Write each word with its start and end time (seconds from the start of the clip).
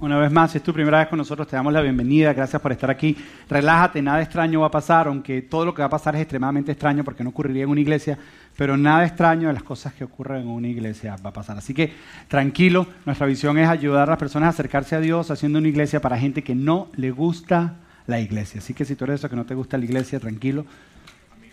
Una 0.00 0.16
vez 0.16 0.32
más, 0.32 0.50
si 0.50 0.56
es 0.56 0.64
tu 0.64 0.72
primera 0.72 0.98
vez 0.98 1.08
con 1.08 1.18
nosotros, 1.18 1.46
te 1.46 1.56
damos 1.56 1.74
la 1.74 1.82
bienvenida. 1.82 2.32
Gracias 2.32 2.62
por 2.62 2.72
estar 2.72 2.90
aquí. 2.90 3.14
Relájate, 3.50 4.00
nada 4.00 4.22
extraño 4.22 4.62
va 4.62 4.68
a 4.68 4.70
pasar, 4.70 5.08
aunque 5.08 5.42
todo 5.42 5.66
lo 5.66 5.74
que 5.74 5.82
va 5.82 5.86
a 5.86 5.90
pasar 5.90 6.14
es 6.16 6.22
extremadamente 6.22 6.72
extraño 6.72 7.04
porque 7.04 7.22
no 7.22 7.28
ocurriría 7.28 7.64
en 7.64 7.68
una 7.68 7.82
iglesia, 7.82 8.16
pero 8.56 8.78
nada 8.78 9.04
extraño 9.04 9.48
de 9.48 9.52
las 9.52 9.62
cosas 9.62 9.92
que 9.92 10.04
ocurren 10.04 10.40
en 10.40 10.48
una 10.48 10.68
iglesia 10.68 11.16
va 11.22 11.28
a 11.28 11.32
pasar. 11.34 11.58
Así 11.58 11.74
que 11.74 11.92
tranquilo, 12.28 12.86
nuestra 13.04 13.26
visión 13.26 13.58
es 13.58 13.68
ayudar 13.68 14.08
a 14.08 14.12
las 14.12 14.18
personas 14.18 14.46
a 14.46 14.50
acercarse 14.50 14.96
a 14.96 15.00
Dios 15.00 15.30
haciendo 15.30 15.58
una 15.58 15.68
iglesia 15.68 16.00
para 16.00 16.18
gente 16.18 16.42
que 16.42 16.54
no 16.54 16.88
le 16.96 17.10
gusta 17.10 17.74
la 18.06 18.20
iglesia. 18.20 18.60
Así 18.60 18.72
que 18.72 18.86
si 18.86 18.96
tú 18.96 19.04
eres 19.04 19.20
eso 19.20 19.28
que 19.28 19.36
no 19.36 19.44
te 19.44 19.54
gusta 19.54 19.76
la 19.76 19.84
iglesia, 19.84 20.18
tranquilo, 20.18 20.64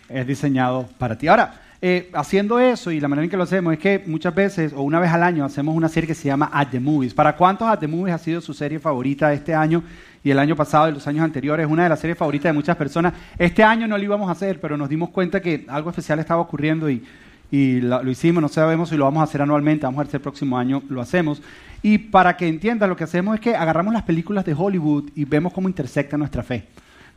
es 0.08 0.26
diseñado 0.26 0.88
para 0.96 1.18
ti. 1.18 1.28
Ahora, 1.28 1.67
eh, 1.80 2.10
haciendo 2.12 2.58
eso 2.58 2.90
y 2.90 2.98
la 2.98 3.06
manera 3.06 3.24
en 3.24 3.30
que 3.30 3.36
lo 3.36 3.44
hacemos 3.44 3.72
es 3.72 3.78
que 3.78 4.02
muchas 4.04 4.34
veces 4.34 4.72
o 4.72 4.82
una 4.82 4.98
vez 4.98 5.12
al 5.12 5.22
año 5.22 5.44
hacemos 5.44 5.76
una 5.76 5.88
serie 5.88 6.08
que 6.08 6.14
se 6.14 6.26
llama 6.26 6.50
At 6.52 6.68
the 6.70 6.80
Movies. 6.80 7.14
¿Para 7.14 7.36
cuántos 7.36 7.68
At 7.68 7.78
the 7.78 7.86
Movies 7.86 8.16
ha 8.16 8.18
sido 8.18 8.40
su 8.40 8.52
serie 8.52 8.80
favorita 8.80 9.32
este 9.32 9.54
año 9.54 9.84
y 10.24 10.32
el 10.32 10.40
año 10.40 10.56
pasado 10.56 10.88
y 10.88 10.92
los 10.92 11.06
años 11.06 11.22
anteriores? 11.22 11.68
Una 11.68 11.84
de 11.84 11.88
las 11.90 12.00
series 12.00 12.18
favoritas 12.18 12.50
de 12.50 12.52
muchas 12.52 12.76
personas. 12.76 13.14
Este 13.38 13.62
año 13.62 13.86
no 13.86 13.96
lo 13.96 14.02
íbamos 14.02 14.28
a 14.28 14.32
hacer, 14.32 14.60
pero 14.60 14.76
nos 14.76 14.88
dimos 14.88 15.10
cuenta 15.10 15.40
que 15.40 15.66
algo 15.68 15.90
especial 15.90 16.18
estaba 16.18 16.40
ocurriendo 16.40 16.90
y, 16.90 17.00
lo, 17.80 18.10
hicimos. 18.10 18.42
No 18.42 18.48
sabemos 18.48 18.88
si 18.88 18.96
lo 18.96 19.04
vamos 19.04 19.20
a 19.20 19.24
hacer 19.24 19.40
anualmente, 19.40 19.86
vamos 19.86 20.00
a 20.00 20.02
ver 20.02 20.14
el 20.16 20.20
próximo 20.20 20.58
año 20.58 20.82
lo 20.88 21.00
hacemos. 21.00 21.40
Y 21.80 21.98
para 21.98 22.36
que 22.36 22.48
entiendan, 22.48 22.90
lo 22.90 22.96
que 22.96 23.04
hacemos 23.04 23.36
es 23.36 23.40
que 23.40 23.54
agarramos 23.54 23.94
las 23.94 24.02
películas 24.02 24.44
de 24.44 24.52
Hollywood 24.52 25.10
y 25.14 25.24
vemos 25.24 25.52
cómo 25.52 25.68
intersecta 25.68 26.16
nuestra 26.16 26.42
fe. 26.42 26.64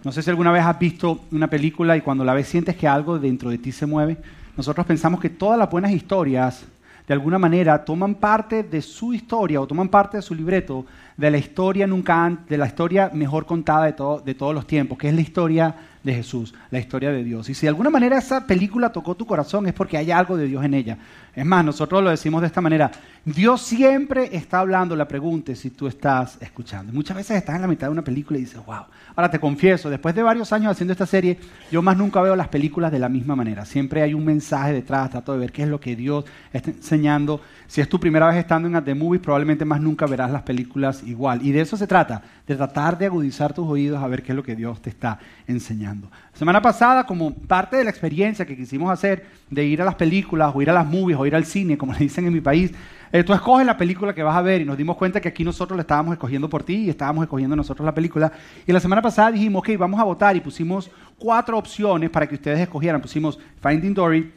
No 0.04 0.12
sé 0.12 0.22
si 0.22 0.30
alguna 0.30 0.52
vez 0.52 0.64
has 0.64 0.78
visto 0.78 1.22
una 1.32 1.48
película 1.48 1.98
y 1.98 2.02
cuando 2.02 2.24
la 2.24 2.36
ves 2.36 2.48
sientes 2.48 2.76
que 2.76 2.88
algo 2.88 3.18
dentro 3.18 3.50
de 3.50 3.58
ti 3.58 3.72
se 3.72 3.88
mueve. 3.88 4.18
Nosotros 4.58 4.86
pensamos 4.86 5.20
que 5.20 5.30
todas 5.30 5.58
las 5.58 5.70
buenas 5.70 5.92
historias, 5.92 6.66
de 7.08 7.14
alguna 7.14 7.40
manera, 7.40 7.84
toman 7.86 8.16
parte 8.16 8.64
de 8.64 8.82
su 8.82 9.14
historia 9.14 9.62
o 9.62 9.68
toman 9.68 9.90
parte 9.90 10.18
de 10.18 10.24
su 10.24 10.36
libreto 10.36 10.86
de 11.22 11.30
la 11.30 11.38
historia 11.38 11.86
nunca 11.86 12.36
de 12.50 12.58
la 12.58 12.66
historia 12.66 13.12
mejor 13.14 13.46
contada 13.46 13.86
de, 13.86 13.94
de 14.26 14.34
todos 14.34 14.56
los 14.56 14.66
tiempos, 14.66 14.98
que 14.98 15.08
es 15.08 15.14
la 15.14 15.22
historia 15.22 15.76
de 16.04 16.16
Jesús, 16.16 16.54
la 16.72 16.80
historia 16.80 17.12
de 17.12 17.24
Dios. 17.24 17.48
Y 17.50 17.54
si 17.54 17.62
de 17.62 17.70
alguna 17.70 17.92
manera 17.92 18.18
esa 18.18 18.48
película 18.48 18.92
tocó 18.92 19.14
tu 19.16 19.28
corazón 19.28 19.68
es 19.68 19.74
porque 19.74 19.98
hay 19.98 20.10
algo 20.10 20.36
de 20.36 20.48
Dios 20.48 20.66
en 20.66 20.74
ella. 20.74 20.98
Es 21.36 21.46
más, 21.46 21.64
nosotros 21.64 22.04
lo 22.04 22.10
decimos 22.10 22.42
de 22.42 22.48
esta 22.48 22.60
manera, 22.60 22.92
Dios 23.24 23.62
siempre 23.62 24.36
está 24.36 24.60
hablando, 24.60 24.96
la 24.96 25.08
pregunta 25.08 25.54
si 25.56 25.70
tú 25.70 25.88
estás 25.88 26.38
escuchando. 26.42 26.92
Muchas 26.92 27.16
veces 27.16 27.38
estás 27.38 27.56
en 27.56 27.62
la 27.62 27.68
mitad 27.68 27.88
de 27.88 27.92
una 27.92 28.04
película 28.04 28.40
y 28.40 28.42
dices, 28.42 28.66
wow. 28.66 28.86
Ahora 29.16 29.30
te 29.30 29.40
confieso, 29.40 29.90
después 29.90 30.16
de 30.16 30.24
varios 30.24 30.52
años 30.52 30.72
haciendo 30.72 30.94
esta 30.94 31.06
serie, 31.06 31.38
yo 31.72 31.82
más 31.82 31.98
nunca 31.98 32.22
veo 32.22 32.36
las 32.36 32.48
películas 32.48 32.92
de 32.92 33.00
la 33.00 33.10
misma 33.10 33.36
manera. 33.36 33.66
Siempre 33.66 34.02
hay 34.02 34.14
un 34.14 34.26
mensaje 34.26 34.74
detrás, 34.74 35.12
trato 35.12 35.34
de 35.34 35.40
ver 35.40 35.52
qué 35.52 35.64
es 35.64 35.70
lo 35.70 35.80
que 35.80 35.96
Dios 35.96 36.26
está 36.52 36.72
enseñando. 36.72 37.42
Si 37.68 37.80
es 37.80 37.88
tu 37.88 38.00
primera 38.00 38.28
vez 38.28 38.38
estando 38.38 38.68
en 38.68 38.84
The 38.84 38.96
Movies, 38.96 39.22
probablemente 39.22 39.64
más 39.66 39.80
nunca 39.80 40.06
verás 40.08 40.32
las 40.32 40.42
películas 40.42 41.04
igual. 41.12 41.46
Y 41.46 41.52
de 41.52 41.62
eso 41.62 41.78
se 41.78 41.88
trata, 41.88 42.24
de 42.48 42.56
tratar 42.56 42.98
de 42.98 43.06
agudizar 43.06 43.54
tus 43.54 43.68
oídos 43.68 44.02
a 44.02 44.08
ver 44.08 44.24
qué 44.24 44.32
es 44.32 44.36
lo 44.36 44.44
que 44.44 44.56
Dios 44.56 44.82
te 44.82 44.90
está 44.90 45.20
enseñando. 45.48 46.10
semana 46.34 46.62
pasada, 46.62 47.06
como 47.06 47.34
parte 47.34 47.78
de 47.78 47.84
la 47.84 47.90
experiencia 47.90 48.46
que 48.46 48.58
quisimos 48.58 48.92
hacer 48.92 49.26
de 49.50 49.66
ir 49.66 49.82
a 49.82 49.86
las 49.86 49.96
películas 49.96 50.52
o 50.56 50.62
ir 50.62 50.70
a 50.70 50.74
las 50.74 50.88
movies 50.88 51.18
o 51.20 51.26
ir 51.26 51.36
al 51.36 51.46
cine, 51.46 51.78
como 51.78 51.94
le 51.94 52.00
dicen 52.00 52.26
en 52.26 52.34
mi 52.34 52.42
país, 52.42 52.72
eh, 53.14 53.24
tú 53.24 53.34
escoges 53.34 53.66
la 53.66 53.78
película 53.78 54.16
que 54.16 54.24
vas 54.24 54.36
a 54.36 54.42
ver 54.42 54.62
y 54.62 54.66
nos 54.66 54.78
dimos 54.78 54.96
cuenta 54.96 55.20
que 55.20 55.28
aquí 55.28 55.44
nosotros 55.44 55.76
la 55.76 55.82
estábamos 55.82 56.14
escogiendo 56.14 56.50
por 56.50 56.64
ti 56.64 56.76
y 56.76 56.90
estábamos 56.90 57.24
escogiendo 57.24 57.56
nosotros 57.56 57.86
la 57.86 57.94
película. 57.94 58.32
Y 58.66 58.72
la 58.72 58.80
semana 58.80 59.02
pasada 59.02 59.32
dijimos, 59.32 59.60
ok, 59.60 59.78
vamos 59.78 60.00
a 60.00 60.04
votar 60.04 60.36
y 60.36 60.40
pusimos 60.40 60.90
cuatro 61.18 61.58
opciones 61.58 62.10
para 62.10 62.28
que 62.28 62.36
ustedes 62.36 62.60
escogieran. 62.60 63.02
Pusimos 63.02 63.38
Finding 63.62 63.94
Dory, 63.94 64.32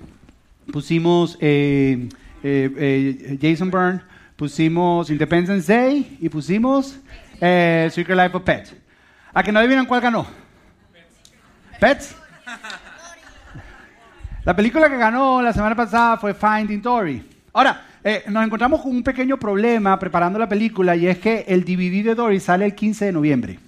pusimos 0.72 1.38
eh, 1.41 2.09
eh, 2.42 3.38
Jason 3.41 3.70
Byrne, 3.70 4.00
pusimos 4.37 5.11
Independence 5.11 5.73
Day 5.73 6.19
y 6.21 6.29
pusimos 6.29 6.99
Secret 7.39 8.17
Life 8.17 8.37
of 8.37 8.43
Pets. 8.43 8.75
¿A 9.33 9.43
que 9.43 9.53
no 9.53 9.59
adivinan 9.59 9.87
cuál 9.87 10.01
ganó? 10.01 10.27
Pets. 11.81 12.17
La 14.44 14.55
película 14.55 14.91
que 14.91 14.97
ganó 14.97 15.41
la 15.41 15.53
semana 15.53 15.75
pasada 15.75 16.19
fue 16.19 16.34
Finding 16.34 16.83
Dory. 16.83 17.27
Ahora, 17.55 17.83
eh, 18.03 18.25
nos 18.28 18.44
encontramos 18.44 18.83
con 18.83 18.91
un 18.91 19.03
pequeño 19.03 19.39
problema 19.39 19.99
preparando 19.99 20.39
la 20.39 20.47
película 20.47 20.94
y 20.94 21.06
es 21.06 21.19
que 21.19 21.47
el 21.49 21.65
DVD 21.65 22.05
de 22.05 22.15
Dory 22.15 22.39
sale 22.39 22.67
el 22.67 22.75
15 22.75 23.06
de 23.06 23.12
noviembre. 23.12 23.59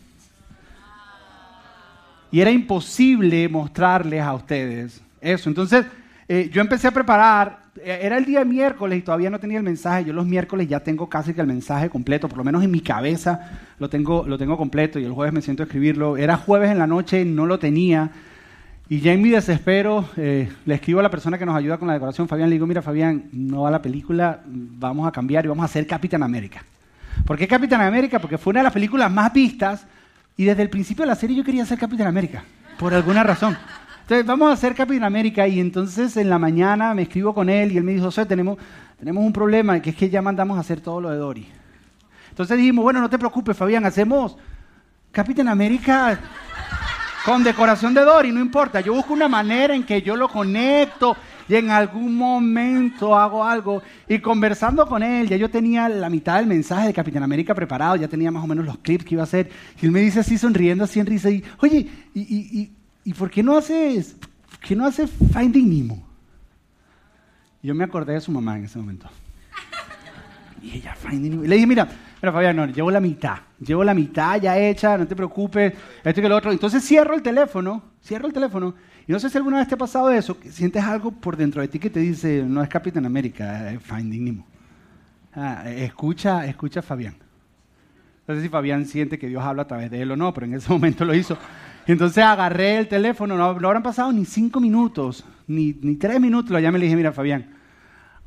Y 2.30 2.40
era 2.40 2.50
imposible 2.50 3.48
mostrarles 3.48 4.20
a 4.20 4.34
ustedes 4.34 5.00
eso. 5.22 5.48
Entonces, 5.48 5.86
eh, 6.28 6.50
yo 6.52 6.60
empecé 6.60 6.88
a 6.88 6.90
preparar, 6.90 7.58
eh, 7.58 7.65
era 7.84 8.18
el 8.18 8.24
día 8.24 8.44
miércoles 8.44 8.98
y 8.98 9.02
todavía 9.02 9.30
no 9.30 9.38
tenía 9.38 9.58
el 9.58 9.64
mensaje. 9.64 10.04
Yo 10.04 10.12
los 10.12 10.26
miércoles 10.26 10.68
ya 10.68 10.80
tengo 10.80 11.08
casi 11.08 11.34
que 11.34 11.40
el 11.40 11.46
mensaje 11.46 11.90
completo, 11.90 12.28
por 12.28 12.38
lo 12.38 12.44
menos 12.44 12.62
en 12.62 12.70
mi 12.70 12.80
cabeza 12.80 13.60
lo 13.78 13.88
tengo, 13.88 14.24
lo 14.26 14.38
tengo 14.38 14.56
completo 14.56 14.98
y 14.98 15.04
el 15.04 15.12
jueves 15.12 15.32
me 15.32 15.42
siento 15.42 15.62
a 15.62 15.66
escribirlo. 15.66 16.16
Era 16.16 16.36
jueves 16.36 16.70
en 16.70 16.78
la 16.78 16.86
noche, 16.86 17.24
no 17.24 17.46
lo 17.46 17.58
tenía. 17.58 18.10
Y 18.88 19.00
ya 19.00 19.12
en 19.12 19.20
mi 19.20 19.30
desespero 19.30 20.08
eh, 20.16 20.48
le 20.64 20.74
escribo 20.74 21.00
a 21.00 21.02
la 21.02 21.10
persona 21.10 21.38
que 21.38 21.46
nos 21.46 21.56
ayuda 21.56 21.76
con 21.76 21.88
la 21.88 21.94
decoración, 21.94 22.28
Fabián, 22.28 22.48
le 22.48 22.54
digo, 22.54 22.66
mira 22.66 22.82
Fabián, 22.82 23.24
no 23.32 23.62
va 23.62 23.70
la 23.70 23.82
película, 23.82 24.42
vamos 24.46 25.08
a 25.08 25.12
cambiar 25.12 25.44
y 25.44 25.48
vamos 25.48 25.62
a 25.62 25.66
hacer 25.66 25.86
Capitán 25.88 26.22
América. 26.22 26.62
¿Por 27.24 27.36
qué 27.36 27.48
Capitán 27.48 27.80
América? 27.80 28.20
Porque 28.20 28.38
fue 28.38 28.52
una 28.52 28.60
de 28.60 28.64
las 28.64 28.72
películas 28.72 29.10
más 29.10 29.32
vistas 29.32 29.86
y 30.36 30.44
desde 30.44 30.62
el 30.62 30.70
principio 30.70 31.02
de 31.02 31.08
la 31.08 31.16
serie 31.16 31.36
yo 31.36 31.42
quería 31.42 31.64
hacer 31.64 31.78
Capitán 31.78 32.06
América, 32.06 32.44
por 32.78 32.94
alguna 32.94 33.24
razón. 33.24 33.56
Entonces, 34.06 34.24
vamos 34.24 34.50
a 34.50 34.52
hacer 34.52 34.72
Capitán 34.76 35.02
América 35.02 35.48
y 35.48 35.58
entonces 35.58 36.16
en 36.16 36.30
la 36.30 36.38
mañana 36.38 36.94
me 36.94 37.02
escribo 37.02 37.34
con 37.34 37.48
él 37.48 37.72
y 37.72 37.76
él 37.76 37.82
me 37.82 37.90
dijo, 37.90 38.04
José, 38.04 38.24
tenemos, 38.24 38.56
tenemos 38.96 39.24
un 39.24 39.32
problema, 39.32 39.82
que 39.82 39.90
es 39.90 39.96
que 39.96 40.08
ya 40.08 40.22
mandamos 40.22 40.56
a 40.56 40.60
hacer 40.60 40.80
todo 40.80 41.00
lo 41.00 41.10
de 41.10 41.16
Dory. 41.16 41.48
Entonces 42.30 42.56
dijimos, 42.56 42.84
bueno, 42.84 43.00
no 43.00 43.10
te 43.10 43.18
preocupes, 43.18 43.56
Fabián, 43.56 43.84
hacemos 43.84 44.36
Capitán 45.10 45.48
América 45.48 46.20
con 47.24 47.42
decoración 47.42 47.94
de 47.94 48.02
Dory, 48.02 48.30
no 48.30 48.38
importa. 48.38 48.80
Yo 48.80 48.94
busco 48.94 49.12
una 49.12 49.26
manera 49.26 49.74
en 49.74 49.82
que 49.82 50.00
yo 50.00 50.14
lo 50.14 50.28
conecto 50.28 51.16
y 51.48 51.56
en 51.56 51.70
algún 51.70 52.14
momento 52.14 53.18
hago 53.18 53.44
algo. 53.44 53.82
Y 54.08 54.20
conversando 54.20 54.86
con 54.86 55.02
él, 55.02 55.28
ya 55.28 55.36
yo 55.36 55.50
tenía 55.50 55.88
la 55.88 56.08
mitad 56.08 56.36
del 56.36 56.46
mensaje 56.46 56.86
de 56.86 56.94
Capitán 56.94 57.24
América 57.24 57.56
preparado, 57.56 57.96
ya 57.96 58.06
tenía 58.06 58.30
más 58.30 58.44
o 58.44 58.46
menos 58.46 58.66
los 58.66 58.78
clips 58.78 59.04
que 59.04 59.16
iba 59.16 59.22
a 59.22 59.24
hacer. 59.24 59.50
Y 59.82 59.86
él 59.86 59.90
me 59.90 59.98
dice 59.98 60.20
así, 60.20 60.38
sonriendo, 60.38 60.84
así 60.84 61.00
en 61.00 61.06
risa, 61.06 61.28
y, 61.28 61.42
oye, 61.58 61.88
¿y, 62.14 62.70
por 63.14 63.30
qué 63.30 63.42
no 63.42 63.56
haces, 63.56 64.16
qué 64.60 64.74
no 64.74 64.86
hace 64.86 65.06
Finding 65.06 65.68
Nemo? 65.68 66.06
Y 67.62 67.68
yo 67.68 67.74
me 67.74 67.84
acordé 67.84 68.14
de 68.14 68.20
su 68.20 68.30
mamá 68.30 68.56
en 68.58 68.64
ese 68.64 68.78
momento. 68.78 69.08
Y 70.62 70.78
ella, 70.78 70.94
Finding 70.94 71.32
Nemo. 71.32 71.44
Y 71.44 71.48
le 71.48 71.54
dije, 71.54 71.66
mira, 71.66 71.88
pero 72.20 72.32
Fabián, 72.32 72.56
no, 72.56 72.66
llevo 72.66 72.90
la 72.90 73.00
mitad. 73.00 73.38
Llevo 73.60 73.84
la 73.84 73.94
mitad 73.94 74.40
ya 74.40 74.58
hecha, 74.58 74.98
no 74.98 75.06
te 75.06 75.14
preocupes, 75.14 75.72
esto 76.02 76.20
y 76.20 76.28
lo 76.28 76.36
otro. 76.36 76.52
Entonces 76.52 76.84
cierro 76.84 77.14
el 77.14 77.22
teléfono, 77.22 77.82
cierro 78.02 78.26
el 78.26 78.32
teléfono. 78.32 78.74
Y 79.06 79.12
no 79.12 79.20
sé 79.20 79.30
si 79.30 79.38
alguna 79.38 79.58
vez 79.58 79.68
te 79.68 79.74
ha 79.74 79.78
pasado 79.78 80.10
eso, 80.10 80.38
que 80.38 80.50
sientes 80.50 80.82
algo 80.82 81.12
por 81.12 81.36
dentro 81.36 81.62
de 81.62 81.68
ti 81.68 81.78
que 81.78 81.90
te 81.90 82.00
dice, 82.00 82.42
no 82.44 82.62
es 82.62 82.68
Capitán 82.68 83.06
América, 83.06 83.70
es 83.70 83.80
Finding 83.82 84.24
Nemo. 84.24 84.46
Ah, 85.32 85.64
escucha, 85.70 86.46
escucha 86.46 86.80
a 86.80 86.82
Fabián. 86.82 87.14
No 88.26 88.34
sé 88.34 88.42
si 88.42 88.48
Fabián 88.48 88.86
siente 88.86 89.18
que 89.18 89.28
Dios 89.28 89.44
habla 89.44 89.62
a 89.62 89.66
través 89.68 89.90
de 89.90 90.02
él 90.02 90.10
o 90.10 90.16
no, 90.16 90.34
pero 90.34 90.46
en 90.46 90.54
ese 90.54 90.72
momento 90.72 91.04
lo 91.04 91.14
hizo. 91.14 91.38
Entonces 91.86 92.24
agarré 92.24 92.78
el 92.78 92.88
teléfono, 92.88 93.36
no, 93.36 93.58
no 93.58 93.68
habrán 93.68 93.82
pasado 93.82 94.12
ni 94.12 94.24
cinco 94.24 94.60
minutos, 94.60 95.24
ni, 95.46 95.76
ni 95.80 95.94
tres 95.96 96.20
minutos, 96.20 96.50
lo 96.50 96.58
llamé 96.58 96.78
y 96.78 96.82
dije, 96.82 96.96
mira 96.96 97.12
Fabián, 97.12 97.56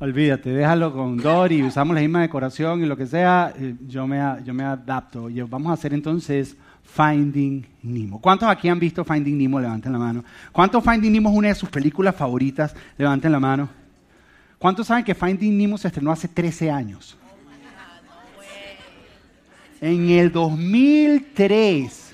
Olvídate, 0.02 0.48
déjalo 0.48 0.94
con 0.94 1.18
Dory, 1.18 1.62
usamos 1.62 1.94
la 1.94 2.00
misma 2.00 2.22
decoración 2.22 2.82
y 2.82 2.86
lo 2.86 2.96
que 2.96 3.06
sea, 3.06 3.52
eh, 3.54 3.74
yo 3.86 4.06
me, 4.06 4.18
yo 4.46 4.54
me 4.54 4.64
adapto. 4.64 5.28
Y 5.28 5.42
vamos 5.42 5.68
a 5.68 5.74
hacer 5.74 5.92
entonces 5.92 6.56
Finding 6.82 7.66
Nemo. 7.82 8.18
¿Cuántos 8.18 8.48
aquí 8.48 8.70
han 8.70 8.80
visto 8.80 9.04
Finding 9.04 9.36
Nemo? 9.36 9.60
Levanten 9.60 9.92
la 9.92 9.98
mano. 9.98 10.24
¿Cuántos 10.52 10.82
Finding 10.82 11.12
Nemo 11.12 11.28
es 11.28 11.36
una 11.36 11.48
de 11.48 11.54
sus 11.54 11.68
películas 11.68 12.16
favoritas? 12.16 12.74
Levanten 12.96 13.30
la 13.30 13.40
mano. 13.40 13.68
¿Cuántos 14.58 14.86
saben 14.86 15.04
que 15.04 15.14
Finding 15.14 15.58
Nemo 15.58 15.76
se 15.76 15.88
estrenó 15.88 16.10
hace 16.10 16.28
13 16.28 16.70
años? 16.70 17.18
En 19.82 20.08
el 20.08 20.32
2003 20.32 22.09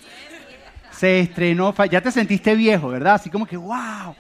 se 0.96 1.20
estrenó, 1.20 1.74
ya 1.90 2.00
te 2.00 2.10
sentiste 2.10 2.54
viejo, 2.54 2.88
¿verdad? 2.88 3.14
Así 3.14 3.30
como 3.30 3.46
que, 3.46 3.56
wow. 3.56 4.14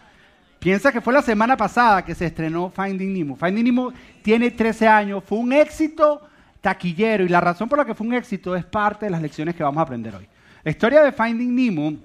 Piensa 0.58 0.90
que 0.90 1.00
fue 1.00 1.12
la 1.12 1.22
semana 1.22 1.56
pasada 1.56 2.04
que 2.04 2.14
se 2.14 2.26
estrenó 2.26 2.70
Finding 2.70 3.12
Nemo. 3.12 3.36
Finding 3.36 3.64
Nemo 3.64 3.92
tiene 4.22 4.50
13 4.50 4.88
años, 4.88 5.24
fue 5.24 5.38
un 5.38 5.52
éxito 5.52 6.22
taquillero 6.60 7.24
y 7.24 7.28
la 7.28 7.40
razón 7.40 7.68
por 7.68 7.78
la 7.78 7.84
que 7.84 7.94
fue 7.94 8.06
un 8.06 8.14
éxito 8.14 8.56
es 8.56 8.64
parte 8.64 9.06
de 9.06 9.10
las 9.10 9.22
lecciones 9.22 9.54
que 9.54 9.62
vamos 9.62 9.78
a 9.78 9.82
aprender 9.82 10.14
hoy. 10.14 10.26
La 10.64 10.70
historia 10.70 11.02
de 11.02 11.12
Finding 11.12 11.54
Nemo 11.54 11.96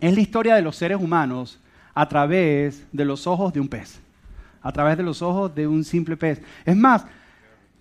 es 0.00 0.14
la 0.14 0.20
historia 0.20 0.56
de 0.56 0.62
los 0.62 0.76
seres 0.76 0.98
humanos 0.98 1.60
a 1.94 2.08
través 2.08 2.84
de 2.90 3.04
los 3.04 3.26
ojos 3.26 3.52
de 3.52 3.60
un 3.60 3.68
pez, 3.68 4.00
a 4.60 4.72
través 4.72 4.96
de 4.96 5.04
los 5.04 5.22
ojos 5.22 5.54
de 5.54 5.66
un 5.66 5.84
simple 5.84 6.16
pez. 6.16 6.42
Es 6.64 6.76
más, 6.76 7.06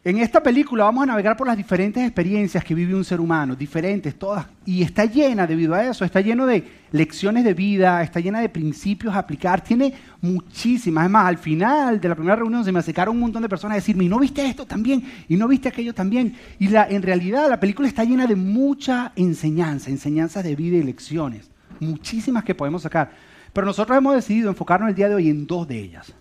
En 0.05 0.17
esta 0.17 0.43
película 0.43 0.83
vamos 0.83 1.03
a 1.03 1.05
navegar 1.05 1.37
por 1.37 1.47
las 1.47 1.55
diferentes 1.55 2.03
experiencias 2.03 2.61
que 2.65 2.75
vive 2.75 2.93
un 2.93 3.05
ser 3.05 3.21
humano, 3.21 3.55
diferentes 3.55 4.19
todas, 4.19 4.45
y 4.65 4.81
está 4.81 5.05
llena 5.05 5.47
debido 5.47 5.73
a 5.73 5.85
eso, 5.85 6.03
está 6.03 6.19
lleno 6.19 6.45
de 6.45 6.61
lecciones 6.91 7.45
de 7.45 7.53
vida, 7.53 8.03
está 8.03 8.19
llena 8.19 8.41
de 8.41 8.49
principios 8.49 9.15
a 9.15 9.19
aplicar, 9.19 9.63
tiene 9.63 9.93
muchísimas. 10.19 11.05
Es 11.05 11.09
más, 11.09 11.25
al 11.25 11.37
final 11.37 12.01
de 12.01 12.09
la 12.09 12.15
primera 12.15 12.35
reunión 12.35 12.65
se 12.65 12.73
me 12.73 12.79
acercaron 12.79 13.15
un 13.15 13.21
montón 13.21 13.43
de 13.43 13.47
personas 13.47 13.75
a 13.75 13.79
decirme, 13.79 14.03
¿y 14.03 14.09
no 14.09 14.19
viste 14.19 14.45
esto 14.45 14.65
también? 14.65 15.09
¿Y 15.29 15.37
no 15.37 15.47
viste 15.47 15.69
aquello 15.69 15.93
también? 15.93 16.35
Y 16.59 16.67
la, 16.67 16.85
en 16.89 17.01
realidad 17.01 17.49
la 17.49 17.61
película 17.61 17.87
está 17.87 18.03
llena 18.03 18.27
de 18.27 18.35
mucha 18.35 19.13
enseñanza, 19.15 19.89
enseñanzas 19.89 20.43
de 20.43 20.53
vida 20.57 20.75
y 20.75 20.83
lecciones, 20.83 21.49
muchísimas 21.79 22.43
que 22.43 22.53
podemos 22.53 22.81
sacar. 22.81 23.09
Pero 23.53 23.65
nosotros 23.65 23.97
hemos 23.97 24.15
decidido 24.15 24.49
enfocarnos 24.49 24.89
el 24.89 24.95
día 24.95 25.07
de 25.07 25.15
hoy 25.15 25.29
en 25.29 25.47
dos 25.47 25.65
de 25.65 25.79
ellas. 25.79 26.11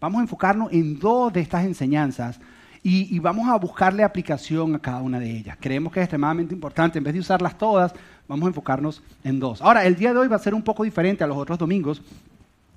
Vamos 0.00 0.20
a 0.20 0.22
enfocarnos 0.22 0.72
en 0.72 0.98
dos 0.98 1.34
de 1.34 1.42
estas 1.42 1.66
enseñanzas 1.66 2.40
y, 2.88 3.18
vamos 3.18 3.48
a 3.48 3.56
buscarle 3.56 4.04
aplicación 4.04 4.76
a 4.76 4.78
cada 4.78 5.02
una 5.02 5.18
de 5.18 5.28
ellas. 5.28 5.58
Creemos 5.60 5.92
que 5.92 5.98
es 5.98 6.04
extremadamente 6.04 6.54
importante, 6.54 6.98
en 6.98 7.04
vez 7.04 7.14
de 7.14 7.18
usarlas 7.18 7.58
todas, 7.58 7.92
vamos 8.28 8.44
a 8.46 8.50
enfocarnos 8.50 9.02
en 9.24 9.40
dos. 9.40 9.60
Ahora, 9.60 9.84
el 9.84 9.96
día 9.96 10.12
de 10.12 10.20
hoy 10.20 10.28
va 10.28 10.36
a 10.36 10.38
ser 10.38 10.54
un 10.54 10.62
poco 10.62 10.84
diferente 10.84 11.24
a 11.24 11.26
los 11.26 11.36
otros 11.36 11.58
domingos, 11.58 12.00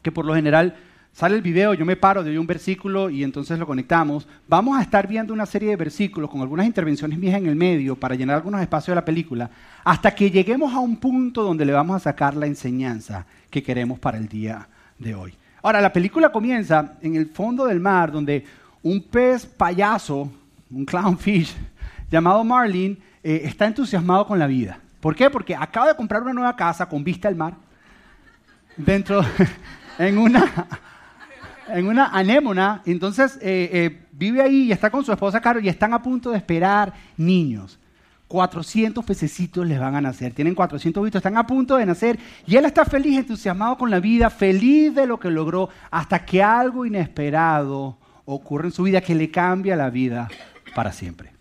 que 0.02 0.12
por 0.12 0.26
lo 0.26 0.34
general 0.34 0.76
sale 1.14 1.36
el 1.36 1.44
video, 1.44 1.76
yo 1.76 1.86
me 1.86 1.96
paro, 1.96 2.24
doy 2.24 2.38
un 2.38 2.48
versículo 2.48 3.12
y 3.12 3.24
entonces 3.24 3.60
lo 3.60 3.68
conectamos. 3.68 4.28
Vamos 4.48 4.80
a 4.80 4.82
estar 4.82 5.08
viendo 5.08 5.32
una 5.32 5.46
serie 5.46 5.70
de 5.70 5.76
versículos 5.76 6.32
con 6.32 6.42
algunas 6.42 6.66
intervenciones 6.66 7.20
mías 7.20 7.38
en 7.38 7.46
el 7.46 7.56
medio 7.56 7.96
para 7.96 8.16
llenar 8.16 8.38
algunos 8.38 8.62
espacios 8.62 8.94
de 8.94 9.02
la 9.02 9.06
película, 9.06 9.52
hasta 9.84 10.16
que 10.16 10.32
lleguemos 10.32 10.74
a 10.74 10.80
un 10.80 10.98
punto 10.98 11.44
donde 11.44 11.66
le 11.66 11.74
vamos 11.74 11.96
a 11.98 12.00
sacar 12.00 12.36
la 12.36 12.48
enseñanza 12.48 13.28
que 13.52 13.62
queremos 13.62 14.00
para 14.00 14.18
el 14.18 14.28
día 14.28 14.68
de 14.98 15.14
hoy. 15.14 15.36
Ahora, 15.62 15.82
la 15.82 15.94
película 15.94 16.32
comienza 16.32 16.94
en 17.02 17.16
el 17.16 17.28
fondo 17.28 17.66
del 17.66 17.80
mar, 17.80 18.12
donde 18.12 18.44
un 18.84 19.02
pez 19.02 19.46
payaso, 19.46 20.32
un 20.70 20.86
clownfish, 20.86 21.56
llamado 22.10 22.44
Marlin, 22.44 22.98
eh, 23.24 23.42
está 23.44 23.66
entusiasmado 23.66 24.26
con 24.26 24.40
la 24.40 24.48
vida. 24.48 24.80
¿Por 25.00 25.16
qué? 25.16 25.30
Porque 25.30 25.56
acaba 25.56 25.88
de 25.88 25.96
comprar 25.96 26.22
una 26.22 26.34
nueva 26.34 26.56
casa 26.56 26.88
con 26.88 27.04
vista 27.04 27.28
al 27.28 27.36
mar, 27.36 27.56
dentro, 28.76 29.22
en 30.00 30.18
una, 30.18 30.68
en 31.68 31.88
una 31.88 32.08
anémona, 32.08 32.82
entonces 32.86 33.38
eh, 33.42 33.70
eh, 33.72 34.06
vive 34.12 34.42
ahí 34.42 34.64
y 34.64 34.72
está 34.72 34.90
con 34.90 35.04
su 35.04 35.12
esposa 35.12 35.42
Caro 35.42 35.60
y 35.60 35.70
están 35.70 35.94
a 35.94 36.02
punto 36.02 36.32
de 36.32 36.38
esperar 36.38 36.94
niños. 37.18 37.80
400 38.28 39.04
pececitos 39.04 39.66
les 39.66 39.80
van 39.80 39.96
a 39.96 40.02
nacer. 40.02 40.34
Tienen 40.34 40.54
400 40.54 41.04
bichos, 41.04 41.18
están 41.18 41.38
a 41.38 41.48
punto 41.48 41.78
de 41.78 41.86
nacer. 41.88 42.20
Y 42.46 42.58
él 42.58 42.66
está 42.66 42.86
feliz, 42.86 43.18
entusiasmado 43.18 43.76
con 43.76 43.90
la 43.90 44.00
vida, 44.00 44.30
feliz 44.30 44.94
de 44.94 45.08
lo 45.08 45.20
que 45.20 45.32
logró, 45.32 45.70
hasta 45.90 46.24
que 46.24 46.44
algo 46.44 46.86
inesperado 46.86 47.98
ocurre 48.34 48.68
en 48.68 48.72
su 48.72 48.84
vida 48.84 49.02
que 49.02 49.16
le 49.16 49.32
cambia 49.32 49.76
la 49.76 49.90
vida 49.90 50.28
para 50.76 50.92
siempre. 50.92 51.32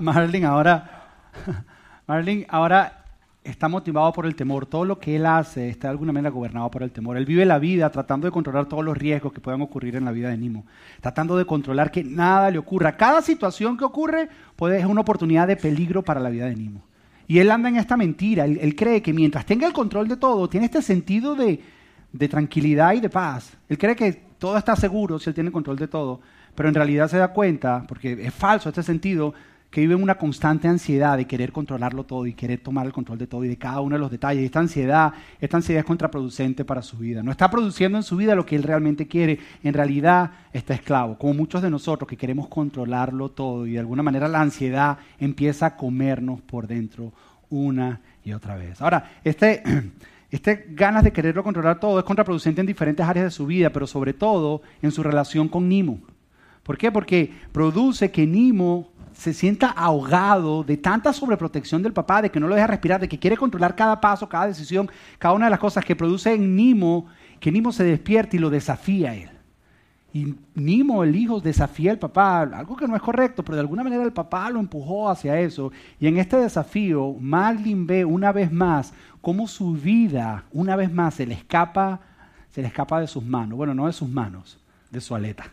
Marlin 0.00 0.44
ahora, 0.44 1.08
Marlin 2.06 2.46
ahora 2.48 3.04
está 3.42 3.68
motivado 3.68 4.12
por 4.12 4.26
el 4.26 4.36
temor. 4.36 4.66
Todo 4.66 4.84
lo 4.84 4.98
que 4.98 5.16
él 5.16 5.26
hace 5.26 5.68
está 5.68 5.88
de 5.88 5.92
alguna 5.92 6.12
manera 6.12 6.30
gobernado 6.30 6.70
por 6.70 6.82
el 6.82 6.92
temor. 6.92 7.16
Él 7.16 7.24
vive 7.24 7.44
la 7.44 7.58
vida 7.58 7.90
tratando 7.90 8.26
de 8.26 8.30
controlar 8.30 8.66
todos 8.66 8.84
los 8.84 8.96
riesgos 8.96 9.32
que 9.32 9.40
puedan 9.40 9.62
ocurrir 9.62 9.96
en 9.96 10.04
la 10.04 10.12
vida 10.12 10.28
de 10.28 10.36
Nimo. 10.36 10.64
Tratando 11.00 11.36
de 11.36 11.46
controlar 11.46 11.90
que 11.90 12.04
nada 12.04 12.50
le 12.50 12.58
ocurra. 12.58 12.96
Cada 12.96 13.22
situación 13.22 13.76
que 13.76 13.84
ocurre 13.84 14.28
puede, 14.54 14.78
es 14.78 14.86
una 14.86 15.00
oportunidad 15.00 15.48
de 15.48 15.56
peligro 15.56 16.02
para 16.02 16.20
la 16.20 16.30
vida 16.30 16.46
de 16.46 16.54
Nimo. 16.54 16.84
Y 17.26 17.38
él 17.38 17.50
anda 17.50 17.70
en 17.70 17.76
esta 17.76 17.96
mentira. 17.96 18.44
él 18.44 18.76
cree 18.76 19.02
que 19.02 19.12
mientras 19.12 19.46
tenga 19.46 19.66
el 19.66 19.72
control 19.72 20.06
de 20.06 20.16
todo, 20.16 20.48
tiene 20.48 20.66
este 20.66 20.82
sentido 20.82 21.34
de, 21.34 21.60
de 22.14 22.28
tranquilidad 22.28 22.94
y 22.94 23.00
de 23.00 23.10
paz. 23.10 23.56
Él 23.68 23.76
cree 23.76 23.96
que 23.96 24.12
todo 24.38 24.56
está 24.56 24.76
seguro 24.76 25.18
si 25.18 25.28
él 25.28 25.34
tiene 25.34 25.50
control 25.50 25.76
de 25.76 25.88
todo, 25.88 26.20
pero 26.54 26.68
en 26.68 26.74
realidad 26.74 27.08
se 27.08 27.18
da 27.18 27.28
cuenta, 27.28 27.84
porque 27.88 28.12
es 28.12 28.32
falso 28.32 28.68
este 28.68 28.84
sentido, 28.84 29.34
que 29.68 29.80
vive 29.80 29.94
en 29.94 30.02
una 30.04 30.14
constante 30.14 30.68
ansiedad 30.68 31.16
de 31.16 31.26
querer 31.26 31.50
controlarlo 31.50 32.04
todo 32.04 32.26
y 32.26 32.34
querer 32.34 32.60
tomar 32.60 32.86
el 32.86 32.92
control 32.92 33.18
de 33.18 33.26
todo 33.26 33.42
y 33.42 33.48
de 33.48 33.56
cada 33.56 33.80
uno 33.80 33.96
de 33.96 33.98
los 33.98 34.12
detalles. 34.12 34.44
Esta 34.44 34.60
ansiedad, 34.60 35.12
esta 35.40 35.56
ansiedad 35.56 35.80
es 35.80 35.84
contraproducente 35.84 36.64
para 36.64 36.80
su 36.80 36.96
vida. 36.96 37.24
No 37.24 37.32
está 37.32 37.50
produciendo 37.50 37.98
en 37.98 38.04
su 38.04 38.16
vida 38.16 38.36
lo 38.36 38.46
que 38.46 38.54
él 38.54 38.62
realmente 38.62 39.08
quiere. 39.08 39.40
En 39.64 39.74
realidad 39.74 40.30
está 40.52 40.74
esclavo, 40.74 41.18
como 41.18 41.34
muchos 41.34 41.60
de 41.60 41.70
nosotros 41.70 42.08
que 42.08 42.16
queremos 42.16 42.46
controlarlo 42.46 43.32
todo 43.32 43.66
y 43.66 43.72
de 43.72 43.80
alguna 43.80 44.04
manera 44.04 44.28
la 44.28 44.42
ansiedad 44.42 44.98
empieza 45.18 45.66
a 45.66 45.76
comernos 45.76 46.40
por 46.42 46.68
dentro 46.68 47.12
una 47.50 48.00
y 48.22 48.32
otra 48.32 48.54
vez. 48.54 48.80
Ahora, 48.80 49.10
este 49.24 49.64
Este 50.34 50.66
ganas 50.70 51.04
de 51.04 51.12
quererlo 51.12 51.44
controlar 51.44 51.78
todo 51.78 52.00
es 52.00 52.04
contraproducente 52.04 52.60
en 52.60 52.66
diferentes 52.66 53.06
áreas 53.06 53.26
de 53.26 53.30
su 53.30 53.46
vida, 53.46 53.70
pero 53.70 53.86
sobre 53.86 54.12
todo 54.12 54.62
en 54.82 54.90
su 54.90 55.00
relación 55.00 55.46
con 55.46 55.68
Nimo. 55.68 56.00
¿Por 56.64 56.76
qué? 56.76 56.90
Porque 56.90 57.32
produce 57.52 58.10
que 58.10 58.26
Nimo 58.26 58.90
se 59.12 59.32
sienta 59.32 59.68
ahogado 59.68 60.64
de 60.64 60.76
tanta 60.76 61.12
sobreprotección 61.12 61.84
del 61.84 61.92
papá, 61.92 62.20
de 62.20 62.30
que 62.30 62.40
no 62.40 62.48
lo 62.48 62.56
deja 62.56 62.66
respirar, 62.66 63.00
de 63.00 63.08
que 63.08 63.20
quiere 63.20 63.36
controlar 63.36 63.76
cada 63.76 64.00
paso, 64.00 64.28
cada 64.28 64.48
decisión, 64.48 64.90
cada 65.20 65.34
una 65.34 65.46
de 65.46 65.50
las 65.50 65.60
cosas 65.60 65.84
que 65.84 65.94
produce 65.94 66.34
en 66.34 66.56
Nimo, 66.56 67.06
que 67.38 67.52
Nimo 67.52 67.70
se 67.70 67.84
despierte 67.84 68.36
y 68.36 68.40
lo 68.40 68.50
desafía 68.50 69.12
a 69.12 69.14
él. 69.14 69.30
Y 70.12 70.34
Nimo, 70.54 71.04
el 71.04 71.14
hijo, 71.14 71.40
desafía 71.40 71.92
al 71.92 71.98
papá, 72.00 72.42
algo 72.42 72.76
que 72.76 72.88
no 72.88 72.96
es 72.96 73.02
correcto, 73.02 73.44
pero 73.44 73.54
de 73.54 73.60
alguna 73.60 73.84
manera 73.84 74.02
el 74.02 74.12
papá 74.12 74.50
lo 74.50 74.58
empujó 74.58 75.08
hacia 75.08 75.38
eso. 75.38 75.70
Y 76.00 76.08
en 76.08 76.18
este 76.18 76.36
desafío, 76.36 77.14
Marlin 77.20 77.86
ve 77.86 78.04
una 78.04 78.32
vez 78.32 78.50
más 78.50 78.94
cómo 79.24 79.48
su 79.48 79.72
vida, 79.72 80.44
una 80.52 80.76
vez 80.76 80.92
más, 80.92 81.14
se 81.14 81.26
le 81.26 81.34
escapa, 81.34 81.98
se 82.50 82.60
le 82.60 82.68
escapa 82.68 83.00
de 83.00 83.08
sus 83.08 83.24
manos. 83.24 83.56
Bueno, 83.56 83.74
no 83.74 83.86
de 83.86 83.92
sus 83.92 84.08
manos, 84.08 84.58
de 84.90 85.00
su 85.00 85.14
aleta. 85.14 85.46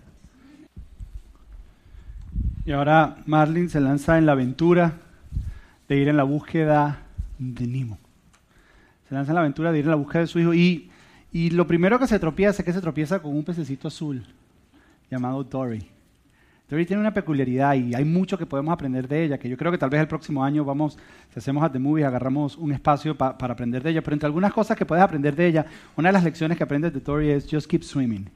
Y 2.66 2.74
ahora 2.74 3.16
Marlin 3.26 3.70
se 3.70 3.80
lanza 3.80 4.18
en 4.18 4.26
la 4.26 4.34
aventura 4.34 4.98
de 5.88 5.98
ir 5.98 6.10
en 6.10 6.18
la 6.18 6.24
búsqueda 6.24 7.00
de 7.40 7.66
Nimo. 7.66 7.98
Se 9.08 9.16
lanza 9.16 9.32
en 9.32 9.36
la 9.36 9.42
aventura 9.42 9.72
de 9.72 9.80
ir 9.80 9.86
en 9.86 9.92
la 9.92 9.96
búsqueda 9.96 10.24
de 10.24 10.28
su 10.28 10.40
hijo. 10.40 10.54
Y, 10.54 10.92
y 11.32 11.52
lo 11.52 11.66
primero 11.66 11.98
que 11.98 12.08
se 12.08 12.20
tropieza 12.20 12.62
es 12.62 12.66
que 12.66 12.74
se 12.74 12.82
tropieza 12.82 13.22
con 13.22 13.36
un 13.36 13.46
pececito 13.46 13.88
azul 13.88 14.26
llamado 15.10 15.46
Dory. 15.46 15.88
Dory 16.72 16.86
tiene 16.86 17.02
una 17.02 17.14
peculiaridad 17.14 17.76
y 17.76 17.94
hay 17.94 18.06
mucho 18.06 18.38
que 18.38 18.46
podemos 18.46 18.72
aprender 18.72 19.06
de 19.06 19.26
ella, 19.26 19.38
que 19.38 19.50
yo 19.50 19.58
creo 19.58 19.74
que 19.74 19.78
tal 19.78 19.90
vez 19.90 20.00
el 20.00 20.08
próximo 20.08 20.42
año 20.42 20.64
vamos, 20.64 20.98
si 21.30 21.38
hacemos 21.38 21.62
a 21.66 21.70
The 21.70 21.80
Movie, 21.80 22.06
agarramos 22.06 22.56
un 22.56 22.72
espacio 22.72 23.18
para 23.18 23.54
aprender 23.54 23.84
de 23.84 23.90
ella, 23.90 24.02
pero 24.02 24.14
entre 24.14 24.28
algunas 24.28 24.54
cosas 24.54 24.78
que 24.78 24.86
puedes 24.86 25.04
aprender 25.04 25.36
de 25.36 25.48
ella, 25.48 25.66
una 25.98 26.08
de 26.08 26.14
las 26.14 26.24
lecciones 26.24 26.58
que 26.58 26.64
aprendes 26.64 26.94
de 26.94 27.02
Dory 27.02 27.32
es 27.32 27.46
just 27.52 27.70
keep 27.70 27.84
swimming. 27.84 28.30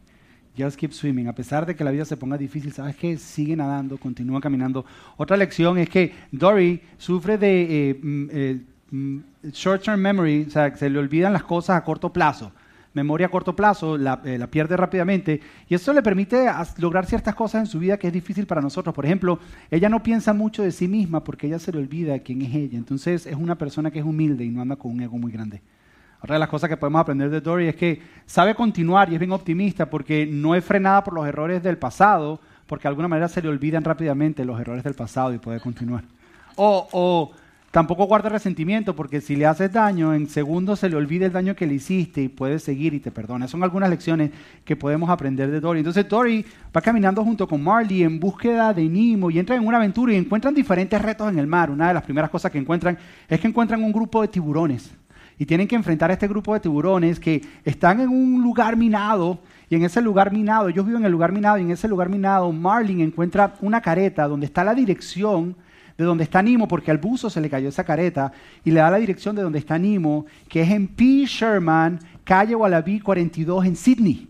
Just 0.57 0.77
keep 0.77 0.91
swimming. 0.91 1.29
A 1.29 1.33
pesar 1.33 1.65
de 1.65 1.77
que 1.77 1.83
la 1.85 1.91
vida 1.91 2.03
se 2.03 2.17
ponga 2.17 2.37
difícil, 2.37 2.73
¿sabes 2.73 2.97
qué? 2.97 3.15
Sigue 3.15 3.55
nadando, 3.55 3.97
continúa 3.97 4.41
caminando. 4.41 4.85
Otra 5.15 5.37
lección 5.37 5.77
es 5.77 5.87
que 5.87 6.13
Dory 6.29 6.81
sufre 6.97 7.37
de 7.37 7.89
eh, 7.89 7.99
mm, 8.03 8.27
eh, 8.33 8.61
mm, 8.91 9.19
short-term 9.49 10.01
memory, 10.01 10.43
o 10.45 10.49
sea, 10.49 10.71
que 10.71 10.77
se 10.77 10.89
le 10.89 10.99
olvidan 10.99 11.31
las 11.31 11.43
cosas 11.43 11.77
a 11.77 11.83
corto 11.85 12.11
plazo 12.11 12.51
memoria 12.95 13.27
a 13.27 13.29
corto 13.29 13.55
plazo, 13.55 13.95
eh, 13.95 13.99
la, 13.99 14.47
pierde 14.47 14.75
rápidamente 14.75 15.41
y 15.67 15.75
eso 15.75 15.93
le 15.93 16.01
permite 16.01 16.47
lograr 16.77 17.05
ciertas 17.05 17.35
cosas 17.35 17.61
en 17.61 17.67
su 17.67 17.77
vida 17.77 17.97
que 17.97 18.07
es 18.07 18.13
difícil 18.13 18.47
para 18.47 18.61
nosotros. 18.61 18.95
Por 18.95 19.05
ejemplo, 19.05 19.37
ella 19.69 19.89
no 19.89 20.01
piensa 20.01 20.33
mucho 20.33 20.63
de 20.63 20.71
sí 20.71 20.87
misma 20.87 21.23
porque 21.23 21.47
ella 21.47 21.59
se 21.59 21.71
le 21.71 21.79
olvida 21.79 22.17
quién 22.19 22.41
es 22.41 22.55
ella. 22.55 22.77
Entonces 22.77 23.27
es 23.27 23.35
una 23.35 23.55
persona 23.55 23.91
que 23.91 23.99
es 23.99 24.05
humilde 24.05 24.45
y 24.45 24.49
no 24.49 24.61
anda 24.61 24.77
con 24.77 24.91
un 24.91 25.01
ego 25.01 25.17
muy 25.17 25.31
grande. 25.31 25.61
Otra 26.21 26.35
de 26.35 26.39
las 26.39 26.49
cosas 26.49 26.69
que 26.69 26.77
podemos 26.77 27.01
aprender 27.01 27.29
de 27.29 27.41
Dory 27.41 27.67
es 27.67 27.75
que 27.75 28.01
sabe 28.25 28.55
continuar 28.55 29.11
y 29.11 29.13
es 29.13 29.19
bien 29.19 29.31
optimista 29.33 29.89
porque 29.89 30.25
no 30.25 30.55
es 30.55 30.63
frenada 30.63 31.03
por 31.03 31.13
los 31.13 31.27
errores 31.27 31.61
del 31.61 31.77
pasado, 31.77 32.39
porque 32.65 32.83
de 32.83 32.89
alguna 32.89 33.09
manera 33.09 33.27
se 33.27 33.41
le 33.41 33.49
olvidan 33.49 33.83
rápidamente 33.83 34.43
los 34.45 34.59
errores 34.59 34.83
del 34.83 34.95
pasado 34.95 35.33
y 35.33 35.37
puede 35.37 35.59
continuar. 35.59 36.03
O, 36.55 36.87
o 36.93 37.31
Tampoco 37.75 38.05
guarda 38.05 38.29
resentimiento 38.29 38.95
porque 38.95 39.19
si 39.19 39.35
le 39.35 39.45
haces 39.45 39.69
daño, 39.69 40.13
en 40.13 40.29
segundos 40.29 40.79
se 40.79 40.87
le 40.87 40.95
olvida 40.95 41.25
el 41.25 41.33
daño 41.33 41.57
que 41.57 41.67
le 41.67 41.73
hiciste 41.73 42.21
y 42.21 42.29
puede 42.29 42.57
seguir 42.59 42.93
y 42.93 43.01
te 43.01 43.11
perdona. 43.11 43.49
Son 43.49 43.61
algunas 43.63 43.89
lecciones 43.89 44.31
que 44.63 44.77
podemos 44.77 45.09
aprender 45.09 45.51
de 45.51 45.59
Dory. 45.59 45.79
Entonces 45.79 46.07
Dory 46.07 46.45
va 46.73 46.79
caminando 46.79 47.21
junto 47.21 47.45
con 47.49 47.61
Marley 47.61 48.03
en 48.03 48.17
búsqueda 48.17 48.73
de 48.73 48.87
Nemo 48.87 49.29
y 49.29 49.39
entran 49.39 49.59
en 49.59 49.67
una 49.67 49.75
aventura 49.75 50.13
y 50.13 50.15
encuentran 50.15 50.53
diferentes 50.53 51.01
retos 51.01 51.29
en 51.29 51.37
el 51.37 51.47
mar. 51.47 51.69
Una 51.69 51.89
de 51.89 51.95
las 51.95 52.03
primeras 52.03 52.29
cosas 52.29 52.49
que 52.49 52.59
encuentran 52.59 52.97
es 53.27 53.41
que 53.41 53.47
encuentran 53.49 53.83
un 53.83 53.91
grupo 53.91 54.21
de 54.21 54.29
tiburones 54.29 54.95
y 55.37 55.45
tienen 55.45 55.67
que 55.67 55.75
enfrentar 55.75 56.09
a 56.11 56.13
este 56.13 56.29
grupo 56.29 56.53
de 56.53 56.61
tiburones 56.61 57.19
que 57.19 57.41
están 57.65 57.99
en 57.99 58.07
un 58.07 58.41
lugar 58.41 58.77
minado 58.77 59.39
y 59.69 59.75
en 59.75 59.83
ese 59.83 60.01
lugar 60.01 60.31
minado, 60.31 60.69
ellos 60.69 60.85
viven 60.85 61.01
en 61.01 61.07
el 61.07 61.11
lugar 61.11 61.33
minado 61.33 61.57
y 61.57 61.63
en 61.63 61.71
ese 61.71 61.89
lugar 61.89 62.07
minado 62.07 62.49
Marlin 62.53 63.01
encuentra 63.01 63.55
una 63.59 63.81
careta 63.81 64.29
donde 64.29 64.45
está 64.45 64.63
la 64.63 64.73
dirección 64.73 65.57
de 65.97 66.03
donde 66.05 66.23
está 66.23 66.41
Nimo, 66.41 66.67
porque 66.67 66.91
al 66.91 66.97
buzo 66.97 67.29
se 67.29 67.41
le 67.41 67.49
cayó 67.49 67.69
esa 67.69 67.83
careta, 67.83 68.31
y 68.63 68.71
le 68.71 68.79
da 68.79 68.91
la 68.91 68.97
dirección 68.97 69.35
de 69.35 69.41
donde 69.41 69.59
está 69.59 69.77
Nimo, 69.77 70.25
que 70.49 70.61
es 70.61 70.71
en 70.71 70.87
P. 70.87 71.25
Sherman, 71.25 71.99
calle 72.23 72.55
Wallaby 72.55 72.99
42 72.99 73.65
en 73.65 73.75
Sydney. 73.75 74.29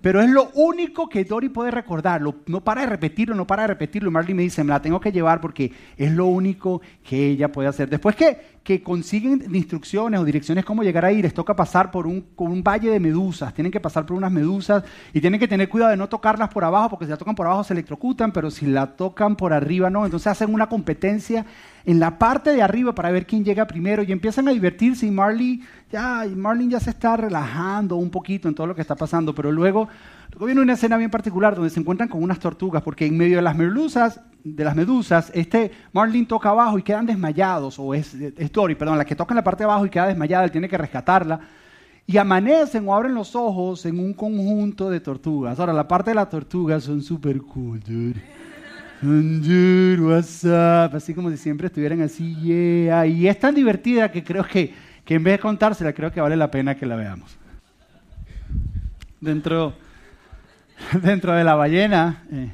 Pero 0.00 0.22
es 0.22 0.30
lo 0.30 0.50
único 0.54 1.08
que 1.08 1.24
Dory 1.24 1.50
puede 1.50 1.70
recordar. 1.70 2.22
no 2.22 2.60
para 2.64 2.82
de 2.82 2.86
repetirlo, 2.86 3.34
no 3.34 3.46
para 3.46 3.62
de 3.62 3.68
repetirlo. 3.68 4.08
Y 4.08 4.12
Marley 4.12 4.34
me 4.34 4.42
dice, 4.42 4.64
me 4.64 4.70
la 4.70 4.80
tengo 4.80 4.98
que 4.98 5.12
llevar 5.12 5.40
porque 5.40 5.72
es 5.96 6.10
lo 6.12 6.26
único 6.26 6.80
que 7.04 7.28
ella 7.28 7.52
puede 7.52 7.68
hacer. 7.68 7.90
Después 7.90 8.16
que, 8.16 8.38
que 8.62 8.82
consiguen 8.82 9.54
instrucciones 9.54 10.20
o 10.20 10.24
direcciones 10.24 10.64
cómo 10.64 10.82
llegar 10.82 11.04
ahí, 11.04 11.22
les 11.22 11.32
toca 11.32 11.56
pasar 11.56 11.90
por 11.90 12.06
un, 12.06 12.24
valle 12.62 12.90
de 12.90 13.00
medusas, 13.00 13.54
tienen 13.54 13.72
que 13.72 13.80
pasar 13.80 14.04
por 14.04 14.16
unas 14.16 14.30
medusas 14.30 14.84
y 15.14 15.20
tienen 15.20 15.40
que 15.40 15.48
tener 15.48 15.68
cuidado 15.68 15.90
de 15.90 15.96
no 15.96 16.08
tocarlas 16.08 16.50
por 16.50 16.64
abajo, 16.64 16.90
porque 16.90 17.06
si 17.06 17.10
la 17.10 17.16
tocan 17.16 17.34
por 17.34 17.46
abajo 17.46 17.64
se 17.64 17.72
electrocutan, 17.72 18.32
pero 18.32 18.50
si 18.50 18.66
la 18.66 18.96
tocan 18.96 19.36
por 19.36 19.52
arriba 19.52 19.88
no. 19.88 20.04
Entonces 20.04 20.26
hacen 20.26 20.52
una 20.52 20.68
competencia 20.68 21.46
en 21.86 21.98
la 21.98 22.18
parte 22.18 22.54
de 22.54 22.62
arriba 22.62 22.94
para 22.94 23.10
ver 23.10 23.26
quién 23.26 23.44
llega 23.44 23.66
primero 23.66 24.02
y 24.02 24.12
empiezan 24.12 24.46
a 24.48 24.52
divertirse 24.52 25.06
y 25.06 25.10
Marley 25.10 25.62
ya, 25.90 26.24
Marlin 26.36 26.70
ya 26.70 26.80
se 26.80 26.90
está 26.90 27.16
relajando 27.16 27.96
un 27.96 28.10
poquito 28.10 28.48
en 28.48 28.54
todo 28.54 28.66
lo 28.66 28.74
que 28.74 28.82
está 28.82 28.94
pasando, 28.94 29.34
pero 29.34 29.50
luego, 29.50 29.88
luego 30.30 30.46
viene 30.46 30.60
una 30.60 30.74
escena 30.74 30.98
bien 30.98 31.10
particular 31.10 31.54
donde 31.54 31.70
se 31.70 31.80
encuentran 31.80 32.08
con 32.08 32.22
unas 32.22 32.38
tortugas, 32.38 32.82
porque 32.82 33.06
en 33.06 33.16
medio 33.16 33.36
de 33.36 33.42
las 33.42 33.56
medusas, 33.56 34.20
de 34.44 34.64
las 34.64 34.74
medusas, 34.76 35.30
este 35.34 35.70
Marlin 35.92 36.26
toca 36.26 36.50
abajo 36.50 36.78
y 36.78 36.82
quedan 36.82 37.06
desmayados, 37.06 37.78
o 37.78 37.94
es, 37.94 38.16
Dory, 38.52 38.74
perdón, 38.74 38.98
la 38.98 39.04
que 39.04 39.16
toca 39.16 39.32
en 39.32 39.36
la 39.36 39.44
parte 39.44 39.64
de 39.64 39.70
abajo 39.70 39.86
y 39.86 39.90
queda 39.90 40.06
desmayada, 40.06 40.44
él 40.44 40.50
tiene 40.50 40.68
que 40.68 40.78
rescatarla. 40.78 41.40
Y 42.06 42.16
amanecen 42.16 42.88
o 42.88 42.94
abren 42.94 43.14
los 43.14 43.36
ojos 43.36 43.86
en 43.86 44.00
un 44.00 44.14
conjunto 44.14 44.90
de 44.90 44.98
tortugas. 44.98 45.60
Ahora, 45.60 45.72
la 45.72 45.86
parte 45.86 46.10
de 46.10 46.16
las 46.16 46.28
tortugas 46.28 46.82
son 46.82 47.02
súper 47.02 47.40
cool, 47.42 47.78
dude. 47.80 48.20
Dude, 49.00 50.00
what's 50.02 50.42
up? 50.44 50.96
Así 50.96 51.14
como 51.14 51.30
si 51.30 51.36
siempre 51.36 51.68
estuvieran 51.68 52.02
así, 52.02 52.34
yeah. 52.36 53.06
Y 53.06 53.28
es 53.28 53.38
tan 53.38 53.54
divertida 53.54 54.10
que 54.10 54.24
creo 54.24 54.44
que 54.44 54.74
que 55.10 55.16
en 55.16 55.24
vez 55.24 55.34
de 55.34 55.38
contársela, 55.40 55.92
creo 55.92 56.12
que 56.12 56.20
vale 56.20 56.36
la 56.36 56.52
pena 56.52 56.76
que 56.76 56.86
la 56.86 56.94
veamos. 56.94 57.36
Dentro, 59.20 59.74
dentro 61.02 61.32
de 61.32 61.42
la 61.42 61.56
ballena, 61.56 62.22
eh, 62.30 62.52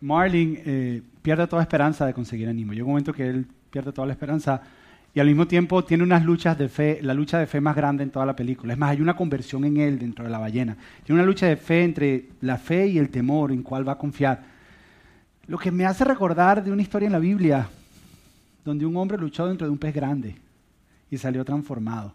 Marlin 0.00 0.58
eh, 0.64 1.02
pierde 1.22 1.46
toda 1.46 1.62
esperanza 1.62 2.06
de 2.06 2.14
conseguir 2.14 2.48
ánimo. 2.48 2.72
Llega 2.72 2.84
un 2.84 2.92
momento 2.92 3.12
que 3.12 3.28
él 3.28 3.46
pierde 3.70 3.92
toda 3.92 4.06
la 4.06 4.14
esperanza 4.14 4.62
y 5.12 5.20
al 5.20 5.26
mismo 5.26 5.46
tiempo 5.46 5.84
tiene 5.84 6.04
unas 6.04 6.24
luchas 6.24 6.56
de 6.56 6.68
fe, 6.68 7.00
la 7.02 7.14
lucha 7.14 7.38
de 7.38 7.46
fe 7.46 7.60
más 7.60 7.76
grande 7.76 8.04
en 8.04 8.10
toda 8.10 8.24
la 8.24 8.34
película. 8.34 8.72
Es 8.72 8.78
más, 8.78 8.90
hay 8.90 9.00
una 9.00 9.16
conversión 9.16 9.64
en 9.64 9.76
él 9.76 9.98
dentro 9.98 10.24
de 10.24 10.30
la 10.30 10.38
ballena. 10.38 10.76
Tiene 11.04 11.20
una 11.20 11.26
lucha 11.26 11.46
de 11.46 11.56
fe 11.56 11.84
entre 11.84 12.28
la 12.40 12.56
fe 12.56 12.86
y 12.86 12.98
el 12.98 13.10
temor 13.10 13.52
en 13.52 13.62
cuál 13.62 13.86
va 13.86 13.92
a 13.92 13.98
confiar. 13.98 14.42
Lo 15.46 15.58
que 15.58 15.70
me 15.70 15.84
hace 15.84 16.04
recordar 16.04 16.62
de 16.62 16.70
una 16.70 16.82
historia 16.82 17.06
en 17.06 17.12
la 17.12 17.18
Biblia 17.18 17.68
donde 18.64 18.86
un 18.86 18.96
hombre 18.96 19.18
luchó 19.18 19.48
dentro 19.48 19.66
de 19.66 19.72
un 19.72 19.78
pez 19.78 19.94
grande 19.94 20.36
y 21.10 21.18
salió 21.18 21.44
transformado. 21.44 22.12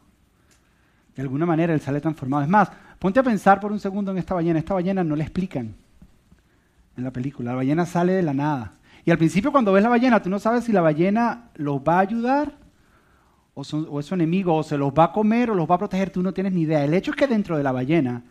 De 1.16 1.22
alguna 1.22 1.46
manera 1.46 1.74
él 1.74 1.82
sale 1.82 2.00
transformado. 2.00 2.44
Es 2.44 2.50
más, 2.50 2.72
ponte 2.98 3.20
a 3.20 3.24
pensar 3.24 3.60
por 3.60 3.72
un 3.72 3.80
segundo 3.80 4.12
en 4.12 4.18
esta 4.18 4.34
ballena. 4.34 4.60
Esta 4.60 4.74
ballena 4.74 5.04
no 5.04 5.16
le 5.16 5.24
explican 5.24 5.74
en 6.98 7.04
la 7.04 7.12
película. 7.12 7.52
La 7.52 7.58
ballena 7.58 7.86
sale 7.86 8.14
de 8.14 8.24
la 8.24 8.34
nada. 8.34 8.74
Y 9.06 9.12
al 9.12 9.18
principio 9.18 9.52
cuando 9.52 9.72
ves 9.72 9.84
la 9.84 9.90
ballena, 9.90 10.22
tú 10.22 10.30
no 10.30 10.40
sabes 10.40 10.64
si 10.64 10.72
la 10.72 10.82
ballena 10.82 11.50
los 11.56 11.80
va 11.80 11.98
a 11.98 12.00
ayudar 12.00 12.58
o, 13.54 13.62
o 13.62 14.00
es 14.00 14.06
su 14.06 14.14
enemigo, 14.16 14.56
o 14.56 14.64
se 14.64 14.78
los 14.78 14.92
va 14.92 15.06
a 15.06 15.12
comer 15.12 15.52
o 15.52 15.56
los 15.56 15.70
va 15.70 15.76
a 15.76 15.80
proteger. 15.80 16.10
Tú 16.10 16.24
no 16.24 16.34
tienes 16.34 16.54
ni 16.54 16.62
idea. 16.62 16.84
El 16.84 16.94
hecho 16.94 17.12
es 17.12 17.18
que 17.18 17.28
dentro 17.28 17.58
de 17.58 17.64
la 17.64 17.72
ballena, 17.72 18.24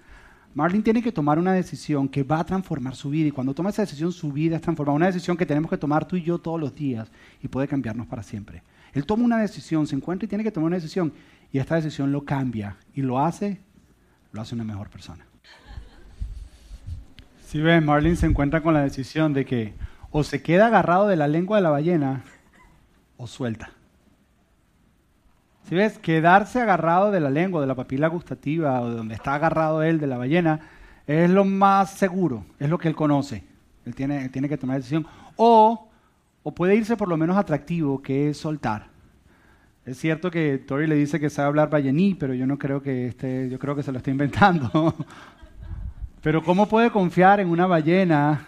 Marlin 0.55 0.83
tiene 0.83 1.03
que 1.03 1.11
tomar 1.11 1.39
una 1.39 1.53
decisión 1.53 2.09
que 2.09 2.23
va 2.23 2.41
a 2.41 2.45
transformar 2.45 2.95
su 2.95 3.11
vida. 3.11 3.29
Y 3.29 3.33
cuando 3.33 3.55
toma 3.55 3.71
esa 3.71 3.83
decisión, 3.83 4.13
su 4.13 4.33
vida 4.33 4.57
es 4.57 4.63
transformada. 4.63 4.97
Una 4.97 5.07
decisión 5.07 5.37
que 5.37 5.47
tenemos 5.47 5.71
que 5.71 5.79
tomar 5.79 6.07
tú 6.07 6.17
y 6.17 6.23
yo 6.23 6.39
todos 6.39 6.61
los 6.61 6.75
días 6.75 7.11
y 7.43 7.49
puede 7.49 7.67
cambiarnos 7.67 8.07
para 8.07 8.23
siempre. 8.23 8.63
Él 8.93 9.05
toma 9.07 9.25
una 9.25 9.39
decisión, 9.39 9.87
se 9.87 9.97
encuentra 9.97 10.27
y 10.27 10.29
tiene 10.29 10.45
que 10.45 10.53
tomar 10.53 10.69
una 10.69 10.77
decisión. 10.77 11.13
Y 11.53 11.59
esta 11.59 11.75
decisión 11.75 12.13
lo 12.13 12.25
cambia. 12.25 12.77
Y 12.95 13.03
lo 13.03 13.19
hace, 13.19 13.61
lo 14.33 14.41
hace 14.41 14.55
una 14.55 14.65
mejor 14.65 14.89
persona. 14.91 15.25
Si 17.55 17.61
ven, 17.61 17.85
Marlin 17.85 18.17
se 18.17 18.27
encuentra 18.27 18.63
con 18.63 18.75
la 18.75 18.83
decisión 18.83 19.33
de 19.33 19.45
que 19.45 19.75
o 20.11 20.25
se 20.25 20.43
queda 20.43 20.67
agarrado 20.67 21.07
de 21.07 21.15
la 21.15 21.29
lengua 21.29 21.59
de 21.59 21.63
la 21.63 21.71
ballena 21.71 22.25
o 23.17 23.29
suelta. 23.29 23.71
Si 25.69 25.77
ves, 25.77 25.97
quedarse 25.99 26.61
agarrado 26.61 27.13
de 27.13 27.21
la 27.21 27.31
lengua, 27.31 27.61
de 27.61 27.69
la 27.69 27.77
papila 27.77 28.09
gustativa 28.09 28.81
o 28.81 28.91
de 28.91 28.97
donde 28.97 29.15
está 29.15 29.37
agarrado 29.37 29.85
él, 29.85 30.01
de 30.01 30.09
la 30.09 30.19
ballena, 30.19 30.63
es 31.07 31.31
lo 31.31 31.45
más 31.45 31.93
seguro, 31.93 32.45
es 32.59 32.69
lo 32.69 32.77
que 32.77 32.89
él 32.89 32.97
conoce. 32.97 33.45
Él 33.87 33.95
tiene, 33.95 34.29
tiene 34.31 34.49
que 34.49 34.59
tomar 34.59 34.79
decisión. 34.79 35.07
O 35.37 35.91
o 36.43 36.55
puede 36.57 36.75
irse 36.75 36.97
por 36.97 37.07
lo 37.07 37.17
menos 37.17 37.37
atractivo, 37.37 38.03
que 38.03 38.31
es 38.31 38.37
soltar. 38.37 38.89
Es 39.87 39.99
cierto 39.99 40.29
que 40.29 40.59
Tori 40.59 40.89
le 40.89 40.97
dice 40.97 41.21
que 41.21 41.31
sabe 41.31 41.47
hablar 41.47 41.71
ballení, 41.71 42.17
pero 42.17 42.35
yo 42.35 42.49
no 42.49 42.59
creo 42.59 42.83
que 42.83 43.07
esté, 43.07 43.49
yo 43.49 43.61
creo 43.61 43.77
que 43.77 43.85
se 43.85 43.93
lo 43.93 43.99
está 43.99 44.11
inventando. 44.11 44.95
pero 46.25 46.43
¿cómo 46.43 46.67
puede 46.67 46.91
confiar 46.91 47.39
en 47.41 47.51
una 47.51 47.67
ballena 47.67 48.47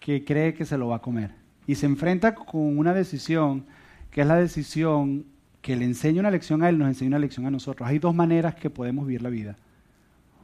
que 0.00 0.22
cree 0.22 0.52
que 0.52 0.66
se 0.66 0.76
lo 0.76 0.88
va 0.88 0.96
a 0.96 0.98
comer? 0.98 1.30
Y 1.66 1.76
se 1.76 1.86
enfrenta 1.86 2.34
con 2.34 2.76
una 2.76 2.92
decisión 2.92 3.64
que 4.10 4.20
es 4.20 4.26
la 4.26 4.36
decisión 4.36 5.24
que 5.62 5.76
le 5.76 5.86
enseña 5.86 6.20
una 6.20 6.30
lección 6.30 6.62
a 6.62 6.68
él, 6.68 6.76
nos 6.76 6.88
enseña 6.88 7.08
una 7.08 7.20
lección 7.20 7.46
a 7.46 7.50
nosotros. 7.50 7.88
Hay 7.88 7.98
dos 7.98 8.14
maneras 8.14 8.56
que 8.56 8.68
podemos 8.68 9.06
vivir 9.06 9.22
la 9.22 9.30
vida. 9.30 9.56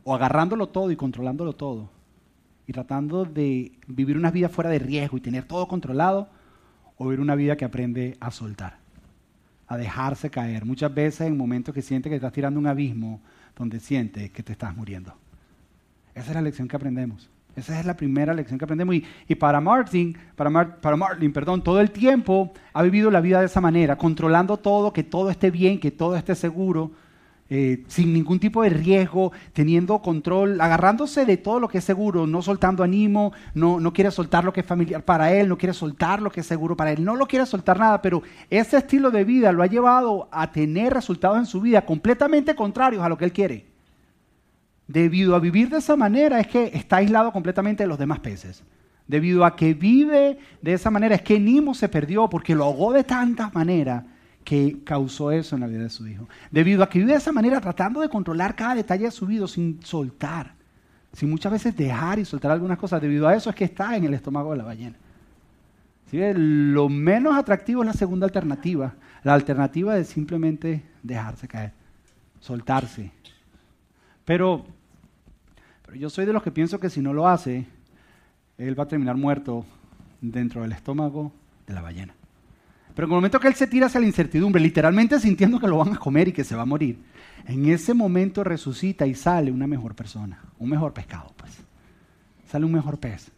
O 0.02 0.14
agarrándolo 0.14 0.70
todo 0.70 0.90
y 0.90 0.96
controlándolo 0.96 1.52
todo. 1.52 1.90
Y 2.66 2.72
tratando 2.72 3.26
de 3.26 3.72
vivir 3.86 4.16
una 4.16 4.30
vida 4.30 4.48
fuera 4.48 4.70
de 4.70 4.78
riesgo 4.78 5.18
y 5.18 5.20
tener 5.20 5.44
todo 5.44 5.68
controlado 5.68 6.30
o 6.96 7.04
vivir 7.04 7.20
una 7.20 7.34
vida 7.34 7.58
que 7.58 7.66
aprende 7.66 8.16
a 8.18 8.30
soltar, 8.30 8.78
a 9.66 9.76
dejarse 9.76 10.30
caer. 10.30 10.64
Muchas 10.64 10.94
veces 10.94 11.26
en 11.26 11.36
momentos 11.36 11.74
que 11.74 11.82
sientes 11.82 12.08
que 12.08 12.16
estás 12.16 12.32
tirando 12.32 12.58
un 12.58 12.66
abismo 12.66 13.20
donde 13.54 13.78
sientes 13.78 14.30
que 14.30 14.42
te 14.42 14.52
estás 14.52 14.74
muriendo. 14.74 15.14
Esa 16.14 16.28
es 16.30 16.34
la 16.34 16.42
lección 16.42 16.68
que 16.68 16.76
aprendemos. 16.76 17.30
Esa 17.56 17.78
es 17.78 17.86
la 17.86 17.96
primera 17.96 18.32
lección 18.32 18.58
que 18.58 18.64
aprendemos. 18.64 18.94
Y, 19.26 19.34
para 19.34 19.60
Martin, 19.60 20.16
para, 20.36 20.50
Martin, 20.50 21.32
perdón, 21.32 21.62
todo 21.62 21.80
el 21.80 21.90
tiempo 21.90 22.52
ha 22.72 22.82
vivido 22.82 23.10
la 23.10 23.20
vida 23.20 23.40
de 23.40 23.46
esa 23.46 23.60
manera, 23.60 23.96
controlando 23.96 24.56
todo, 24.56 24.92
que 24.92 25.02
todo 25.02 25.30
esté 25.30 25.50
bien, 25.50 25.80
que 25.80 25.90
todo 25.90 26.16
esté 26.16 26.34
seguro, 26.34 26.92
eh, 27.52 27.82
sin 27.88 28.12
ningún 28.12 28.38
tipo 28.38 28.62
de 28.62 28.70
riesgo, 28.70 29.32
teniendo 29.52 30.00
control, 30.00 30.60
agarrándose 30.60 31.26
de 31.26 31.36
todo 31.36 31.58
lo 31.58 31.68
que 31.68 31.78
es 31.78 31.84
seguro, 31.84 32.26
no 32.26 32.42
soltando 32.42 32.84
ánimo, 32.84 33.32
no, 33.54 33.80
no 33.80 33.92
quiere 33.92 34.12
soltar 34.12 34.44
lo 34.44 34.52
que 34.52 34.60
es 34.60 34.66
familiar 34.66 35.04
para 35.04 35.32
él, 35.32 35.48
no 35.48 35.58
quiere 35.58 35.74
soltar 35.74 36.22
lo 36.22 36.30
que 36.30 36.40
es 36.40 36.46
seguro 36.46 36.76
para 36.76 36.92
él, 36.92 37.04
no 37.04 37.16
lo 37.16 37.26
quiere 37.26 37.44
soltar 37.46 37.78
nada, 37.78 38.00
pero 38.00 38.22
ese 38.50 38.76
estilo 38.76 39.10
de 39.10 39.24
vida 39.24 39.50
lo 39.50 39.64
ha 39.64 39.66
llevado 39.66 40.28
a 40.30 40.52
tener 40.52 40.94
resultados 40.94 41.38
en 41.38 41.46
su 41.46 41.60
vida 41.60 41.84
completamente 41.84 42.54
contrarios 42.54 43.02
a 43.02 43.08
lo 43.08 43.18
que 43.18 43.24
él 43.24 43.32
quiere. 43.32 43.69
Debido 44.90 45.36
a 45.36 45.38
vivir 45.38 45.68
de 45.68 45.78
esa 45.78 45.94
manera 45.94 46.40
es 46.40 46.48
que 46.48 46.64
está 46.74 46.96
aislado 46.96 47.30
completamente 47.30 47.84
de 47.84 47.86
los 47.86 47.96
demás 47.96 48.18
peces. 48.18 48.64
Debido 49.06 49.44
a 49.44 49.54
que 49.54 49.72
vive 49.72 50.36
de 50.60 50.72
esa 50.72 50.90
manera 50.90 51.14
es 51.14 51.22
que 51.22 51.38
Nimo 51.38 51.74
se 51.74 51.88
perdió 51.88 52.28
porque 52.28 52.56
lo 52.56 52.64
ahogó 52.64 52.92
de 52.92 53.04
tantas 53.04 53.54
maneras 53.54 54.02
que 54.42 54.82
causó 54.82 55.30
eso 55.30 55.54
en 55.54 55.60
la 55.60 55.68
vida 55.68 55.84
de 55.84 55.90
su 55.90 56.08
hijo. 56.08 56.28
Debido 56.50 56.82
a 56.82 56.88
que 56.88 56.98
vive 56.98 57.12
de 57.12 57.18
esa 57.18 57.30
manera, 57.30 57.60
tratando 57.60 58.00
de 58.00 58.08
controlar 58.08 58.56
cada 58.56 58.74
detalle 58.74 59.04
de 59.04 59.10
su 59.12 59.26
vida 59.26 59.46
sin 59.46 59.80
soltar, 59.80 60.54
sin 61.12 61.30
muchas 61.30 61.52
veces 61.52 61.76
dejar 61.76 62.18
y 62.18 62.24
soltar 62.24 62.50
algunas 62.50 62.76
cosas. 62.76 63.00
Debido 63.00 63.28
a 63.28 63.36
eso 63.36 63.48
es 63.48 63.54
que 63.54 63.66
está 63.66 63.96
en 63.96 64.02
el 64.02 64.14
estómago 64.14 64.50
de 64.50 64.58
la 64.58 64.64
ballena. 64.64 64.96
Lo 66.10 66.88
menos 66.88 67.38
atractivo 67.38 67.82
es 67.82 67.86
la 67.86 67.92
segunda 67.92 68.26
alternativa. 68.26 68.92
La 69.22 69.34
alternativa 69.34 69.96
es 69.96 70.08
simplemente 70.08 70.82
dejarse 71.00 71.46
caer, 71.46 71.74
soltarse. 72.40 73.12
Pero, 74.24 74.66
yo 75.94 76.10
soy 76.10 76.26
de 76.26 76.32
los 76.32 76.42
que 76.42 76.50
pienso 76.50 76.78
que 76.80 76.90
si 76.90 77.00
no 77.00 77.12
lo 77.12 77.28
hace, 77.28 77.66
él 78.58 78.78
va 78.78 78.84
a 78.84 78.88
terminar 78.88 79.16
muerto 79.16 79.64
dentro 80.20 80.62
del 80.62 80.72
estómago 80.72 81.32
de 81.66 81.74
la 81.74 81.82
ballena. 81.82 82.14
Pero 82.94 83.06
en 83.06 83.12
el 83.12 83.16
momento 83.16 83.40
que 83.40 83.48
él 83.48 83.54
se 83.54 83.66
tira 83.66 83.86
hacia 83.86 84.00
la 84.00 84.06
incertidumbre, 84.06 84.60
literalmente 84.60 85.18
sintiendo 85.20 85.58
que 85.58 85.68
lo 85.68 85.78
van 85.78 85.94
a 85.94 85.98
comer 85.98 86.28
y 86.28 86.32
que 86.32 86.44
se 86.44 86.56
va 86.56 86.62
a 86.62 86.66
morir, 86.66 86.98
en 87.46 87.68
ese 87.68 87.94
momento 87.94 88.44
resucita 88.44 89.06
y 89.06 89.14
sale 89.14 89.50
una 89.50 89.66
mejor 89.66 89.94
persona, 89.94 90.40
un 90.58 90.68
mejor 90.68 90.92
pescado, 90.92 91.32
pues. 91.36 91.56
Sale 92.48 92.64
un 92.64 92.72
mejor 92.72 92.98
pez, 92.98 93.30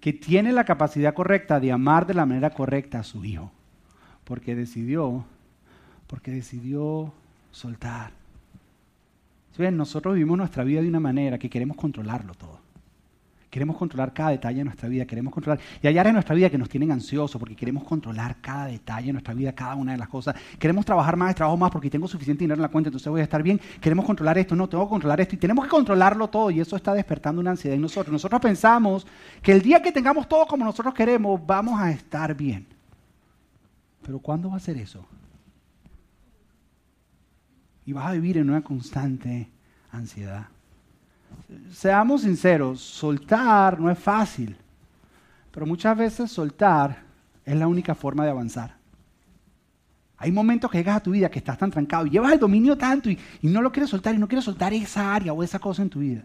que 0.00 0.12
tiene 0.12 0.52
la 0.52 0.64
capacidad 0.64 1.14
correcta 1.14 1.60
de 1.60 1.70
amar 1.70 2.06
de 2.06 2.14
la 2.14 2.26
manera 2.26 2.50
correcta 2.50 3.00
a 3.00 3.04
su 3.04 3.24
hijo, 3.24 3.52
porque 4.24 4.54
decidió, 4.54 5.24
porque 6.06 6.30
decidió 6.30 7.12
soltar. 7.52 8.19
Nosotros 9.58 10.14
vivimos 10.14 10.38
nuestra 10.38 10.64
vida 10.64 10.80
de 10.80 10.88
una 10.88 11.00
manera 11.00 11.38
que 11.38 11.50
queremos 11.50 11.76
controlarlo 11.76 12.34
todo. 12.34 12.60
Queremos 13.50 13.76
controlar 13.76 14.14
cada 14.14 14.30
detalle 14.30 14.58
de 14.58 14.64
nuestra 14.64 14.88
vida, 14.88 15.04
queremos 15.04 15.34
controlar. 15.34 15.60
Y 15.82 15.86
hay 15.88 15.98
áreas 15.98 16.10
en 16.10 16.14
nuestra 16.14 16.36
vida 16.36 16.48
que 16.48 16.56
nos 16.56 16.68
tienen 16.68 16.92
ansiosos 16.92 17.36
porque 17.36 17.56
queremos 17.56 17.82
controlar 17.82 18.36
cada 18.40 18.66
detalle 18.66 19.08
de 19.08 19.12
nuestra 19.14 19.34
vida, 19.34 19.52
cada 19.52 19.74
una 19.74 19.90
de 19.90 19.98
las 19.98 20.08
cosas. 20.08 20.36
Queremos 20.56 20.86
trabajar 20.86 21.16
más, 21.16 21.34
trabajo 21.34 21.56
más 21.56 21.70
porque 21.72 21.90
tengo 21.90 22.06
suficiente 22.06 22.44
dinero 22.44 22.58
en 22.58 22.62
la 22.62 22.68
cuenta, 22.68 22.88
entonces 22.88 23.10
voy 23.10 23.20
a 23.20 23.24
estar 23.24 23.42
bien. 23.42 23.60
Queremos 23.80 24.04
controlar 24.04 24.38
esto, 24.38 24.54
no, 24.54 24.68
tengo 24.68 24.84
que 24.84 24.90
controlar 24.90 25.20
esto. 25.20 25.34
Y 25.34 25.38
tenemos 25.38 25.64
que 25.64 25.70
controlarlo 25.70 26.28
todo 26.28 26.52
y 26.52 26.60
eso 26.60 26.76
está 26.76 26.94
despertando 26.94 27.40
una 27.40 27.50
ansiedad 27.50 27.74
en 27.74 27.82
nosotros. 27.82 28.12
Nosotros 28.12 28.40
pensamos 28.40 29.04
que 29.42 29.50
el 29.50 29.62
día 29.62 29.82
que 29.82 29.90
tengamos 29.90 30.28
todo 30.28 30.46
como 30.46 30.64
nosotros 30.64 30.94
queremos, 30.94 31.44
vamos 31.44 31.78
a 31.80 31.90
estar 31.90 32.36
bien. 32.36 32.68
Pero 34.02 34.20
¿cuándo 34.20 34.48
va 34.48 34.58
a 34.58 34.60
ser 34.60 34.76
eso? 34.76 35.04
Y 37.90 37.92
vas 37.92 38.06
a 38.06 38.12
vivir 38.12 38.38
en 38.38 38.48
una 38.48 38.62
constante 38.62 39.48
ansiedad 39.90 40.46
seamos 41.72 42.22
sinceros, 42.22 42.80
soltar 42.80 43.80
no 43.80 43.90
es 43.90 43.98
fácil, 43.98 44.56
pero 45.50 45.66
muchas 45.66 45.96
veces 45.96 46.30
soltar 46.30 47.02
es 47.44 47.56
la 47.56 47.66
única 47.66 47.94
forma 47.94 48.24
de 48.24 48.30
avanzar. 48.30 48.76
Hay 50.16 50.32
momentos 50.32 50.70
que 50.70 50.78
llegas 50.78 50.96
a 50.96 51.02
tu 51.02 51.12
vida 51.12 51.30
que 51.30 51.38
estás 51.38 51.56
tan 51.56 51.70
trancado 51.70 52.06
y 52.06 52.10
llevas 52.10 52.32
el 52.32 52.38
dominio 52.38 52.76
tanto 52.76 53.08
y, 53.08 53.18
no 53.42 53.62
lo 53.62 53.72
quieres 53.72 53.90
soltar 53.90 54.14
y 54.14 54.18
no 54.18 54.28
quieres 54.28 54.44
soltar 54.44 54.72
esa 54.74 55.14
área 55.14 55.32
o 55.32 55.42
esa 55.42 55.58
cosa 55.58 55.82
en 55.82 55.88
tu 55.88 56.00
vida. 56.00 56.24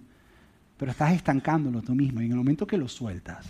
Pero 0.77 0.91
estás 0.91 1.13
estancándolo 1.13 1.81
tú 1.81 1.95
mismo 1.95 2.22
y 2.22 2.25
en 2.25 2.31
el 2.31 2.38
momento 2.38 2.67
que 2.67 2.77
lo 2.77 2.89
sueltas, 2.89 3.48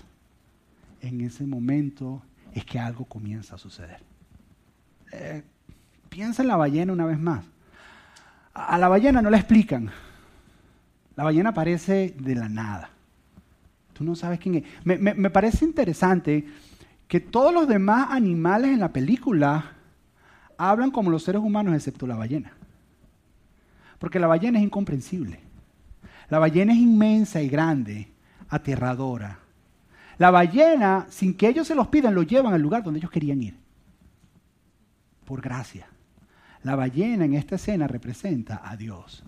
en 1.02 1.22
ese 1.22 1.46
momento 1.46 2.22
es 2.54 2.64
que 2.64 2.78
algo 2.78 3.06
comienza 3.06 3.56
a 3.56 3.58
suceder. 3.58 4.00
Eh, 5.12 5.42
piensa 6.10 6.44
en 6.44 6.48
la 6.48 6.58
ballena 6.58 6.94
una 6.94 7.06
vez 7.06 7.20
más. 7.20 7.44
A 8.56 8.78
la 8.80 8.88
ballena 8.88 9.22
no 9.22 9.30
la 9.30 9.38
explican. 9.38 9.92
La 11.16 11.24
ballena 11.24 11.52
aparece 11.52 12.16
de 12.18 12.36
la 12.36 12.50
nada. 12.50 12.90
Tú 13.94 14.04
no 14.04 14.16
sabes 14.16 14.40
quién 14.40 14.56
es. 14.56 15.00
me 15.00 15.30
parece 15.30 15.64
interesante 15.64 16.46
que 17.08 17.20
todos 17.20 17.54
los 17.54 17.68
demás 17.68 18.08
animales 18.10 18.72
en 18.72 18.80
la 18.80 18.92
película 18.92 19.72
hablan 20.58 20.92
como 20.92 21.12
los 21.12 21.24
seres 21.24 21.42
humanos 21.42 21.76
excepto 21.76 22.08
la 22.08 22.16
ballena. 22.16 22.54
Porque 24.00 24.20
la 24.20 24.28
ballena 24.28 24.60
es 24.60 24.66
incomprensible. 24.66 25.40
La 26.30 26.40
ballena 26.40 26.74
es 26.74 26.80
inmensa 26.80 27.42
y 27.42 27.50
grande, 27.50 28.12
aterradora. 28.50 29.40
La 30.18 30.32
ballena, 30.32 31.06
sin 31.10 31.36
que 31.36 31.48
ellos 31.48 31.68
se 31.68 31.76
los 31.76 31.88
pidan, 31.88 32.16
lo 32.16 32.24
llevan 32.24 32.54
al 32.54 32.62
lugar 32.62 32.84
donde 32.84 33.00
ellos 33.00 33.12
querían 33.12 33.42
ir. 33.44 33.58
Por 35.26 35.42
gracia. 35.42 35.88
La 36.66 36.76
ballena 36.76 37.26
en 37.26 37.36
esta 37.36 37.58
escena 37.58 37.88
representa 37.88 38.60
a 38.66 38.76
Dios. 38.76 39.24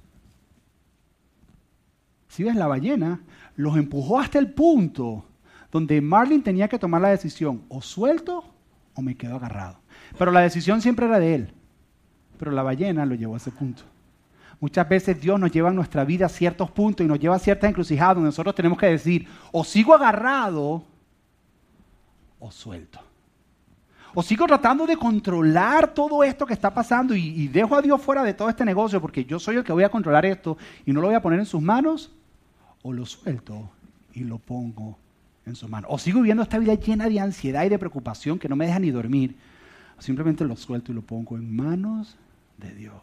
Si 2.28 2.44
ves, 2.44 2.56
la 2.56 2.66
ballena 2.66 3.22
los 3.56 3.78
empujó 3.78 4.20
hasta 4.20 4.40
el 4.40 4.54
punto 4.54 5.24
donde 5.72 6.02
Marlin 6.02 6.42
tenía 6.42 6.68
que 6.68 6.80
tomar 6.80 7.00
la 7.00 7.10
decisión, 7.10 7.62
o 7.70 7.80
suelto 7.80 8.44
o 8.96 9.04
me 9.04 9.16
quedo 9.16 9.36
agarrado. 9.36 9.78
Pero 10.18 10.32
la 10.32 10.40
decisión 10.40 10.82
siempre 10.82 11.06
era 11.06 11.20
de 11.20 11.36
él. 11.36 11.54
Pero 12.40 12.50
la 12.50 12.64
ballena 12.64 13.06
lo 13.06 13.14
llevó 13.14 13.36
a 13.36 13.38
ese 13.38 13.52
punto. 13.52 13.84
Muchas 14.60 14.90
veces 14.90 15.22
Dios 15.22 15.40
nos 15.40 15.52
lleva 15.52 15.70
en 15.70 15.76
nuestra 15.76 16.04
vida 16.06 16.26
a 16.26 16.30
ciertos 16.30 16.72
puntos 16.72 17.06
y 17.06 17.08
nos 17.08 17.20
lleva 17.20 17.36
a 17.36 17.40
ciertas 17.40 17.70
encrucijadas 17.70 18.16
donde 18.16 18.30
nosotros 18.30 18.56
tenemos 18.56 18.80
que 18.80 18.88
decir, 18.88 19.28
o 19.52 19.64
sigo 19.64 19.94
agarrado 19.94 20.84
o 22.40 22.50
suelto. 22.50 23.07
O 24.14 24.24
sigo 24.24 24.48
tratando 24.48 24.86
de 24.86 24.98
controlar 24.98 25.94
todo 25.94 26.24
esto 26.24 26.46
que 26.46 26.54
está 26.54 26.74
pasando 26.74 27.16
y, 27.16 27.48
dejo 27.48 27.76
a 27.76 27.82
Dios 27.82 28.02
fuera 28.02 28.24
de 28.24 28.34
todo 28.34 28.50
este 28.50 28.66
negocio 28.66 29.02
porque 29.02 29.26
yo 29.26 29.40
soy 29.40 29.58
el 29.58 29.64
que 29.64 29.74
voy 29.74 29.84
a 29.84 29.90
controlar 29.90 30.26
esto 30.26 30.58
y 30.86 30.94
no 30.94 31.02
lo 31.02 31.08
voy 31.08 31.16
a 31.16 31.22
poner 31.22 31.40
en 31.40 31.46
sus 31.46 31.62
manos, 31.62 32.12
o 32.84 32.94
lo 32.94 33.06
suelto 33.06 33.70
y 34.14 34.24
lo 34.24 34.38
pongo 34.38 34.98
en 35.46 35.56
sus 35.56 35.70
manos. 35.70 35.90
O 35.92 35.98
sigo 35.98 36.20
viviendo 36.20 36.44
esta 36.44 36.58
vida 36.58 36.74
llena 36.76 37.10
de 37.10 37.20
ansiedad 37.20 37.66
y 37.66 37.70
de 37.70 37.80
preocupación 37.80 38.40
que 38.40 38.50
no 38.50 38.56
me 38.56 38.66
deja 38.66 38.80
ni 38.80 38.92
dormir 38.92 39.36
Simplemente 40.00 40.46
lo 40.46 40.56
suelto 40.56 40.92
y 40.92 40.96
lo 40.96 41.02
pongo 41.02 41.38
en 41.38 41.56
manos 41.56 42.18
de 42.58 42.74
Dios. 42.74 43.02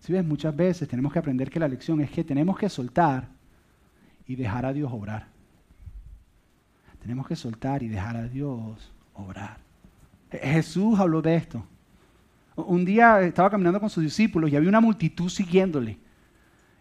Si 0.00 0.12
ves, 0.12 0.24
muchas 0.24 0.56
veces 0.56 0.88
tenemos 0.88 1.12
que 1.12 1.18
aprender 1.18 1.50
que 1.50 1.60
la 1.60 1.68
lección 1.68 2.00
es 2.00 2.10
que 2.10 2.24
tenemos 2.24 2.58
que 2.58 2.68
soltar 2.68 3.28
y 4.26 4.36
dejar 4.36 4.64
a 4.64 4.72
Dios 4.72 4.90
obrar. 4.92 5.26
Tenemos 7.02 7.26
que 7.26 7.36
soltar 7.36 7.82
y 7.82 7.88
dejar 7.88 8.16
a 8.16 8.26
Dios 8.26 8.90
obrar. 9.18 9.58
Jesús 10.30 10.98
habló 10.98 11.22
de 11.22 11.36
esto. 11.36 11.64
Un 12.56 12.84
día 12.84 13.20
estaba 13.20 13.50
caminando 13.50 13.80
con 13.80 13.90
sus 13.90 14.02
discípulos 14.02 14.50
y 14.50 14.56
había 14.56 14.68
una 14.68 14.80
multitud 14.80 15.28
siguiéndole. 15.28 15.98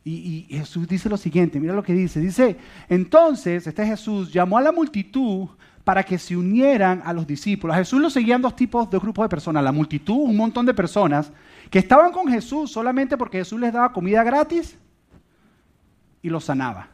Y, 0.03 0.47
Jesús 0.49 0.87
dice 0.87 1.09
lo 1.09 1.17
siguiente, 1.17 1.59
mira 1.59 1.73
lo 1.73 1.83
que 1.83 1.93
dice. 1.93 2.21
Dice, 2.21 2.57
entonces, 2.87 3.67
este 3.67 3.85
Jesús 3.85 4.31
llamó 4.31 4.57
a 4.57 4.61
la 4.61 4.71
multitud 4.71 5.49
para 5.83 6.03
que 6.03 6.17
se 6.17 6.35
unieran 6.35 7.01
a 7.03 7.11
los 7.11 7.27
discípulos. 7.27 7.75
Jesús 7.75 7.99
lo 7.99 8.09
seguían 8.09 8.41
dos 8.41 8.55
tipos, 8.55 8.89
dos 8.89 9.01
grupos 9.01 9.25
de 9.25 9.29
personas. 9.29 9.63
La 9.63 9.73
multitud, 9.73 10.15
un 10.15 10.37
montón 10.37 10.65
de 10.65 10.73
personas 10.73 11.31
que 11.69 11.79
estaban 11.79 12.11
con 12.13 12.27
Jesús 12.27 12.71
solamente 12.71 13.17
porque 13.17 13.39
Jesús 13.39 13.59
les 13.59 13.73
daba 13.73 13.91
comida 13.91 14.23
gratis 14.23 14.77
y 16.21 16.29
los 16.29 16.45
sanaba. 16.45 16.87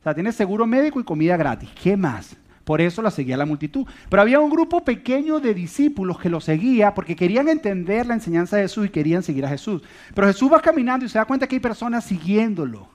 O 0.00 0.02
sea, 0.02 0.14
tiene 0.14 0.32
seguro 0.32 0.66
médico 0.66 1.00
y 1.00 1.04
comida 1.04 1.36
gratis. 1.36 1.70
¿Qué 1.82 1.96
más? 1.96 2.36
Por 2.64 2.80
eso 2.80 3.02
la 3.02 3.10
seguía 3.10 3.36
la 3.36 3.46
multitud. 3.46 3.86
Pero 4.08 4.22
había 4.22 4.40
un 4.40 4.50
grupo 4.50 4.84
pequeño 4.84 5.40
de 5.40 5.54
discípulos 5.54 6.18
que 6.18 6.28
lo 6.28 6.40
seguía 6.40 6.94
porque 6.94 7.16
querían 7.16 7.48
entender 7.48 8.06
la 8.06 8.14
enseñanza 8.14 8.56
de 8.56 8.62
Jesús 8.62 8.86
y 8.86 8.90
querían 8.90 9.22
seguir 9.22 9.44
a 9.44 9.48
Jesús. 9.48 9.82
Pero 10.14 10.26
Jesús 10.28 10.52
va 10.52 10.60
caminando 10.60 11.04
y 11.04 11.08
se 11.08 11.18
da 11.18 11.24
cuenta 11.24 11.46
que 11.46 11.56
hay 11.56 11.60
personas 11.60 12.04
siguiéndolo. 12.04 12.88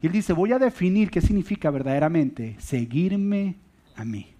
Y 0.00 0.06
él 0.06 0.12
dice, 0.12 0.32
voy 0.32 0.52
a 0.52 0.58
definir 0.58 1.10
qué 1.10 1.20
significa 1.20 1.70
verdaderamente 1.70 2.56
seguirme 2.58 3.56
a 3.96 4.04
mí. 4.04 4.32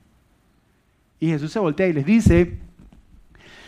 Y 1.21 1.29
Jesús 1.29 1.53
se 1.53 1.61
voltea 1.61 1.87
y 1.87 1.93
les 1.93 2.05
dice, 2.05 2.59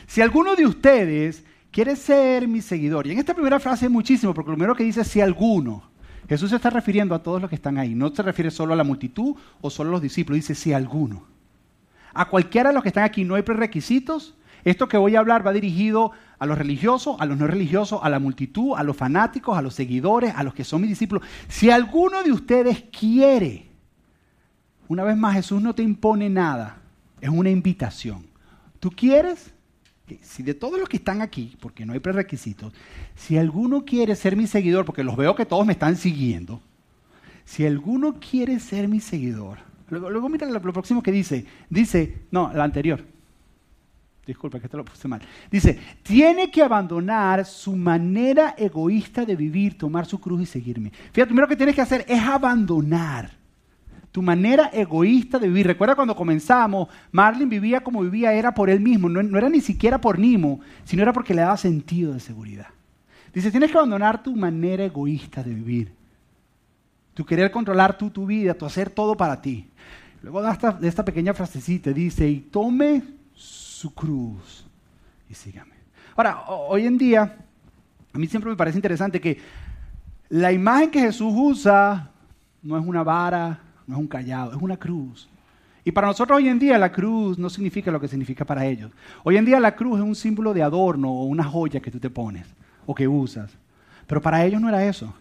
si 0.07 0.21
alguno 0.21 0.57
de 0.57 0.67
ustedes 0.67 1.45
quiere 1.71 1.95
ser 1.95 2.49
mi 2.49 2.61
seguidor, 2.61 3.07
y 3.07 3.13
en 3.13 3.19
esta 3.19 3.35
primera 3.35 3.61
frase 3.61 3.87
es 3.87 3.91
muchísimo, 3.93 4.35
porque 4.35 4.51
lo 4.51 4.57
primero 4.57 4.75
que 4.75 4.85
dice 4.85 5.03
es 5.03 5.09
si 5.09 5.21
alguno, 5.21 5.89
Jesús 6.29 6.51
se 6.51 6.57
está 6.57 6.71
refiriendo 6.71 7.15
a 7.15 7.23
todos 7.23 7.41
los 7.41 7.51
que 7.51 7.57
están 7.57 7.79
ahí, 7.79 7.95
no 7.95 8.15
se 8.15 8.23
refiere 8.23 8.51
solo 8.51 8.73
a 8.73 8.77
la 8.77 8.85
multitud 8.85 9.37
o 9.61 9.71
solo 9.71 9.91
a 9.91 9.93
los 9.93 10.03
discípulos, 10.03 10.37
dice 10.37 10.55
si 10.55 10.73
alguno. 10.73 11.25
A 12.15 12.29
cualquiera 12.29 12.71
de 12.71 12.75
los 12.75 12.83
que 12.83 12.89
están 12.89 13.05
aquí 13.05 13.25
no 13.25 13.35
hay 13.35 13.43
prerequisitos, 13.43 14.35
esto 14.65 14.89
que 14.89 14.97
voy 14.97 15.15
a 15.15 15.19
hablar 15.19 15.47
va 15.47 15.53
dirigido 15.53 16.13
a 16.39 16.47
los 16.47 16.57
religiosos, 16.57 17.17
a 17.21 17.27
los 17.27 17.37
no 17.37 17.47
religiosos, 17.47 18.01
a 18.03 18.09
la 18.09 18.19
multitud, 18.19 18.75
a 18.77 18.83
los 18.83 18.97
fanáticos, 18.97 19.57
a 19.57 19.63
los 19.63 19.75
seguidores, 19.75 20.33
a 20.35 20.43
los 20.43 20.55
que 20.55 20.65
son 20.65 20.81
mis 20.81 20.91
discípulos. 20.91 21.27
Si 21.49 21.71
alguno 21.71 22.23
de 22.23 22.33
ustedes 22.33 22.85
quiere, 22.99 23.69
una 24.89 25.05
vez 25.05 25.17
más 25.17 25.35
Jesús 25.35 25.63
no 25.63 25.75
te 25.75 25.83
impone 25.83 26.31
nada, 26.31 26.79
es 27.21 27.29
una 27.29 27.51
invitación. 27.51 28.27
¿Tú 28.81 28.91
quieres? 28.91 29.54
Si 30.21 30.43
de 30.43 30.53
todos 30.53 30.79
los 30.79 30.89
que 30.89 30.99
están 30.99 31.23
aquí, 31.23 31.57
porque 31.61 31.87
no 31.87 31.95
hay 31.95 32.01
prerequisitos, 32.01 32.73
si 33.15 33.39
alguno 33.39 33.85
quiere 33.85 34.15
ser 34.17 34.37
mi 34.37 34.47
seguidor, 34.47 34.85
porque 34.85 35.03
los 35.03 35.17
veo 35.17 35.35
que 35.35 35.47
todos 35.47 35.65
me 35.65 35.73
están 35.73 35.97
siguiendo, 35.97 36.61
si 37.45 37.65
alguno 37.67 38.21
quiere 38.21 38.61
ser 38.61 38.87
mi 38.87 39.01
seguidor, 39.01 39.59
luego, 39.89 40.29
mira 40.29 40.47
lo, 40.47 40.61
próximo 40.61 41.03
que 41.03 41.11
dice, 41.11 41.47
dice, 41.71 42.27
no, 42.31 42.53
la 42.53 42.65
anterior, 42.65 43.03
disculpa 44.27 44.61
que 44.61 44.69
te 44.69 44.77
lo 44.77 44.85
puse 44.85 45.09
mal, 45.09 45.23
dice, 45.51 45.79
tiene 46.03 46.51
que 46.51 46.63
abandonar 46.63 47.47
su 47.47 47.75
manera 47.75 48.55
egoísta 48.59 49.25
de 49.25 49.37
vivir, 49.37 49.79
tomar 49.79 50.05
su 50.05 50.21
cruz 50.21 50.43
y 50.43 50.47
seguirme. 50.47 50.91
Fíjate, 50.91 51.21
lo 51.21 51.27
primero 51.27 51.49
que 51.49 51.57
tienes 51.57 51.75
que 51.75 51.83
hacer 51.83 52.05
es 52.07 52.21
abandonar 52.21 53.44
tu 54.15 54.23
manera 54.23 54.71
egoísta 54.73 55.41
de 55.41 55.49
vivir. 55.49 55.67
Recuerda 55.67 55.97
cuando 55.97 56.15
comenzamos, 56.15 56.87
Marlin 57.11 57.49
vivía 57.49 57.83
como 57.83 58.01
vivía, 58.01 58.33
era 58.33 58.55
por 58.55 58.71
él 58.71 58.79
mismo, 58.79 59.09
no, 59.09 59.37
era 59.37 59.49
ni 59.49 59.61
siquiera 59.61 60.01
por 60.01 60.21
Nimo, 60.21 60.61
sino 60.85 61.03
era 61.03 61.13
porque 61.13 61.35
le 61.35 61.43
daba 61.43 61.57
sentido 61.57 62.13
de 62.13 62.21
seguridad. 62.21 62.69
Dice, 63.35 63.51
tienes 63.51 63.73
que 63.73 63.77
abandonar 63.77 64.23
tu 64.23 64.37
manera 64.37 64.85
egoísta 64.85 65.43
de 65.43 65.53
vivir. 65.53 65.93
Tu 67.15 67.27
querer 67.27 67.51
controlar 67.51 67.99
tú 67.99 68.09
tu 68.09 68.25
vida, 68.25 68.55
tu 68.55 68.65
hacer 68.65 68.89
todo 68.89 69.17
para 69.17 69.43
ti. 69.43 69.69
Luego 70.23 70.43
de 70.43 70.53
esta, 70.53 70.79
esta 70.81 71.05
pequeña 71.05 71.35
frasecita 71.35 71.91
dice, 71.91 72.29
y 72.29 72.39
tome 72.39 73.03
su 73.35 73.93
cruz 73.93 74.65
y 75.29 75.35
sígame. 75.35 75.75
Ahora, 76.15 76.45
hoy 76.47 76.87
en 76.87 76.99
día, 76.99 77.37
a 78.13 78.17
mí 78.17 78.29
siempre 78.29 78.49
me 78.49 78.57
parece 78.57 78.79
interesante 78.79 79.21
que 79.21 79.41
la 80.29 80.53
imagen 80.53 80.93
que 80.93 81.01
Jesús 81.01 81.35
usa 81.37 82.13
no 82.63 82.79
es 82.79 82.87
una 82.87 83.03
vara, 83.03 83.59
no 83.87 83.97
es 83.97 84.01
un 84.01 84.09
callado, 84.09 84.53
es 84.53 84.63
una 84.63 84.77
cruz. 84.77 85.29
Y 85.85 85.93
para 85.93 86.07
nosotros 86.07 86.39
hoy 86.39 86.49
en 86.49 86.59
día 86.59 86.79
la 86.79 86.91
cruz 86.91 87.39
no 87.39 87.51
significa 87.51 87.91
lo 87.91 88.01
que 88.01 88.09
significa 88.09 88.45
para 88.45 88.65
ellos. 88.65 88.91
Hoy 89.23 89.37
en 89.37 89.45
día 89.45 89.61
la 89.61 89.77
cruz 89.77 89.99
es 89.99 90.05
un 90.05 90.15
símbolo 90.15 90.55
de 90.55 90.63
adorno 90.63 91.11
o 91.11 91.25
una 91.25 91.45
joya 91.45 91.81
que 91.81 91.91
tú 91.91 92.01
te 92.01 92.09
pones 92.09 92.47
o 92.87 92.95
que 92.95 93.07
usas. 93.07 93.51
Pero 94.07 94.23
para 94.23 94.45
ellos 94.45 94.61
no 94.61 94.69
era 94.69 94.85
eso. 94.85 95.15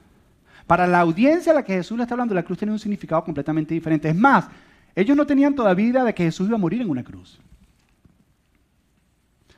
Para 0.66 0.88
la 0.88 1.02
audiencia 1.02 1.52
a 1.52 1.56
la 1.56 1.64
que 1.64 1.74
Jesús 1.74 1.98
le 1.98 2.04
está 2.04 2.16
hablando, 2.16 2.34
la 2.34 2.44
cruz 2.44 2.58
tenía 2.58 2.72
un 2.72 2.80
significado 2.80 3.24
completamente 3.24 3.74
diferente. 3.74 4.08
Es 4.08 4.16
más, 4.16 4.48
ellos 4.96 5.18
no 5.18 5.26
tenían 5.26 5.54
todavía 5.54 5.88
idea 5.88 6.04
de 6.06 6.14
que 6.14 6.24
Jesús 6.24 6.48
iba 6.48 6.56
a 6.56 6.60
morir 6.60 6.82
en 6.82 6.90
una 6.90 7.04
cruz. 7.04 7.40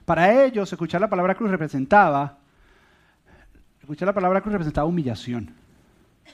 Para 0.05 0.43
ellos, 0.43 0.71
escuchar 0.71 1.01
la 1.01 1.09
palabra 1.09 1.35
cruz 1.35 1.49
representaba, 1.51 2.37
escuchar 3.79 4.07
la 4.07 4.13
palabra 4.13 4.41
cruz 4.41 4.53
representaba 4.53 4.87
humillación. 4.87 5.51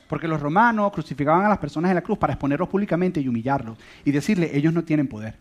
Porque 0.08 0.28
los 0.28 0.42
romanos 0.42 0.92
crucificaban 0.92 1.46
a 1.46 1.50
las 1.50 1.58
personas 1.58 1.90
en 1.90 1.96
la 1.96 2.02
cruz 2.02 2.18
para 2.18 2.34
exponerlos 2.34 2.70
públicamente 2.70 3.22
y 3.22 3.28
humillarlos 3.28 3.78
y 4.04 4.12
decirle, 4.12 4.52
ellos 4.54 4.74
no 4.74 4.84
tienen 4.84 5.08
poder. 5.08 5.38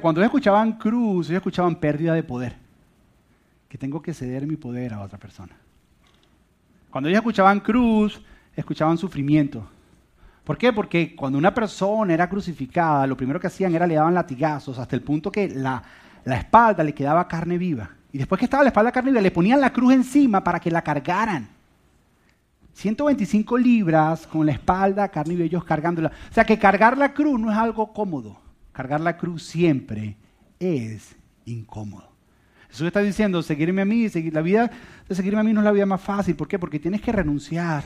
Cuando 0.00 0.20
ellos 0.20 0.28
escuchaban 0.28 0.72
cruz, 0.72 1.28
ellos 1.28 1.40
escuchaban 1.40 1.76
pérdida 1.76 2.14
de 2.14 2.22
poder. 2.22 2.56
Que 3.68 3.76
tengo 3.76 4.00
que 4.00 4.14
ceder 4.14 4.46
mi 4.46 4.56
poder 4.56 4.94
a 4.94 5.00
otra 5.00 5.18
persona. 5.18 5.52
Cuando 6.90 7.08
ellos 7.08 7.18
escuchaban 7.18 7.60
cruz, 7.60 8.22
escuchaban 8.54 8.96
sufrimiento. 8.96 9.68
¿Por 10.44 10.56
qué? 10.56 10.72
Porque 10.72 11.16
cuando 11.16 11.38
una 11.38 11.52
persona 11.52 12.14
era 12.14 12.28
crucificada, 12.28 13.06
lo 13.06 13.16
primero 13.16 13.40
que 13.40 13.48
hacían 13.48 13.74
era 13.74 13.86
le 13.86 13.94
daban 13.94 14.14
latigazos 14.14 14.78
hasta 14.78 14.94
el 14.94 15.02
punto 15.02 15.32
que 15.32 15.48
la, 15.48 15.82
la 16.24 16.36
espalda 16.36 16.84
le 16.84 16.94
quedaba 16.94 17.26
carne 17.26 17.58
viva. 17.58 17.90
Y 18.12 18.18
después 18.18 18.38
que 18.38 18.44
estaba 18.44 18.62
la 18.62 18.68
espalda 18.68 18.92
carne 18.92 19.10
viva, 19.10 19.22
le 19.22 19.30
ponían 19.30 19.60
la 19.60 19.72
cruz 19.72 19.92
encima 19.92 20.44
para 20.44 20.60
que 20.60 20.70
la 20.70 20.82
cargaran. 20.82 21.48
125 22.74 23.56
libras 23.56 24.26
con 24.26 24.46
la 24.46 24.52
espalda, 24.52 25.08
carne 25.08 25.34
y 25.34 25.36
vellos 25.36 25.64
cargándola. 25.64 26.12
O 26.30 26.34
sea 26.34 26.44
que 26.44 26.58
cargar 26.58 26.98
la 26.98 27.14
cruz 27.14 27.40
no 27.40 27.50
es 27.50 27.56
algo 27.56 27.92
cómodo. 27.92 28.38
Cargar 28.72 29.00
la 29.00 29.16
cruz 29.16 29.44
siempre 29.44 30.16
es 30.58 31.16
incómodo. 31.44 32.10
Jesús 32.68 32.88
está 32.88 33.00
diciendo, 33.00 33.40
seguirme 33.42 33.82
a 33.82 33.84
mí, 33.84 34.08
seguir, 34.08 34.34
la 34.34 34.42
vida 34.42 34.70
de 35.08 35.14
seguirme 35.14 35.40
a 35.40 35.44
mí 35.44 35.52
no 35.52 35.60
es 35.60 35.64
la 35.64 35.70
vida 35.70 35.86
más 35.86 36.00
fácil. 36.00 36.34
¿Por 36.34 36.48
qué? 36.48 36.58
Porque 36.58 36.80
tienes 36.80 37.00
que 37.00 37.12
renunciar 37.12 37.84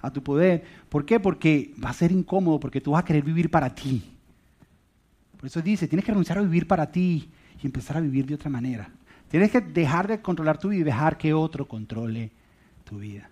a 0.00 0.10
tu 0.10 0.22
poder. 0.24 0.64
¿Por 0.88 1.06
qué? 1.06 1.20
Porque 1.20 1.72
va 1.82 1.90
a 1.90 1.94
ser 1.94 2.10
incómodo, 2.10 2.58
porque 2.58 2.80
tú 2.80 2.90
vas 2.90 3.02
a 3.02 3.04
querer 3.04 3.22
vivir 3.22 3.48
para 3.48 3.72
ti. 3.72 4.02
Por 5.36 5.46
eso 5.46 5.62
dice, 5.62 5.86
tienes 5.86 6.04
que 6.04 6.10
renunciar 6.10 6.38
a 6.38 6.42
vivir 6.42 6.66
para 6.66 6.90
ti 6.90 7.30
y 7.62 7.66
empezar 7.66 7.96
a 7.96 8.00
vivir 8.00 8.26
de 8.26 8.34
otra 8.34 8.50
manera. 8.50 8.90
Tienes 9.28 9.52
que 9.52 9.60
dejar 9.60 10.08
de 10.08 10.20
controlar 10.20 10.58
tu 10.58 10.70
vida 10.70 10.80
y 10.80 10.84
dejar 10.84 11.16
que 11.16 11.32
otro 11.32 11.68
controle 11.68 12.32
tu 12.82 12.98
vida. 12.98 13.30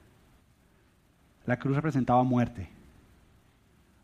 La 1.47 1.59
cruz 1.59 1.77
representaba 1.77 2.23
muerte. 2.23 2.69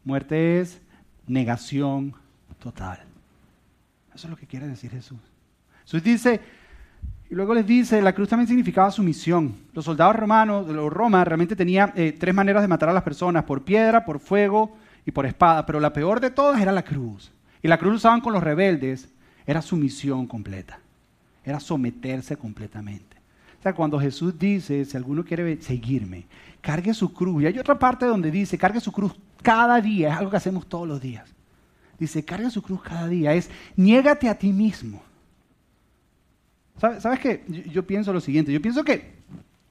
Muerte 0.05 0.61
es 0.61 0.81
negación 1.27 2.15
total. 2.59 2.99
Eso 4.15 4.27
es 4.27 4.31
lo 4.31 4.37
que 4.37 4.47
quiere 4.47 4.67
decir 4.67 4.91
Jesús. 4.91 5.19
Jesús 5.85 6.03
dice, 6.03 6.41
y 7.31 7.35
luego 7.35 7.55
les 7.55 7.67
dice, 7.67 8.01
la 8.01 8.15
cruz 8.15 8.29
también 8.29 8.49
significaba 8.49 8.91
sumisión. 8.91 9.55
Los 9.75 9.85
soldados 9.85 10.17
romanos, 10.17 10.67
de 10.67 10.73
Roma, 10.75 11.25
realmente 11.25 11.55
tenían 11.55 11.93
eh, 11.95 12.17
tres 12.19 12.35
maneras 12.35 12.63
de 12.63 12.69
matar 12.69 12.89
a 12.89 12.95
las 12.95 13.03
personas, 13.03 13.45
por 13.45 13.63
piedra, 13.65 14.05
por 14.05 14.19
fuego 14.19 14.77
y 15.05 15.11
por 15.11 15.27
espada, 15.27 15.67
pero 15.67 15.79
la 15.79 15.93
peor 15.93 16.21
de 16.21 16.31
todas 16.31 16.61
era 16.61 16.73
la 16.73 16.83
cruz. 16.83 17.31
Y 17.63 17.69
la 17.69 17.79
cruz 17.79 17.97
usaban 17.97 18.21
con 18.21 18.33
los 18.33 18.43
rebeldes, 18.43 19.09
era 19.47 19.61
sumisión 19.61 20.27
completa, 20.27 20.79
era 21.45 21.61
someterse 21.61 22.37
completamente. 22.37 23.18
Cuando 23.75 23.99
Jesús 23.99 24.39
dice, 24.39 24.85
si 24.85 24.97
alguno 24.97 25.25
quiere 25.25 25.61
seguirme, 25.61 26.27
cargue 26.61 26.95
su 26.95 27.13
cruz. 27.13 27.43
Y 27.43 27.47
hay 27.47 27.59
otra 27.59 27.79
parte 27.79 28.07
donde 28.07 28.31
dice, 28.31 28.59
cargue 28.59 28.81
su 28.81 28.93
cruz 28.93 29.15
cada 29.43 29.81
día, 29.81 30.13
es 30.13 30.19
algo 30.19 30.31
que 30.31 30.37
hacemos 30.37 30.67
todos 30.67 30.87
los 30.87 31.01
días. 31.01 31.29
Dice, 31.99 32.25
cargue 32.25 32.51
su 32.51 32.63
cruz 32.63 32.83
cada 32.83 33.09
día, 33.09 33.35
es 33.35 33.51
niégate 33.77 34.29
a 34.29 34.39
ti 34.39 34.53
mismo. 34.53 35.03
¿Sabes, 36.79 37.19
qué? 37.19 37.45
Yo, 37.73 37.85
pienso 37.87 38.13
lo 38.13 38.21
siguiente, 38.21 38.53
yo 38.53 38.63
pienso 38.63 38.85
que 38.85 39.19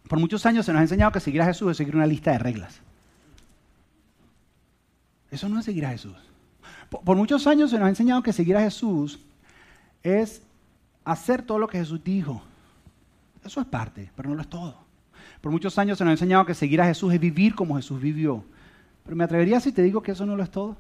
por 0.10 0.20
muchos 0.20 0.46
años 0.46 0.66
se 0.66 0.74
nos 0.74 0.80
ha 0.80 0.84
enseñado 0.84 1.12
que 1.12 1.22
seguir 1.22 1.42
a 1.42 1.46
Jesús 1.46 1.72
es 1.72 1.78
seguir 1.78 1.96
una 1.96 2.06
lista 2.06 2.32
de 2.32 2.40
reglas. 2.40 2.82
Eso 5.32 5.48
no 5.48 5.60
es 5.60 5.66
seguir 5.66 5.86
a 5.86 5.90
Jesús. 5.92 6.16
por 6.90 7.16
muchos 7.16 7.48
años 7.48 7.70
se 7.70 7.78
nos 7.78 7.86
ha 7.86 7.90
enseñado 7.90 8.24
que 8.24 8.34
seguir 8.34 8.58
a 8.58 8.62
Jesús 8.62 9.20
es 10.04 10.42
hacer 11.06 11.42
todo 11.42 11.60
lo 11.60 11.68
que 11.68 11.80
Jesús 11.80 12.04
dijo. 12.04 12.42
Eso 13.48 13.62
es 13.62 13.68
parte, 13.68 14.12
pero 14.14 14.30
no 14.30 14.36
lo 14.36 14.42
es 14.42 14.50
todo. 14.50 14.76
Por 15.40 15.54
muchos 15.54 15.78
años 15.78 15.98
se 15.98 16.04
nos 16.04 16.12
ha 16.12 16.14
enseñado 16.16 16.46
que 16.46 16.54
seguir 16.54 16.82
a 16.82 16.86
Jesús 16.86 17.14
es 17.14 17.20
vivir 17.20 17.56
como 17.56 17.78
Jesús 17.78 18.02
vivió. 18.02 18.44
Pero 19.06 19.16
me 19.16 19.24
atrevería 19.24 19.62
si 19.62 19.72
te 19.72 19.82
digo 19.82 20.02
que 20.02 20.12
eso 20.12 20.26
no 20.26 20.36
lo 20.36 20.44
es 20.44 20.52
todo. 20.52 20.76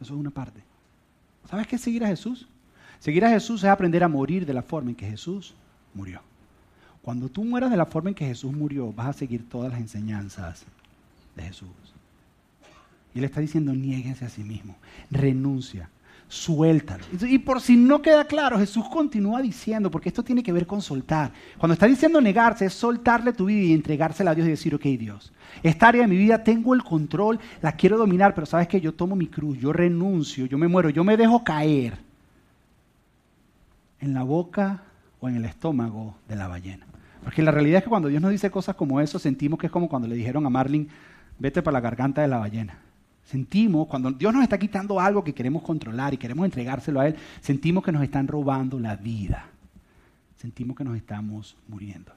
Eso 0.00 0.14
es 0.14 0.20
una 0.20 0.30
parte. 0.30 0.62
¿Sabes 1.50 1.66
qué 1.66 1.74
es 1.74 1.82
seguir 1.82 2.04
a 2.04 2.06
Jesús? 2.06 2.46
Seguir 3.00 3.24
a 3.24 3.30
Jesús 3.30 3.64
es 3.64 3.68
aprender 3.68 4.04
a 4.04 4.08
morir 4.08 4.46
de 4.46 4.54
la 4.54 4.62
forma 4.62 4.90
en 4.90 4.96
que 4.96 5.08
Jesús 5.08 5.54
murió. 5.92 6.20
Cuando 7.02 7.28
tú 7.28 7.44
mueras 7.44 7.72
de 7.72 7.76
la 7.76 7.86
forma 7.86 8.10
en 8.10 8.14
que 8.14 8.26
Jesús 8.26 8.52
murió, 8.52 8.92
vas 8.92 9.08
a 9.08 9.12
seguir 9.12 9.48
todas 9.48 9.72
las 9.72 9.80
enseñanzas 9.80 10.64
de 11.34 11.42
Jesús. 11.42 11.68
Y 13.12 13.18
él 13.18 13.24
está 13.24 13.40
diciendo, 13.40 13.72
niéguense 13.74 14.24
a 14.24 14.28
sí 14.28 14.44
mismo, 14.44 14.76
renuncia, 15.10 15.88
suéltalo. 16.28 17.04
Y 17.28 17.38
por 17.38 17.60
si 17.60 17.76
no 17.76 18.02
queda 18.02 18.24
claro, 18.24 18.58
Jesús 18.58 18.84
continúa 18.88 19.40
diciendo, 19.40 19.90
porque 19.90 20.08
esto 20.08 20.24
tiene 20.24 20.42
que 20.42 20.52
ver 20.52 20.66
con 20.66 20.82
soltar. 20.82 21.32
Cuando 21.58 21.74
está 21.74 21.86
diciendo 21.86 22.20
negarse, 22.20 22.66
es 22.66 22.74
soltarle 22.74 23.32
tu 23.32 23.46
vida 23.46 23.62
y 23.62 23.72
entregársela 23.72 24.32
a 24.32 24.34
Dios 24.34 24.46
y 24.46 24.50
decir, 24.50 24.74
ok 24.74 24.82
Dios, 24.82 25.32
esta 25.62 25.88
área 25.88 26.02
de 26.02 26.08
mi 26.08 26.16
vida 26.16 26.42
tengo 26.42 26.74
el 26.74 26.82
control, 26.82 27.38
la 27.62 27.72
quiero 27.72 27.96
dominar, 27.96 28.34
pero 28.34 28.46
sabes 28.46 28.68
que 28.68 28.80
yo 28.80 28.94
tomo 28.94 29.16
mi 29.16 29.28
cruz, 29.28 29.58
yo 29.58 29.72
renuncio, 29.72 30.46
yo 30.46 30.58
me 30.58 30.68
muero, 30.68 30.90
yo 30.90 31.04
me 31.04 31.16
dejo 31.16 31.44
caer 31.44 31.98
en 34.00 34.14
la 34.14 34.22
boca 34.22 34.82
o 35.20 35.28
en 35.28 35.36
el 35.36 35.44
estómago 35.44 36.16
de 36.28 36.36
la 36.36 36.48
ballena. 36.48 36.86
Porque 37.22 37.42
la 37.42 37.50
realidad 37.50 37.78
es 37.78 37.84
que 37.84 37.90
cuando 37.90 38.08
Dios 38.08 38.22
nos 38.22 38.30
dice 38.30 38.50
cosas 38.50 38.76
como 38.76 39.00
eso, 39.00 39.18
sentimos 39.18 39.58
que 39.58 39.66
es 39.66 39.72
como 39.72 39.88
cuando 39.88 40.06
le 40.06 40.14
dijeron 40.14 40.46
a 40.46 40.50
Marlin, 40.50 40.88
vete 41.38 41.62
para 41.62 41.74
la 41.74 41.80
garganta 41.80 42.22
de 42.22 42.28
la 42.28 42.38
ballena. 42.38 42.78
Sentimos, 43.26 43.88
cuando 43.88 44.12
Dios 44.12 44.32
nos 44.32 44.44
está 44.44 44.56
quitando 44.56 45.00
algo 45.00 45.24
que 45.24 45.34
queremos 45.34 45.62
controlar 45.62 46.14
y 46.14 46.16
queremos 46.16 46.44
entregárselo 46.44 47.00
a 47.00 47.08
Él, 47.08 47.16
sentimos 47.40 47.82
que 47.84 47.90
nos 47.90 48.02
están 48.02 48.28
robando 48.28 48.78
la 48.78 48.94
vida. 48.94 49.46
Sentimos 50.36 50.76
que 50.76 50.84
nos 50.84 50.96
estamos 50.96 51.56
muriendo. 51.66 52.12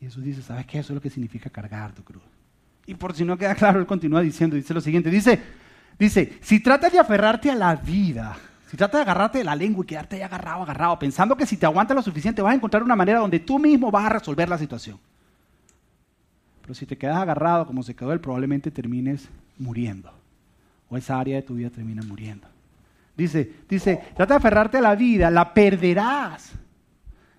Y 0.00 0.06
Jesús 0.06 0.24
dice, 0.24 0.42
¿sabes 0.42 0.66
qué? 0.66 0.80
Eso 0.80 0.92
es 0.92 0.96
lo 0.96 1.00
que 1.00 1.10
significa 1.10 1.48
cargar 1.48 1.92
tu 1.92 2.02
cruz. 2.02 2.22
Y 2.84 2.94
por 2.94 3.14
si 3.14 3.24
no 3.24 3.38
queda 3.38 3.54
claro, 3.54 3.78
Él 3.78 3.86
continúa 3.86 4.22
diciendo, 4.22 4.56
dice 4.56 4.74
lo 4.74 4.80
siguiente, 4.80 5.08
dice, 5.08 5.40
dice, 5.98 6.38
si 6.40 6.58
tratas 6.58 6.92
de 6.92 6.98
aferrarte 6.98 7.48
a 7.48 7.54
la 7.54 7.76
vida, 7.76 8.36
si 8.68 8.76
tratas 8.76 8.98
de 8.98 9.02
agarrarte 9.02 9.38
de 9.38 9.44
la 9.44 9.54
lengua 9.54 9.84
y 9.84 9.86
quedarte 9.86 10.16
ahí 10.16 10.22
agarrado, 10.22 10.62
agarrado, 10.62 10.98
pensando 10.98 11.36
que 11.36 11.46
si 11.46 11.56
te 11.56 11.66
aguantas 11.66 11.94
lo 11.94 12.02
suficiente 12.02 12.42
vas 12.42 12.52
a 12.52 12.56
encontrar 12.56 12.82
una 12.82 12.96
manera 12.96 13.20
donde 13.20 13.38
tú 13.38 13.60
mismo 13.60 13.92
vas 13.92 14.06
a 14.06 14.10
resolver 14.10 14.48
la 14.48 14.58
situación. 14.58 14.98
Pero 16.66 16.74
si 16.74 16.84
te 16.84 16.98
quedas 16.98 17.18
agarrado 17.18 17.64
como 17.64 17.84
se 17.84 17.94
quedó 17.94 18.12
él, 18.12 18.20
probablemente 18.20 18.72
termines 18.72 19.28
muriendo. 19.56 20.10
O 20.88 20.96
esa 20.96 21.20
área 21.20 21.36
de 21.36 21.42
tu 21.42 21.54
vida 21.54 21.70
termina 21.70 22.02
muriendo. 22.02 22.48
Dice, 23.16 23.52
dice, 23.68 24.02
trata 24.16 24.34
de 24.34 24.38
aferrarte 24.38 24.78
a 24.78 24.80
la 24.80 24.96
vida, 24.96 25.30
la 25.30 25.54
perderás. 25.54 26.50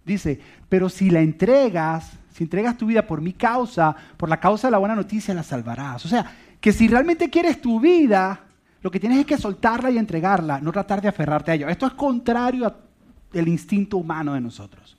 Dice, 0.06 0.40
pero 0.70 0.88
si 0.88 1.10
la 1.10 1.20
entregas, 1.20 2.14
si 2.32 2.46
entregas 2.46 2.78
tu 2.78 2.86
vida 2.86 3.06
por 3.06 3.20
mi 3.20 3.34
causa, 3.34 3.94
por 4.16 4.30
la 4.30 4.40
causa 4.40 4.70
de 4.70 4.72
la 4.72 4.78
buena 4.78 4.96
noticia, 4.96 5.34
la 5.34 5.44
salvarás. 5.44 6.06
O 6.06 6.08
sea, 6.08 6.32
que 6.62 6.72
si 6.72 6.88
realmente 6.88 7.30
quieres 7.30 7.60
tu 7.60 7.82
vida, 7.82 8.40
lo 8.82 8.90
que 8.90 9.02
tienes 9.02 9.20
es 9.20 9.26
que 9.26 9.38
soltarla 9.38 9.92
y 9.92 9.98
entregarla, 9.98 10.62
no 10.62 10.72
tratar 10.72 11.02
de 11.02 11.10
aferrarte 11.10 11.52
a 11.52 11.56
ello. 11.56 11.68
Esto 11.68 11.86
es 11.86 11.94
contrario 11.96 12.74
al 13.34 13.48
instinto 13.50 13.98
humano 13.98 14.36
de 14.36 14.40
nosotros. 14.40 14.96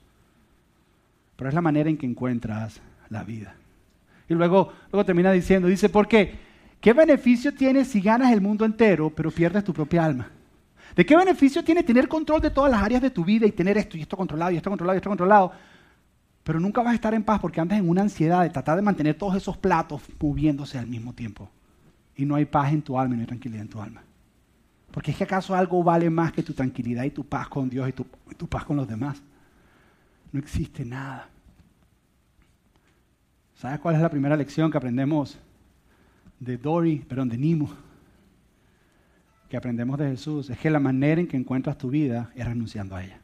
Pero 1.35 1.49
es 1.49 1.55
la 1.55 1.62
manera 1.62 1.88
en 1.88 1.97
que 1.97 2.05
encuentras 2.05 2.83
la 3.09 3.25
vida. 3.25 3.55
Y 4.29 4.35
luego, 4.35 4.73
luego 4.93 5.05
termina 5.05 5.33
diciendo, 5.33 5.69
dice, 5.69 5.88
¿por 5.88 6.07
qué? 6.07 6.35
¿Qué 6.81 6.93
beneficio 6.93 7.53
tienes 7.53 7.88
si 7.88 8.01
ganas 8.01 8.33
el 8.33 8.41
mundo 8.41 8.64
entero, 8.64 9.11
pero 9.11 9.31
pierdes 9.31 9.64
tu 9.64 9.73
propia 9.73 10.05
alma? 10.05 10.31
¿De 10.95 11.05
qué 11.05 11.17
beneficio 11.17 11.64
tiene 11.64 11.83
tener 11.83 12.09
control 12.09 12.41
de 12.41 12.51
todas 12.51 12.71
las 12.71 12.83
áreas 12.83 13.03
de 13.03 13.11
tu 13.11 13.25
vida 13.25 13.47
y 13.47 13.53
tener 13.53 13.79
esto 13.79 13.97
y 13.97 14.03
esto 14.03 14.17
controlado 14.17 14.51
y 14.51 14.57
esto 14.57 14.71
controlado 14.71 14.97
y 14.97 14.99
esto 14.99 15.11
controlado? 15.11 15.53
Pero 16.45 16.61
nunca 16.61 16.83
vas 16.83 16.93
a 16.93 16.95
estar 16.95 17.14
en 17.14 17.23
paz 17.23 17.41
porque 17.41 17.61
andas 17.61 17.79
en 17.79 17.88
una 17.88 18.03
ansiedad 18.03 18.43
de 18.43 18.51
tratar 18.51 18.77
de 18.77 18.83
mantener 18.83 19.14
todos 19.14 19.37
esos 19.37 19.57
platos 19.57 20.03
moviéndose 20.21 20.79
al 20.79 20.87
mismo 20.87 21.12
tiempo. 21.12 21.51
Y 22.17 22.25
no 22.25 22.35
hay 22.37 22.47
paz 22.47 22.73
en 22.73 22.83
tu 22.83 22.99
alma 22.99 23.14
y 23.14 23.19
no 23.19 23.23
hay 23.23 23.27
tranquilidad 23.27 23.62
en 23.62 23.69
tu 23.69 23.81
alma. 23.81 24.03
Porque 24.91 25.11
es 25.11 25.17
que 25.17 25.25
acaso 25.25 25.55
algo 25.55 25.83
vale 25.83 26.09
más 26.11 26.33
que 26.33 26.43
tu 26.43 26.53
tranquilidad 26.53 27.05
y 27.05 27.11
tu 27.11 27.25
paz 27.25 27.49
con 27.49 27.69
Dios 27.69 27.88
y 27.88 27.93
tu, 27.93 28.07
y 28.31 28.35
tu 28.35 28.47
paz 28.47 28.64
con 28.64 28.77
los 28.77 28.88
demás. 28.88 29.21
No 30.33 30.41
existe 30.41 30.85
nada. 30.85 31.29
¿Sabes 33.59 33.81
cuál 33.81 33.97
es 33.97 34.01
la 34.01 34.09
primera 34.09 34.37
lección 34.37 34.71
que 34.71 34.79
aprendemos 34.79 35.37
de 36.38 36.57
Dory, 36.57 37.01
perdón, 37.01 37.29
de 37.29 37.37
Nimo? 37.37 37.68
Que 39.49 39.57
aprendemos 39.57 39.99
de 39.99 40.11
Jesús. 40.11 40.49
Es 40.49 40.59
que 40.59 40.71
la 40.71 40.79
manera 40.79 41.21
en 41.21 41.27
que 41.27 41.37
encuentras 41.37 41.77
tu 41.77 41.90
vida 41.90 42.31
es 42.37 42.47
renunciando 42.47 42.94
a 42.94 43.03
ella. 43.03 43.18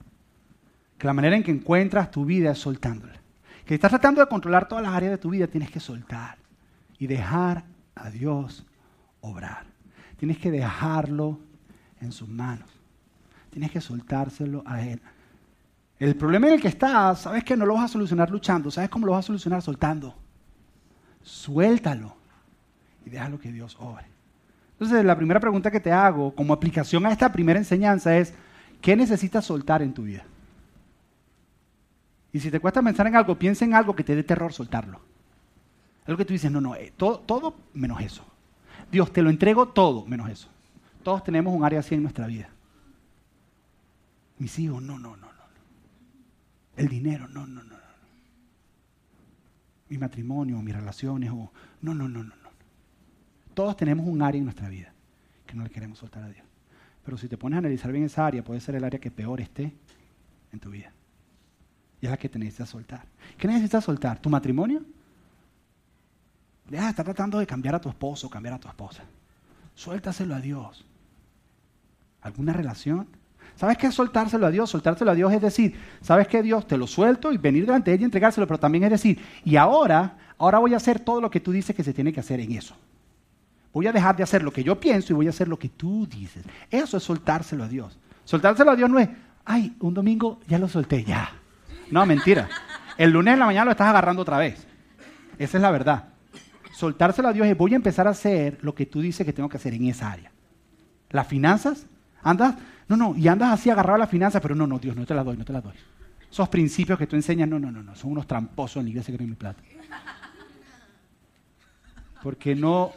Que 0.99 1.07
la 1.07 1.13
manera 1.13 1.37
en 1.37 1.45
que 1.45 1.53
encuentras 1.53 2.11
tu 2.11 2.25
vida 2.25 2.51
es 2.51 2.59
soltándola. 2.59 3.13
Que 3.65 3.75
estás 3.75 3.91
tratando 3.91 4.21
de 4.21 4.27
controlar 4.27 4.67
todas 4.67 4.83
las 4.83 4.93
áreas 4.93 5.13
de 5.13 5.19
tu 5.19 5.31
vida, 5.31 5.47
tienes 5.47 5.71
que 5.71 5.79
soltar 5.79 6.37
y 6.99 7.07
dejar 7.07 7.63
a 7.95 8.11
Dios 8.11 8.67
obrar. 9.21 9.67
Tienes 10.17 10.39
que 10.39 10.51
dejarlo 10.51 11.39
en 12.01 12.11
sus 12.11 12.29
manos. 12.29 12.69
Tienes 13.51 13.71
que 13.71 13.81
soltárselo 13.81 14.65
a 14.67 14.83
Él. 14.83 15.01
El 16.01 16.17
problema 16.17 16.49
en 16.49 16.55
el 16.55 16.61
que 16.61 16.67
estás, 16.67 17.21
sabes 17.21 17.45
que 17.45 17.57
no 17.57 17.65
lo 17.65 17.75
vas 17.75 17.85
a 17.85 17.89
solucionar 17.93 18.33
luchando, 18.33 18.69
sabes 18.69 18.91
cómo 18.91 19.07
lo 19.07 19.13
vas 19.13 19.27
a 19.27 19.29
solucionar 19.29 19.63
soltando 19.63 20.24
suéltalo 21.25 22.15
y 23.05 23.11
déjalo 23.11 23.41
que 23.41 23.51
Dios 23.51 23.77
obre. 23.81 24.07
Entonces, 24.73 25.05
la 25.05 25.17
primera 25.17 25.41
pregunta 25.41 25.71
que 25.71 25.81
te 25.81 25.91
hago 25.91 26.35
como 26.35 26.53
aplicación 26.53 27.05
a 27.07 27.13
esta 27.13 27.33
primera 27.33 27.59
enseñanza 27.59 28.17
es, 28.17 28.35
¿qué 28.81 28.95
necesitas 28.95 29.45
soltar 29.45 29.83
en 29.83 29.95
tu 29.95 30.03
vida? 30.03 30.25
Y 32.33 32.41
si 32.41 32.51
te 32.51 32.61
cuesta 32.61 32.83
pensar 32.83 33.07
en 33.07 33.17
algo, 33.17 33.39
piensa 33.39 33.65
en 33.65 33.75
algo 33.75 33.95
que 33.95 34.05
te 34.05 34.15
dé 34.15 34.23
terror 34.23 34.53
soltarlo. 34.53 35.01
Algo 36.07 36.19
que 36.19 36.25
tú 36.25 36.33
dices, 36.33 36.51
no, 36.51 36.61
no, 36.61 36.75
eh, 36.75 36.93
todo, 36.97 37.21
todo 37.21 37.55
menos 37.73 38.01
eso. 38.01 38.25
Dios, 38.91 39.13
te 39.13 39.23
lo 39.23 39.31
entrego 39.31 39.69
todo 39.69 40.05
menos 40.07 40.29
eso. 40.29 40.49
Todos 41.03 41.23
tenemos 41.25 41.55
un 41.55 41.65
área 41.65 41.81
así 41.81 41.95
en 41.95 42.03
nuestra 42.03 42.27
vida. 42.27 42.49
Mis 44.39 44.59
hijos, 44.59 44.83
no, 44.83 44.99
no, 44.99 45.17
no, 45.17 45.27
no. 45.27 45.33
El 46.77 46.89
dinero, 46.89 47.29
no, 47.29 47.47
no, 47.47 47.63
no 47.63 47.74
mi 49.89 49.99
matrimonio, 49.99 50.61
mis 50.63 50.75
relaciones, 50.75 51.31
o 51.31 51.53
no, 51.83 51.95
no, 51.95 52.09
no, 52.09 52.23
no, 52.23 52.35
no. 52.37 52.51
Todos 53.55 53.77
tenemos 53.77 54.07
un 54.07 54.23
área 54.23 54.39
en 54.39 54.45
nuestra 54.45 54.69
vida 54.69 54.93
que 55.47 55.55
no 55.55 55.63
le 55.63 55.71
queremos 55.71 55.99
soltar 55.99 56.25
a 56.25 56.29
Dios. 56.29 56.47
Pero 57.05 57.19
si 57.19 57.29
te 57.29 57.37
pones 57.37 57.57
a 57.57 57.59
analizar 57.59 57.93
bien 57.93 58.05
esa 58.05 58.27
área, 58.27 58.43
puede 58.43 58.61
ser 58.61 58.75
el 58.75 58.85
área 58.85 58.99
que 58.99 59.11
peor 59.11 59.41
esté 59.41 59.73
en 60.53 60.61
tu 60.61 60.71
vida. 60.71 60.91
Y 62.01 62.07
es 62.07 62.11
la 62.11 62.17
que 62.17 62.29
te 62.29 62.39
necesitas 62.39 62.71
soltar. 62.71 63.07
¿Qué 63.39 63.47
necesitas 63.47 63.85
soltar? 63.85 64.21
¿Tu 64.21 64.31
matrimonio? 64.31 64.83
Deja 66.69 66.85
de 66.85 66.91
estar 66.91 67.05
tratando 67.05 67.39
de 67.39 67.47
cambiar 67.47 67.75
a 67.75 67.81
tu 67.81 67.89
esposo 67.89 68.27
o 68.27 68.31
cambiar 68.31 68.55
a 68.55 68.59
tu 68.59 68.69
esposa. 68.69 69.05
Suéltaselo 69.75 70.35
a 70.35 70.41
Dios. 70.41 70.85
¿Alguna 72.23 72.53
relación? 72.53 73.09
¿Sabes 73.57 73.79
qué 73.79 73.87
es 73.87 73.95
soltárselo 73.95 74.47
a 74.47 74.51
Dios? 74.51 74.71
Soltárselo 74.71 75.11
a 75.11 75.15
Dios 75.15 75.33
es 75.33 75.41
decir, 75.41 75.79
¿sabes 76.01 76.27
qué 76.27 76.43
Dios? 76.43 76.67
Te 76.67 76.77
lo 76.77 76.87
suelto 76.87 77.33
y 77.33 77.39
venir 77.39 77.67
delante 77.67 77.91
de 77.91 77.97
Él 77.97 78.03
y 78.03 78.05
entregárselo, 78.05 78.47
pero 78.47 78.59
también 78.59 78.85
es 78.85 78.91
decir, 78.91 79.21
y 79.45 79.57
ahora, 79.57 80.17
ahora 80.39 80.59
voy 80.59 80.75
a 80.75 80.79
hacer 80.79 81.01
todo 81.01 81.21
lo 81.21 81.31
que 81.31 81.41
tú 81.41 81.53
dices 81.53 81.75
que 81.75 81.85
se 81.85 81.95
tiene 81.95 82.13
que 82.13 82.21
hacer 82.21 82.41
en 82.41 82.53
eso. 82.53 82.77
Voy 83.73 83.87
a 83.87 83.93
dejar 83.93 84.17
de 84.17 84.23
hacer 84.23 84.43
lo 84.43 84.53
que 84.53 84.63
yo 84.63 84.79
pienso 84.79 85.13
y 85.13 85.17
voy 85.17 85.27
a 85.27 85.31
hacer 85.31 85.49
lo 85.49 85.59
que 85.59 85.69
tú 85.69 86.07
dices. 86.07 86.45
Eso 86.71 86.97
es 86.97 87.03
soltárselo 87.03 87.65
a 87.65 87.69
Dios. 87.69 87.99
Soltárselo 88.25 88.71
a 88.71 88.77
Dios 88.77 88.89
no 88.89 88.99
es, 88.99 89.09
ay, 89.45 89.77
un 89.81 89.95
domingo 89.95 90.41
ya 90.47 90.59
lo 90.59 90.69
solté, 90.69 91.05
ya. 91.05 91.31
No, 91.91 92.07
mentira. 92.07 92.49
El 92.97 93.11
lunes 93.11 93.35
en 93.35 93.41
la 93.41 93.47
mañana 93.47 93.67
lo 93.67 93.71
estás 93.73 93.89
agarrando 93.89 94.23
otra 94.23 94.39
vez. 94.39 94.67
Esa 95.39 95.59
es 95.59 95.63
la 95.63 95.71
verdad. 95.71 96.05
Soltárselo 96.73 97.29
a 97.29 97.33
Dios 97.33 97.47
es 97.47 97.57
voy 97.57 97.73
a 97.73 97.77
empezar 97.77 98.07
a 98.07 98.11
hacer 98.11 98.59
lo 98.63 98.75
que 98.75 98.87
tú 98.87 99.01
dices 99.01 99.27
que 99.27 99.33
tengo 99.33 99.49
que 99.49 99.57
hacer 99.57 99.75
en 99.75 99.87
esa 99.87 100.11
área. 100.11 100.31
Las 101.11 101.27
finanzas, 101.27 101.87
andas, 102.23 102.57
no, 102.89 102.97
no, 102.97 103.17
y 103.17 103.29
andas 103.29 103.53
así 103.53 103.71
agarrado 103.71 103.97
a 103.97 103.99
las 103.99 104.11
finanzas, 104.11 104.43
pero 104.43 104.55
no, 104.55 104.67
no, 104.67 104.79
Dios, 104.79 104.95
no 104.95 105.07
te 105.07 105.15
las 105.15 105.25
doy, 105.25 105.37
no 105.37 105.45
te 105.45 105.53
las 105.53 105.63
doy. 105.63 105.75
Esos 106.31 106.49
principios 106.49 106.99
que 106.99 107.07
tú 107.07 107.17
enseñas, 107.17 107.49
no, 107.49 107.59
no, 107.59 107.71
no, 107.71 107.83
no, 107.83 107.95
son 107.95 108.13
unos 108.13 108.27
tramposos 108.27 108.79
en 108.79 108.85
la 108.85 108.91
iglesia 108.91 109.17
que 109.17 109.25
mi 109.25 109.35
plata. 109.35 109.63
Porque 112.23 112.55
no, 112.55 112.93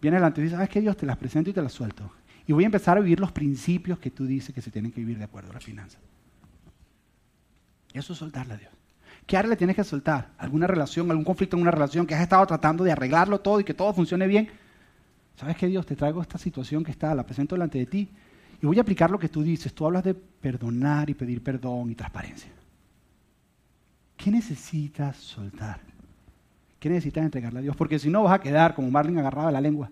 viene 0.00 0.16
adelante 0.16 0.40
y 0.40 0.44
dice, 0.44 0.56
¿sabes 0.56 0.68
qué 0.68 0.80
Dios? 0.80 0.96
Te 0.96 1.06
las 1.06 1.16
presento 1.16 1.50
y 1.50 1.52
te 1.52 1.62
las 1.62 1.72
suelto. 1.72 2.10
Y 2.46 2.52
voy 2.52 2.64
a 2.64 2.66
empezar 2.66 2.98
a 2.98 3.00
vivir 3.00 3.20
los 3.20 3.32
principios 3.32 3.98
que 3.98 4.10
tú 4.10 4.26
dices 4.26 4.54
que 4.54 4.60
se 4.60 4.70
tienen 4.70 4.92
que 4.92 5.00
vivir 5.00 5.18
de 5.18 5.24
acuerdo 5.24 5.50
a 5.50 5.54
las 5.54 5.64
finanzas. 5.64 6.00
Eso 7.92 8.12
es 8.12 8.18
soltarle 8.18 8.54
a 8.54 8.56
Dios. 8.58 8.72
¿Qué 9.26 9.36
área 9.36 9.48
le 9.48 9.56
tienes 9.56 9.74
que 9.74 9.84
soltar? 9.84 10.32
¿Alguna 10.36 10.66
relación, 10.66 11.10
algún 11.10 11.24
conflicto 11.24 11.56
en 11.56 11.62
una 11.62 11.70
relación 11.70 12.06
que 12.06 12.14
has 12.14 12.20
estado 12.20 12.46
tratando 12.46 12.84
de 12.84 12.92
arreglarlo 12.92 13.40
todo 13.40 13.60
y 13.60 13.64
que 13.64 13.72
todo 13.72 13.94
funcione 13.94 14.26
bien? 14.26 14.50
¿Sabes 15.36 15.56
qué, 15.56 15.66
Dios? 15.66 15.86
Te 15.86 15.96
traigo 15.96 16.20
esta 16.20 16.36
situación 16.36 16.84
que 16.84 16.90
está, 16.90 17.14
la 17.14 17.24
presento 17.24 17.54
delante 17.54 17.78
de 17.78 17.86
ti 17.86 18.10
y 18.64 18.66
voy 18.66 18.78
a 18.78 18.80
aplicar 18.80 19.10
lo 19.10 19.18
que 19.18 19.28
tú 19.28 19.42
dices. 19.42 19.74
Tú 19.74 19.84
hablas 19.84 20.04
de 20.04 20.14
perdonar 20.14 21.10
y 21.10 21.14
pedir 21.14 21.42
perdón 21.42 21.90
y 21.90 21.94
transparencia. 21.94 22.50
¿Qué 24.16 24.30
necesitas 24.30 25.18
soltar? 25.18 25.80
¿Qué 26.80 26.88
necesitas 26.88 27.24
entregarle 27.26 27.58
a 27.58 27.62
Dios? 27.62 27.76
Porque 27.76 27.98
si 27.98 28.08
no 28.08 28.22
vas 28.22 28.32
a 28.32 28.40
quedar 28.40 28.74
como 28.74 28.90
Marlin 28.90 29.18
agarrado 29.18 29.48
a 29.48 29.52
la 29.52 29.60
lengua. 29.60 29.90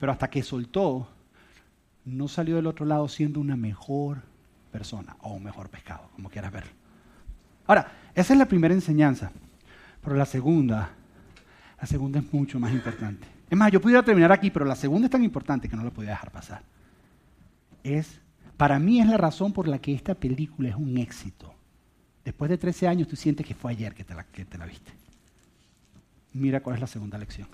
Pero 0.00 0.10
hasta 0.10 0.30
que 0.30 0.42
soltó, 0.42 1.06
no 2.06 2.28
salió 2.28 2.56
del 2.56 2.66
otro 2.66 2.86
lado 2.86 3.08
siendo 3.08 3.40
una 3.40 3.58
mejor 3.58 4.22
persona 4.72 5.14
o 5.20 5.34
un 5.34 5.44
mejor 5.44 5.68
pescado, 5.68 6.08
como 6.14 6.30
quieras 6.30 6.52
verlo. 6.52 6.72
Ahora, 7.66 7.92
esa 8.14 8.32
es 8.32 8.38
la 8.38 8.46
primera 8.46 8.72
enseñanza. 8.72 9.30
Pero 10.02 10.16
la 10.16 10.24
segunda, 10.24 10.92
la 11.78 11.86
segunda 11.86 12.20
es 12.20 12.32
mucho 12.32 12.58
más 12.58 12.72
importante. 12.72 13.28
Es 13.50 13.58
más, 13.58 13.70
yo 13.70 13.82
pudiera 13.82 14.02
terminar 14.02 14.32
aquí, 14.32 14.50
pero 14.50 14.64
la 14.64 14.76
segunda 14.76 15.08
es 15.08 15.10
tan 15.10 15.22
importante 15.22 15.68
que 15.68 15.76
no 15.76 15.84
la 15.84 15.90
podía 15.90 16.12
dejar 16.12 16.30
pasar. 16.30 16.62
Es, 17.86 18.20
para 18.56 18.78
mí 18.80 19.00
es 19.00 19.06
la 19.06 19.16
razón 19.16 19.52
por 19.52 19.68
la 19.68 19.78
que 19.78 19.94
esta 19.94 20.14
película 20.14 20.68
es 20.68 20.74
un 20.74 20.98
éxito. 20.98 21.54
Después 22.24 22.50
de 22.50 22.58
13 22.58 22.88
años 22.88 23.06
tú 23.06 23.14
sientes 23.14 23.46
que 23.46 23.54
fue 23.54 23.70
ayer 23.70 23.94
que 23.94 24.02
te 24.02 24.12
la, 24.12 24.24
que 24.24 24.44
te 24.44 24.58
la 24.58 24.66
viste. 24.66 24.90
Mira 26.32 26.60
cuál 26.60 26.74
es 26.74 26.80
la 26.80 26.88
segunda 26.88 27.16
lección. 27.16 27.46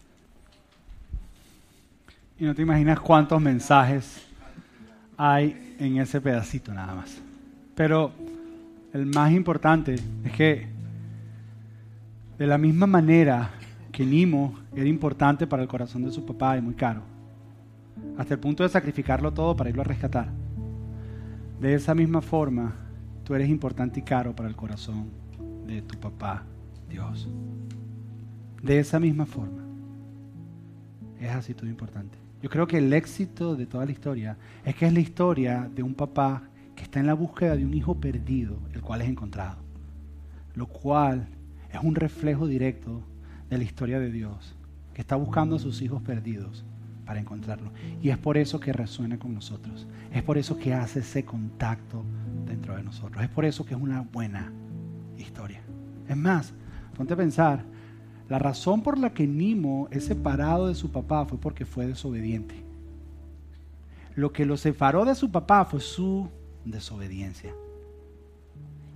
Y 2.40 2.44
no 2.44 2.54
te 2.54 2.62
imaginas 2.62 2.98
cuántos 2.98 3.40
mensajes 3.40 4.22
hay 5.18 5.76
en 5.78 5.98
ese 5.98 6.20
pedacito 6.20 6.72
nada 6.72 6.94
más. 6.94 7.20
Pero 7.74 8.12
el 8.94 9.04
más 9.06 9.32
importante 9.32 9.94
es 10.24 10.32
que 10.32 10.66
de 12.38 12.46
la 12.46 12.56
misma 12.56 12.86
manera 12.86 13.50
que 13.92 14.06
Nimo 14.06 14.58
era 14.74 14.88
importante 14.88 15.46
para 15.46 15.62
el 15.62 15.68
corazón 15.68 16.02
de 16.04 16.10
su 16.10 16.24
papá 16.24 16.56
y 16.56 16.62
muy 16.62 16.74
caro, 16.74 17.02
hasta 18.16 18.34
el 18.34 18.40
punto 18.40 18.62
de 18.62 18.68
sacrificarlo 18.68 19.32
todo 19.32 19.56
para 19.56 19.70
irlo 19.70 19.82
a 19.82 19.86
rescatar, 19.86 20.28
de 21.60 21.74
esa 21.74 21.94
misma 21.94 22.20
forma 22.20 22.74
tú 23.24 23.34
eres 23.34 23.48
importante 23.48 24.00
y 24.00 24.02
caro 24.02 24.34
para 24.34 24.48
el 24.48 24.56
corazón 24.56 25.10
de 25.66 25.80
tu 25.82 25.98
papá, 25.98 26.44
Dios. 26.88 27.28
De 28.60 28.78
esa 28.78 28.98
misma 28.98 29.26
forma. 29.26 29.62
Es 31.20 31.30
así 31.30 31.54
todo 31.54 31.68
importante. 31.68 32.18
Yo 32.42 32.50
creo 32.50 32.66
que 32.66 32.78
el 32.78 32.92
éxito 32.92 33.54
de 33.54 33.66
toda 33.66 33.86
la 33.86 33.92
historia 33.92 34.36
es 34.64 34.74
que 34.74 34.86
es 34.86 34.92
la 34.92 35.00
historia 35.00 35.70
de 35.72 35.84
un 35.84 35.94
papá 35.94 36.42
que 36.74 36.82
está 36.82 36.98
en 36.98 37.06
la 37.06 37.14
búsqueda 37.14 37.54
de 37.54 37.64
un 37.64 37.74
hijo 37.74 37.94
perdido, 37.94 38.58
el 38.72 38.82
cual 38.82 39.02
es 39.02 39.08
encontrado. 39.08 39.58
Lo 40.56 40.66
cual 40.66 41.28
es 41.72 41.80
un 41.80 41.94
reflejo 41.94 42.48
directo 42.48 43.02
de 43.48 43.58
la 43.58 43.64
historia 43.64 44.00
de 44.00 44.10
Dios, 44.10 44.56
que 44.94 45.00
está 45.00 45.14
buscando 45.14 45.56
a 45.56 45.60
sus 45.60 45.80
hijos 45.80 46.02
perdidos 46.02 46.64
encontrarlo. 47.20 47.72
Y 48.00 48.10
es 48.10 48.18
por 48.18 48.36
eso 48.36 48.60
que 48.60 48.72
resuena 48.72 49.18
con 49.18 49.34
nosotros. 49.34 49.86
Es 50.12 50.22
por 50.22 50.38
eso 50.38 50.58
que 50.58 50.74
hace 50.74 51.00
ese 51.00 51.24
contacto 51.24 52.04
dentro 52.46 52.76
de 52.76 52.82
nosotros. 52.82 53.22
Es 53.22 53.30
por 53.30 53.44
eso 53.44 53.64
que 53.64 53.74
es 53.74 53.80
una 53.80 54.02
buena 54.02 54.52
historia. 55.16 55.60
Es 56.08 56.16
más, 56.16 56.52
ponte 56.96 57.14
a 57.14 57.16
pensar, 57.16 57.64
la 58.28 58.38
razón 58.38 58.82
por 58.82 58.98
la 58.98 59.12
que 59.12 59.26
Nimo 59.26 59.88
es 59.90 60.06
separado 60.06 60.68
de 60.68 60.74
su 60.74 60.90
papá 60.90 61.26
fue 61.26 61.38
porque 61.38 61.66
fue 61.66 61.86
desobediente. 61.86 62.54
Lo 64.14 64.32
que 64.32 64.46
lo 64.46 64.56
separó 64.56 65.04
de 65.04 65.14
su 65.14 65.30
papá 65.30 65.64
fue 65.64 65.80
su 65.80 66.28
desobediencia. 66.64 67.52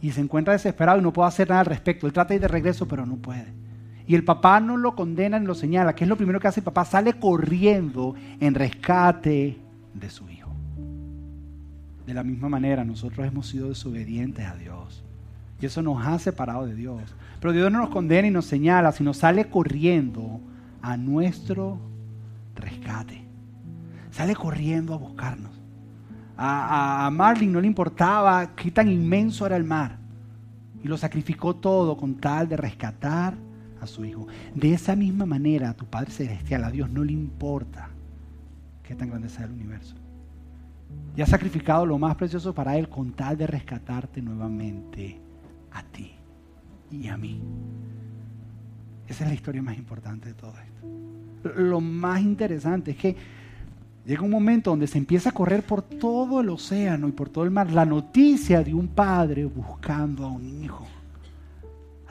Y 0.00 0.10
se 0.12 0.20
encuentra 0.20 0.52
desesperado 0.52 0.98
y 0.98 1.02
no 1.02 1.12
puede 1.12 1.28
hacer 1.28 1.48
nada 1.48 1.60
al 1.60 1.66
respecto. 1.66 2.06
Él 2.06 2.12
trata 2.12 2.30
de 2.30 2.36
ir 2.36 2.40
de 2.40 2.48
regreso, 2.48 2.86
pero 2.86 3.06
no 3.06 3.16
puede. 3.16 3.65
Y 4.06 4.14
el 4.14 4.24
papá 4.24 4.60
no 4.60 4.76
lo 4.76 4.94
condena 4.94 5.38
ni 5.38 5.46
lo 5.46 5.54
señala. 5.54 5.94
¿Qué 5.94 6.04
es 6.04 6.08
lo 6.08 6.16
primero 6.16 6.38
que 6.38 6.48
hace 6.48 6.60
el 6.60 6.64
papá? 6.64 6.84
Sale 6.84 7.14
corriendo 7.14 8.14
en 8.40 8.54
rescate 8.54 9.58
de 9.94 10.10
su 10.10 10.28
hijo. 10.30 10.50
De 12.06 12.14
la 12.14 12.22
misma 12.22 12.48
manera, 12.48 12.84
nosotros 12.84 13.26
hemos 13.26 13.48
sido 13.48 13.68
desobedientes 13.68 14.46
a 14.46 14.54
Dios. 14.54 15.02
Y 15.60 15.66
eso 15.66 15.82
nos 15.82 16.06
ha 16.06 16.18
separado 16.18 16.66
de 16.66 16.74
Dios. 16.74 17.02
Pero 17.40 17.52
Dios 17.52 17.72
no 17.72 17.80
nos 17.80 17.90
condena 17.90 18.28
y 18.28 18.30
nos 18.30 18.46
señala, 18.46 18.92
sino 18.92 19.12
sale 19.12 19.46
corriendo 19.46 20.40
a 20.82 20.96
nuestro 20.96 21.78
rescate. 22.54 23.24
Sale 24.12 24.36
corriendo 24.36 24.94
a 24.94 24.98
buscarnos. 24.98 25.50
A, 26.38 27.10
Marlin 27.12 27.52
no 27.52 27.60
le 27.60 27.66
importaba 27.66 28.54
qué 28.54 28.70
tan 28.70 28.88
inmenso 28.88 29.46
era 29.46 29.56
el 29.56 29.64
mar. 29.64 29.98
Y 30.84 30.88
lo 30.88 30.96
sacrificó 30.96 31.56
todo 31.56 31.96
con 31.96 32.14
tal 32.16 32.48
de 32.48 32.56
rescatar 32.56 33.34
a 33.80 33.86
su 33.86 34.04
hijo. 34.04 34.26
De 34.54 34.72
esa 34.72 34.96
misma 34.96 35.26
manera, 35.26 35.70
a 35.70 35.74
tu 35.74 35.86
Padre 35.86 36.10
Celestial, 36.10 36.64
a 36.64 36.70
Dios 36.70 36.90
no 36.90 37.04
le 37.04 37.12
importa 37.12 37.90
qué 38.82 38.94
tan 38.94 39.08
grande 39.08 39.28
sea 39.28 39.44
el 39.44 39.52
universo. 39.52 39.94
Y 41.16 41.22
ha 41.22 41.26
sacrificado 41.26 41.84
lo 41.84 41.98
más 41.98 42.14
precioso 42.16 42.54
para 42.54 42.76
Él 42.76 42.88
con 42.88 43.12
tal 43.12 43.36
de 43.36 43.46
rescatarte 43.46 44.22
nuevamente 44.22 45.20
a 45.72 45.82
ti 45.82 46.12
y 46.90 47.08
a 47.08 47.16
mí. 47.16 47.40
Esa 49.06 49.24
es 49.24 49.30
la 49.30 49.34
historia 49.34 49.62
más 49.62 49.76
importante 49.76 50.28
de 50.28 50.34
todo 50.34 50.52
esto. 50.58 51.60
Lo 51.60 51.80
más 51.80 52.20
interesante 52.22 52.92
es 52.92 52.96
que 52.96 53.16
Llega 54.06 54.22
un 54.22 54.30
momento 54.30 54.70
donde 54.70 54.86
se 54.86 54.98
empieza 54.98 55.30
a 55.30 55.32
correr 55.32 55.64
por 55.64 55.82
todo 55.82 56.40
el 56.40 56.48
océano 56.48 57.08
y 57.08 57.12
por 57.12 57.28
todo 57.28 57.42
el 57.42 57.50
mar 57.50 57.72
la 57.72 57.84
noticia 57.84 58.62
de 58.62 58.72
un 58.72 58.86
padre 58.86 59.44
buscando 59.46 60.24
a 60.24 60.28
un 60.28 60.62
hijo. 60.62 60.86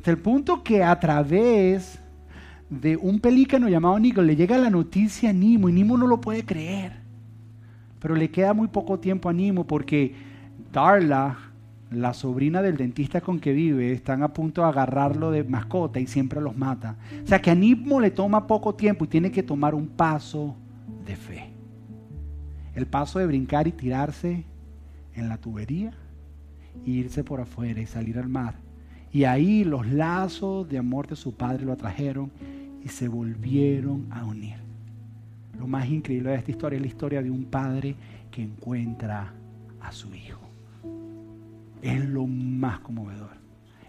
Hasta 0.05 0.11
el 0.11 0.19
punto 0.19 0.61
que 0.61 0.83
a 0.83 0.99
través 0.99 1.97
de 2.69 2.95
un 2.95 3.19
pelícano 3.19 3.67
llamado 3.67 3.97
Nico 3.97 4.21
le 4.21 4.35
llega 4.35 4.55
la 4.55 4.69
noticia 4.69 5.31
a 5.31 5.33
Nimo 5.33 5.67
y 5.67 5.73
Nimo 5.73 5.97
no 5.97 6.05
lo 6.05 6.21
puede 6.21 6.45
creer. 6.45 6.97
Pero 7.99 8.13
le 8.13 8.29
queda 8.29 8.53
muy 8.53 8.67
poco 8.67 8.99
tiempo 8.99 9.29
a 9.29 9.33
Nimo 9.33 9.65
porque 9.65 10.13
Darla, 10.71 11.39
la 11.89 12.13
sobrina 12.13 12.61
del 12.61 12.77
dentista 12.77 13.19
con 13.19 13.39
que 13.39 13.53
vive, 13.53 13.93
están 13.93 14.21
a 14.21 14.31
punto 14.31 14.61
de 14.61 14.67
agarrarlo 14.67 15.31
de 15.31 15.43
mascota 15.43 15.99
y 15.99 16.05
siempre 16.05 16.39
los 16.39 16.55
mata. 16.55 16.97
O 17.23 17.27
sea 17.27 17.41
que 17.41 17.49
a 17.49 17.55
Nimo 17.55 17.99
le 17.99 18.11
toma 18.11 18.45
poco 18.45 18.75
tiempo 18.75 19.05
y 19.05 19.07
tiene 19.07 19.31
que 19.31 19.41
tomar 19.41 19.73
un 19.73 19.87
paso 19.87 20.55
de 21.03 21.15
fe 21.15 21.49
el 22.75 22.85
paso 22.85 23.17
de 23.17 23.25
brincar 23.25 23.67
y 23.67 23.71
tirarse 23.71 24.45
en 25.15 25.29
la 25.29 25.39
tubería, 25.39 25.93
e 26.85 26.91
irse 26.91 27.23
por 27.23 27.41
afuera 27.41 27.81
y 27.81 27.87
salir 27.87 28.19
al 28.19 28.29
mar. 28.29 28.64
Y 29.15 29.23
ahí 29.23 29.63
los 29.63 29.87
lazos 29.87 30.67
de 30.67 30.77
amor 30.77 31.07
de 31.07 31.15
su 31.15 31.33
padre 31.33 31.63
lo 31.63 31.71
atrajeron 31.71 32.29
y 32.83 32.89
se 32.89 33.07
volvieron 33.07 34.07
a 34.11 34.25
unir. 34.25 34.57
Lo 35.57 35.67
más 35.67 35.87
increíble 35.87 36.31
de 36.31 36.35
esta 36.35 36.51
historia 36.51 36.75
es 36.75 36.81
la 36.81 36.87
historia 36.89 37.23
de 37.23 37.31
un 37.31 37.45
padre 37.45 37.95
que 38.29 38.43
encuentra 38.43 39.31
a 39.79 39.91
su 39.93 40.13
hijo. 40.13 40.41
Es 41.81 42.03
lo 42.03 42.27
más 42.27 42.79
conmovedor. 42.79 43.37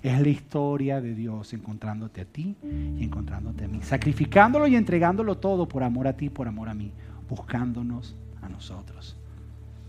Es 0.01 0.21
la 0.21 0.29
historia 0.29 1.01
de 1.01 1.13
Dios 1.13 1.53
encontrándote 1.53 2.21
a 2.21 2.25
ti 2.25 2.55
y 2.63 3.03
encontrándote 3.03 3.65
a 3.65 3.69
mí. 3.69 3.81
Sacrificándolo 3.83 4.69
y 4.69 4.77
entregándolo 4.77 5.39
todo 5.39 5.67
por 5.67 5.83
amor 5.83 6.07
a 6.07 6.17
ti, 6.17 6.31
por 6.31 6.47
amor 6.47 6.69
a 6.69 6.75
mí. 6.75 6.93
Buscándonos 7.29 8.15
nosotros. 8.49 9.17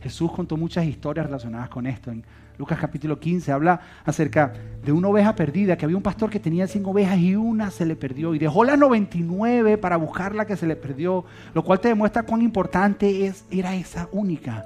Jesús 0.02 0.32
contó 0.32 0.58
muchas 0.58 0.86
historias 0.86 1.26
relacionadas 1.26 1.70
con 1.70 1.88
esto. 1.88 2.12
Lucas 2.58 2.80
capítulo 2.80 3.20
15 3.20 3.52
habla 3.52 3.80
acerca 4.04 4.54
de 4.84 4.92
una 4.92 5.10
oveja 5.10 5.36
perdida, 5.36 5.78
que 5.78 5.86
había 5.86 5.98
un 5.98 6.04
pastor 6.04 6.30
que 6.30 6.40
tenía 6.40 6.68
100 6.68 6.86
ovejas 6.86 7.18
y 7.20 7.36
una 7.36 7.70
se 7.70 7.86
le 7.86 7.96
perdió 7.96 8.34
y 8.34 8.40
dejó 8.40 8.64
las 8.64 8.80
99 8.80 9.78
para 9.78 9.98
buscar 9.98 10.34
la 10.34 10.46
que 10.46 10.58
se 10.58 10.66
le 10.66 10.76
perdió, 10.76 11.26
lo 11.54 11.64
cual 11.64 11.80
te 11.80 11.90
demuestra 11.90 12.24
cuán 12.24 12.42
importante 12.42 13.28
es, 13.28 13.46
era 13.52 13.76
esa 13.76 14.10
única 14.12 14.66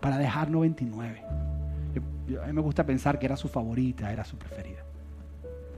para 0.00 0.18
dejar 0.18 0.50
99. 0.50 1.22
a 2.42 2.46
mí 2.46 2.52
me 2.52 2.60
gusta 2.60 2.84
pensar 2.84 3.18
que 3.18 3.26
era 3.26 3.36
su 3.36 3.48
favorita, 3.48 4.12
era 4.12 4.24
su 4.24 4.36
preferida. 4.36 4.84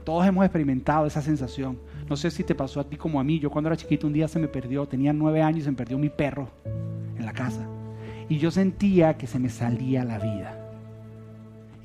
Todos 0.03 0.27
hemos 0.27 0.45
experimentado 0.45 1.07
esa 1.07 1.21
sensación. 1.21 1.79
No 2.07 2.15
sé 2.15 2.29
si 2.29 2.43
te 2.43 2.53
pasó 2.53 2.79
a 2.79 2.83
ti 2.83 2.95
como 2.95 3.19
a 3.19 3.23
mí. 3.23 3.39
Yo 3.39 3.49
cuando 3.49 3.69
era 3.69 3.75
chiquito 3.75 4.05
un 4.05 4.13
día 4.13 4.27
se 4.27 4.37
me 4.37 4.47
perdió, 4.47 4.85
tenía 4.87 5.13
nueve 5.13 5.41
años 5.41 5.61
y 5.61 5.63
se 5.63 5.71
me 5.71 5.77
perdió 5.77 5.97
mi 5.97 6.09
perro 6.09 6.49
en 7.17 7.25
la 7.25 7.33
casa. 7.33 7.65
Y 8.29 8.37
yo 8.37 8.51
sentía 8.51 9.17
que 9.17 9.25
se 9.25 9.39
me 9.39 9.49
salía 9.49 10.05
la 10.05 10.19
vida. 10.19 10.64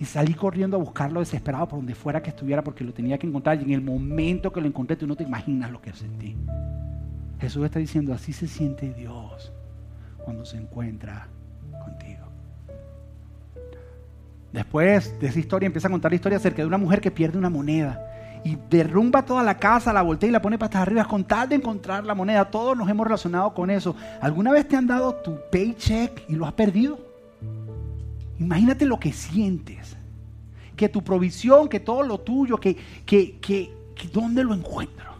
Y 0.00 0.06
salí 0.06 0.32
corriendo 0.32 0.78
a 0.78 0.80
buscarlo 0.80 1.20
desesperado 1.20 1.68
por 1.68 1.78
donde 1.78 1.94
fuera 1.94 2.22
que 2.22 2.30
estuviera 2.30 2.64
porque 2.64 2.82
lo 2.82 2.94
tenía 2.94 3.18
que 3.18 3.26
encontrar. 3.26 3.60
Y 3.60 3.64
en 3.64 3.72
el 3.72 3.82
momento 3.82 4.50
que 4.50 4.62
lo 4.62 4.66
encontré, 4.66 4.96
tú 4.96 5.06
no 5.06 5.14
te 5.14 5.24
imaginas 5.24 5.70
lo 5.70 5.82
que 5.82 5.92
sentí. 5.92 6.36
Jesús 7.38 7.66
está 7.66 7.78
diciendo, 7.78 8.14
así 8.14 8.32
se 8.32 8.48
siente 8.48 8.94
Dios 8.94 9.52
cuando 10.24 10.46
se 10.46 10.56
encuentra 10.56 11.28
contigo. 11.84 12.26
Después 14.52 15.20
de 15.20 15.26
esa 15.26 15.38
historia 15.38 15.66
empieza 15.66 15.88
a 15.88 15.90
contar 15.90 16.10
la 16.10 16.16
historia 16.16 16.38
acerca 16.38 16.62
de 16.62 16.66
una 16.66 16.78
mujer 16.78 17.02
que 17.02 17.10
pierde 17.10 17.36
una 17.36 17.50
moneda 17.50 18.06
y 18.42 18.56
derrumba 18.70 19.22
toda 19.24 19.42
la 19.42 19.58
casa, 19.58 19.92
la 19.92 20.00
voltea 20.00 20.30
y 20.30 20.32
la 20.32 20.40
pone 20.40 20.58
patas 20.58 20.80
arriba 20.80 21.04
con 21.04 21.24
tal 21.24 21.50
de 21.50 21.56
encontrar 21.56 22.06
la 22.06 22.14
moneda. 22.14 22.50
Todos 22.50 22.74
nos 22.74 22.88
hemos 22.88 23.06
relacionado 23.06 23.52
con 23.52 23.68
eso. 23.68 23.94
¿Alguna 24.22 24.50
vez 24.50 24.66
te 24.66 24.76
han 24.76 24.86
dado 24.86 25.14
tu 25.16 25.38
paycheck 25.52 26.24
y 26.26 26.36
lo 26.36 26.46
has 26.46 26.54
perdido? 26.54 27.09
Imagínate 28.40 28.86
lo 28.86 28.98
que 28.98 29.12
sientes. 29.12 29.96
Que 30.74 30.88
tu 30.88 31.04
provisión, 31.04 31.68
que 31.68 31.78
todo 31.78 32.02
lo 32.02 32.18
tuyo, 32.18 32.56
que, 32.56 32.74
que, 33.04 33.38
que, 33.38 33.70
¿dónde 34.12 34.42
lo 34.42 34.54
encuentro? 34.54 35.10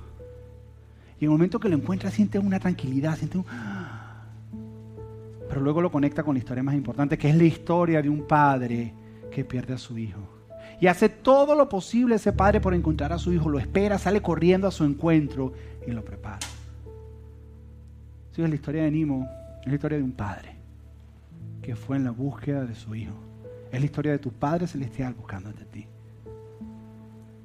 Y 1.20 1.26
en 1.26 1.30
el 1.30 1.30
momento 1.30 1.60
que 1.60 1.68
lo 1.68 1.76
encuentras 1.76 2.14
sientes 2.14 2.42
una 2.42 2.58
tranquilidad, 2.58 3.16
sientes 3.16 3.36
un... 3.36 3.44
Pero 5.48 5.60
luego 5.60 5.82
lo 5.82 5.92
conecta 5.92 6.22
con 6.22 6.34
la 6.34 6.38
historia 6.38 6.62
más 6.62 6.74
importante, 6.74 7.18
que 7.18 7.28
es 7.28 7.36
la 7.36 7.44
historia 7.44 8.00
de 8.00 8.08
un 8.08 8.26
padre 8.26 8.94
que 9.30 9.44
pierde 9.44 9.74
a 9.74 9.78
su 9.78 9.98
hijo. 9.98 10.20
Y 10.80 10.86
hace 10.86 11.10
todo 11.10 11.54
lo 11.54 11.68
posible 11.68 12.14
ese 12.14 12.32
padre 12.32 12.58
por 12.58 12.72
encontrar 12.72 13.12
a 13.12 13.18
su 13.18 13.34
hijo. 13.34 13.50
Lo 13.50 13.58
espera, 13.58 13.98
sale 13.98 14.22
corriendo 14.22 14.66
a 14.66 14.70
su 14.70 14.84
encuentro 14.84 15.52
y 15.86 15.90
lo 15.90 16.02
prepara. 16.02 16.38
Sí, 18.32 18.40
es 18.40 18.48
la 18.48 18.54
historia 18.54 18.84
de 18.84 18.90
Nimo, 18.90 19.28
es 19.60 19.66
la 19.66 19.74
historia 19.74 19.98
de 19.98 20.04
un 20.04 20.12
padre 20.12 20.59
que 21.62 21.76
fue 21.76 21.96
en 21.96 22.04
la 22.04 22.10
búsqueda 22.10 22.64
de 22.64 22.74
su 22.74 22.94
hijo. 22.94 23.14
Es 23.70 23.80
la 23.80 23.86
historia 23.86 24.12
de 24.12 24.18
tu 24.18 24.32
Padre 24.32 24.66
Celestial 24.66 25.14
buscándote 25.14 25.62
a 25.62 25.66
ti. 25.66 25.86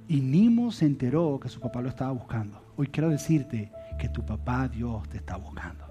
Y 0.08 0.21
Nimo 0.21 0.71
se 0.71 0.86
enteró 0.86 1.39
que 1.39 1.49
su 1.49 1.60
papá 1.60 1.82
lo 1.82 1.89
estaba 1.89 2.12
buscando. 2.12 2.62
Hoy 2.78 2.88
quiero 2.88 3.10
decirte 3.10 3.71
que 3.97 4.10
tu 4.10 4.25
papá 4.25 4.67
Dios 4.67 5.08
te 5.10 5.17
está 5.17 5.36
buscando. 5.36 5.86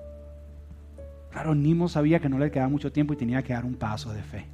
Claro, 1.31 1.55
Nimo 1.55 1.89
sabía 1.89 2.21
que 2.21 2.29
no 2.29 2.39
le 2.39 2.51
quedaba 2.51 2.69
mucho 2.69 2.93
tiempo 2.93 3.13
y 3.13 3.17
tenía 3.17 3.43
que 3.43 3.53
dar 3.53 3.65
un 3.65 3.75
paso 3.75 4.13
de 4.13 4.23
fe. 4.23 4.47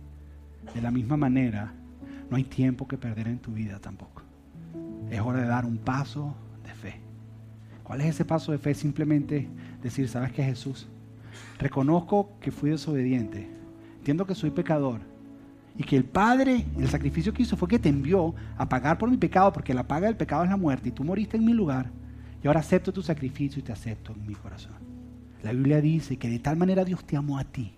De 0.74 0.80
la 0.80 0.90
misma 0.90 1.16
manera, 1.16 1.72
no 2.30 2.36
hay 2.36 2.44
tiempo 2.44 2.88
que 2.88 2.96
perder 2.96 3.28
en 3.28 3.38
tu 3.38 3.52
vida 3.52 3.78
tampoco. 3.80 4.22
Es 5.10 5.20
hora 5.20 5.42
de 5.42 5.46
dar 5.46 5.66
un 5.66 5.76
paso 5.76 6.34
de 6.64 6.72
fe. 6.72 7.00
¿Cuál 7.82 8.00
es 8.00 8.08
ese 8.08 8.24
paso 8.24 8.52
de 8.52 8.58
fe? 8.58 8.72
Simplemente 8.74 9.48
decir, 9.82 10.08
¿sabes 10.08 10.32
qué, 10.32 10.42
Jesús? 10.42 10.88
Reconozco 11.58 12.30
que 12.40 12.50
fui 12.50 12.70
desobediente. 12.70 13.59
Entiendo 14.00 14.26
que 14.26 14.34
soy 14.34 14.50
pecador. 14.50 15.00
Y 15.76 15.84
que 15.84 15.96
el 15.96 16.04
Padre, 16.04 16.66
el 16.78 16.88
sacrificio 16.88 17.32
que 17.32 17.42
hizo 17.42 17.56
fue 17.56 17.68
que 17.68 17.78
te 17.78 17.88
envió 17.88 18.34
a 18.58 18.68
pagar 18.68 18.98
por 18.98 19.08
mi 19.08 19.16
pecado, 19.16 19.52
porque 19.52 19.72
la 19.72 19.86
paga 19.86 20.08
del 20.08 20.16
pecado 20.16 20.42
es 20.42 20.50
la 20.50 20.56
muerte, 20.56 20.88
y 20.88 20.92
tú 20.92 21.04
moriste 21.04 21.36
en 21.36 21.44
mi 21.44 21.52
lugar. 21.52 21.90
Y 22.42 22.48
ahora 22.48 22.60
acepto 22.60 22.92
tu 22.92 23.02
sacrificio 23.02 23.60
y 23.60 23.62
te 23.62 23.72
acepto 23.72 24.12
en 24.12 24.26
mi 24.26 24.34
corazón. 24.34 24.74
La 25.42 25.52
Biblia 25.52 25.80
dice 25.80 26.16
que 26.16 26.28
de 26.28 26.40
tal 26.40 26.56
manera 26.56 26.84
Dios 26.84 27.04
te 27.04 27.16
amó 27.16 27.38
a 27.38 27.44
ti, 27.44 27.72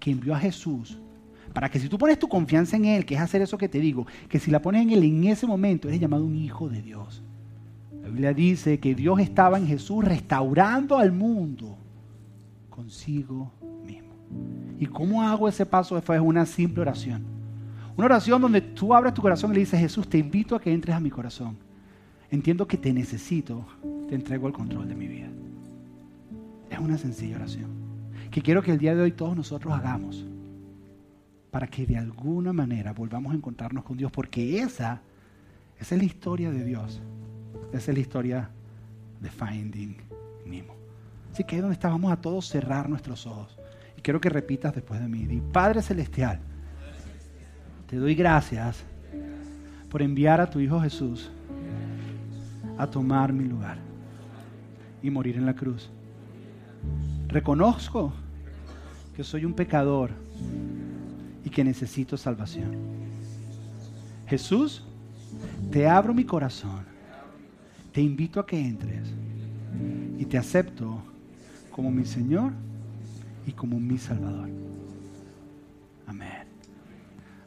que 0.00 0.10
envió 0.10 0.34
a 0.34 0.40
Jesús 0.40 0.98
para 1.52 1.70
que 1.70 1.78
si 1.78 1.88
tú 1.88 1.98
pones 1.98 2.18
tu 2.18 2.28
confianza 2.28 2.76
en 2.76 2.84
Él, 2.84 3.04
que 3.04 3.14
es 3.14 3.20
hacer 3.20 3.42
eso 3.42 3.58
que 3.58 3.68
te 3.68 3.80
digo, 3.80 4.06
que 4.28 4.38
si 4.38 4.50
la 4.50 4.60
pones 4.60 4.82
en 4.82 4.90
Él 4.90 5.04
en 5.04 5.24
ese 5.24 5.46
momento, 5.46 5.88
eres 5.88 6.00
llamado 6.00 6.24
un 6.24 6.36
hijo 6.36 6.68
de 6.68 6.82
Dios. 6.82 7.22
La 8.02 8.08
Biblia 8.08 8.32
dice 8.32 8.78
que 8.78 8.94
Dios 8.94 9.18
estaba 9.20 9.58
en 9.58 9.66
Jesús 9.66 10.04
restaurando 10.04 10.98
al 10.98 11.12
mundo 11.12 11.76
consigo. 12.70 13.50
¿Y 14.78 14.86
cómo 14.86 15.22
hago 15.22 15.48
ese 15.48 15.66
paso? 15.66 15.98
Es 15.98 16.08
una 16.20 16.46
simple 16.46 16.82
oración. 16.82 17.22
Una 17.96 18.06
oración 18.06 18.40
donde 18.40 18.60
tú 18.60 18.94
abres 18.94 19.14
tu 19.14 19.22
corazón 19.22 19.50
y 19.50 19.54
le 19.54 19.60
dices, 19.60 19.80
Jesús, 19.80 20.08
te 20.08 20.18
invito 20.18 20.54
a 20.54 20.60
que 20.60 20.72
entres 20.72 20.94
a 20.94 21.00
mi 21.00 21.10
corazón. 21.10 21.56
Entiendo 22.30 22.66
que 22.66 22.76
te 22.76 22.92
necesito, 22.92 23.64
te 24.08 24.14
entrego 24.14 24.46
el 24.46 24.52
control 24.52 24.88
de 24.88 24.94
mi 24.94 25.08
vida. 25.08 25.28
Es 26.70 26.78
una 26.78 26.98
sencilla 26.98 27.36
oración 27.36 27.88
que 28.30 28.42
quiero 28.42 28.62
que 28.62 28.72
el 28.72 28.78
día 28.78 28.94
de 28.94 29.02
hoy 29.02 29.12
todos 29.12 29.36
nosotros 29.36 29.72
hagamos 29.72 30.24
para 31.50 31.66
que 31.66 31.86
de 31.86 31.96
alguna 31.96 32.52
manera 32.52 32.92
volvamos 32.92 33.32
a 33.32 33.36
encontrarnos 33.36 33.84
con 33.84 33.96
Dios, 33.96 34.12
porque 34.12 34.60
esa, 34.60 35.00
esa 35.78 35.94
es 35.94 36.00
la 36.00 36.06
historia 36.06 36.50
de 36.50 36.62
Dios, 36.64 37.00
esa 37.72 37.90
es 37.90 37.96
la 37.96 38.00
historia 38.00 38.50
de 39.20 39.30
Finding 39.30 39.96
Nemo. 40.46 40.74
Así 41.32 41.44
que 41.44 41.56
ahí 41.56 41.60
donde 41.60 41.74
está, 41.74 41.88
vamos 41.88 42.12
a 42.12 42.20
todos 42.20 42.46
cerrar 42.46 42.88
nuestros 42.88 43.26
ojos. 43.26 43.57
Quiero 44.08 44.22
que 44.22 44.30
repitas 44.30 44.74
después 44.74 44.98
de 45.02 45.06
mí. 45.06 45.26
Di, 45.26 45.42
Padre 45.42 45.82
Celestial, 45.82 46.40
te 47.86 47.96
doy 47.96 48.14
gracias 48.14 48.82
por 49.90 50.00
enviar 50.00 50.40
a 50.40 50.48
tu 50.48 50.60
Hijo 50.60 50.80
Jesús 50.80 51.30
a 52.78 52.86
tomar 52.86 53.34
mi 53.34 53.44
lugar 53.44 53.76
y 55.02 55.10
morir 55.10 55.36
en 55.36 55.44
la 55.44 55.54
cruz. 55.54 55.90
Reconozco 57.26 58.14
que 59.14 59.22
soy 59.22 59.44
un 59.44 59.52
pecador 59.52 60.12
y 61.44 61.50
que 61.50 61.62
necesito 61.62 62.16
salvación. 62.16 62.78
Jesús, 64.26 64.86
te 65.70 65.86
abro 65.86 66.14
mi 66.14 66.24
corazón, 66.24 66.86
te 67.92 68.00
invito 68.00 68.40
a 68.40 68.46
que 68.46 68.58
entres 68.58 69.06
y 70.18 70.24
te 70.24 70.38
acepto 70.38 71.02
como 71.70 71.90
mi 71.90 72.06
Señor 72.06 72.52
y 73.48 73.52
como 73.52 73.80
mi 73.80 73.98
Salvador. 73.98 74.48
Amén. 76.06 76.48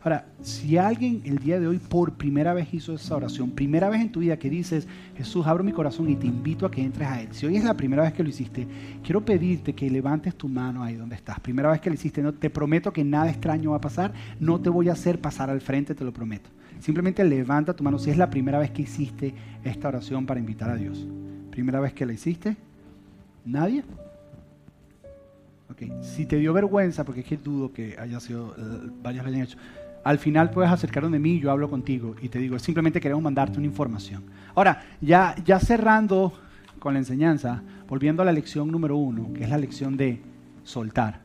Ahora, 0.04 0.26
si 0.42 0.78
alguien 0.78 1.22
el 1.26 1.38
día 1.38 1.60
de 1.60 1.68
hoy 1.68 1.78
por 1.78 2.14
primera 2.14 2.56
vez 2.56 2.74
hizo 2.74 2.96
esa 2.96 3.16
oración, 3.16 3.52
primera 3.52 3.88
vez 3.88 4.02
en 4.02 4.12
tu 4.12 4.22
vida 4.22 4.38
que 4.38 4.50
dices, 4.50 4.88
Jesús, 5.16 5.46
abro 5.46 5.64
mi 5.64 5.72
corazón 5.72 6.10
y 6.10 6.16
te 6.16 6.26
invito 6.26 6.66
a 6.66 6.72
que 6.72 6.82
entres 6.82 7.08
a 7.08 7.22
Él. 7.22 7.28
Si 7.32 7.46
hoy 7.46 7.58
es 7.58 7.64
la 7.64 7.76
primera 7.76 8.02
vez 8.02 8.14
que 8.14 8.24
lo 8.24 8.30
hiciste, 8.30 8.68
quiero 9.04 9.24
pedirte 9.24 9.76
que 9.76 9.90
levantes 9.92 10.36
tu 10.36 10.50
mano 10.50 10.84
ahí 10.84 10.96
donde 10.96 11.16
estás. 11.16 11.40
Primera 11.40 11.70
vez 11.70 11.82
que 11.82 11.92
lo 11.92 11.94
hiciste, 11.94 12.24
no, 12.24 12.34
te 12.34 12.50
prometo 12.50 12.92
que 12.92 13.04
nada 13.04 13.30
extraño 13.30 13.72
va 13.72 13.78
a 13.78 13.82
pasar, 13.82 14.12
no 14.40 14.60
te 14.60 14.70
voy 14.70 14.90
a 14.90 14.94
hacer 14.94 15.22
pasar 15.22 15.52
al 15.52 15.62
frente, 15.62 15.94
te 15.94 16.04
lo 16.04 16.12
prometo. 16.12 16.50
Simplemente 16.80 17.24
levanta 17.24 17.76
tu 17.76 17.84
mano 17.84 18.00
si 18.00 18.10
es 18.10 18.18
la 18.18 18.32
primera 18.32 18.58
vez 18.58 18.72
que 18.72 18.82
hiciste 18.82 19.36
esta 19.64 19.90
oración 19.90 20.26
para 20.26 20.40
invitar 20.40 20.72
a 20.72 20.76
Dios. 20.76 21.08
Primera 21.52 21.80
vez 21.80 21.94
que 21.94 22.08
la 22.08 22.14
hiciste, 22.14 22.58
nadie. 23.46 23.84
Si 26.02 26.26
te 26.26 26.38
dio 26.38 26.54
vergüenza, 26.54 27.04
porque 27.04 27.22
es 27.22 27.26
que 27.26 27.38
dudo 27.38 27.72
que 27.72 27.96
haya 28.00 28.20
sido, 28.20 28.56
eh, 28.58 28.90
varios 29.02 29.24
lo 29.24 29.30
hayan 29.30 29.44
hecho, 29.44 29.58
al 30.04 30.18
final 30.18 30.50
puedes 30.50 30.72
acercarte 30.72 31.10
de 31.10 31.20
mí 31.20 31.40
yo 31.40 31.52
hablo 31.52 31.70
contigo 31.70 32.16
y 32.22 32.30
te 32.30 32.40
digo, 32.40 32.58
simplemente 32.60 33.00
queremos 33.00 33.24
mandarte 33.24 33.58
una 33.58 33.68
información. 33.68 34.24
Ahora, 34.56 34.84
ya, 35.00 35.36
ya 35.46 35.60
cerrando 35.60 36.34
con 36.80 36.94
la 36.94 37.00
enseñanza, 37.00 37.62
volviendo 37.88 38.24
a 38.24 38.26
la 38.26 38.32
lección 38.32 38.72
número 38.72 38.98
uno, 38.98 39.32
que 39.34 39.44
es 39.44 39.50
la 39.50 39.58
lección 39.58 39.96
de 39.96 40.22
soltar. 40.64 41.22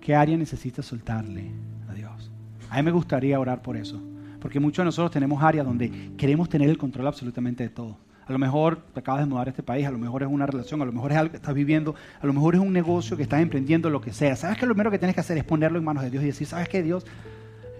¿Qué 0.00 0.14
área 0.14 0.36
necesitas 0.36 0.84
soltarle 0.84 1.50
a 1.88 1.94
Dios? 1.94 2.30
A 2.68 2.76
mí 2.76 2.82
me 2.82 2.90
gustaría 2.90 3.40
orar 3.40 3.62
por 3.62 3.76
eso, 3.76 4.00
porque 4.40 4.60
muchos 4.60 4.82
de 4.82 4.86
nosotros 4.86 5.10
tenemos 5.10 5.42
áreas 5.42 5.66
donde 5.66 6.12
queremos 6.16 6.48
tener 6.48 6.68
el 6.68 6.78
control 6.78 7.06
absolutamente 7.06 7.64
de 7.64 7.70
todo. 7.70 7.96
A 8.30 8.32
lo 8.32 8.38
mejor 8.38 8.76
te 8.94 9.00
acabas 9.00 9.22
de 9.22 9.26
mudar 9.26 9.48
a 9.48 9.50
este 9.50 9.64
país, 9.64 9.84
a 9.84 9.90
lo 9.90 9.98
mejor 9.98 10.22
es 10.22 10.28
una 10.28 10.46
relación, 10.46 10.80
a 10.80 10.84
lo 10.84 10.92
mejor 10.92 11.10
es 11.10 11.18
algo 11.18 11.32
que 11.32 11.38
estás 11.38 11.52
viviendo, 11.52 11.96
a 12.20 12.24
lo 12.24 12.32
mejor 12.32 12.54
es 12.54 12.60
un 12.60 12.72
negocio 12.72 13.16
que 13.16 13.24
estás 13.24 13.42
emprendiendo, 13.42 13.90
lo 13.90 14.00
que 14.00 14.12
sea. 14.12 14.36
¿Sabes 14.36 14.56
que 14.56 14.66
lo 14.66 14.74
primero 14.74 14.92
que 14.92 15.00
tienes 15.00 15.16
que 15.16 15.20
hacer 15.20 15.36
es 15.36 15.42
ponerlo 15.42 15.80
en 15.80 15.84
manos 15.84 16.04
de 16.04 16.10
Dios 16.10 16.22
y 16.22 16.26
decir, 16.26 16.46
¿sabes 16.46 16.68
qué, 16.68 16.80
Dios? 16.80 17.04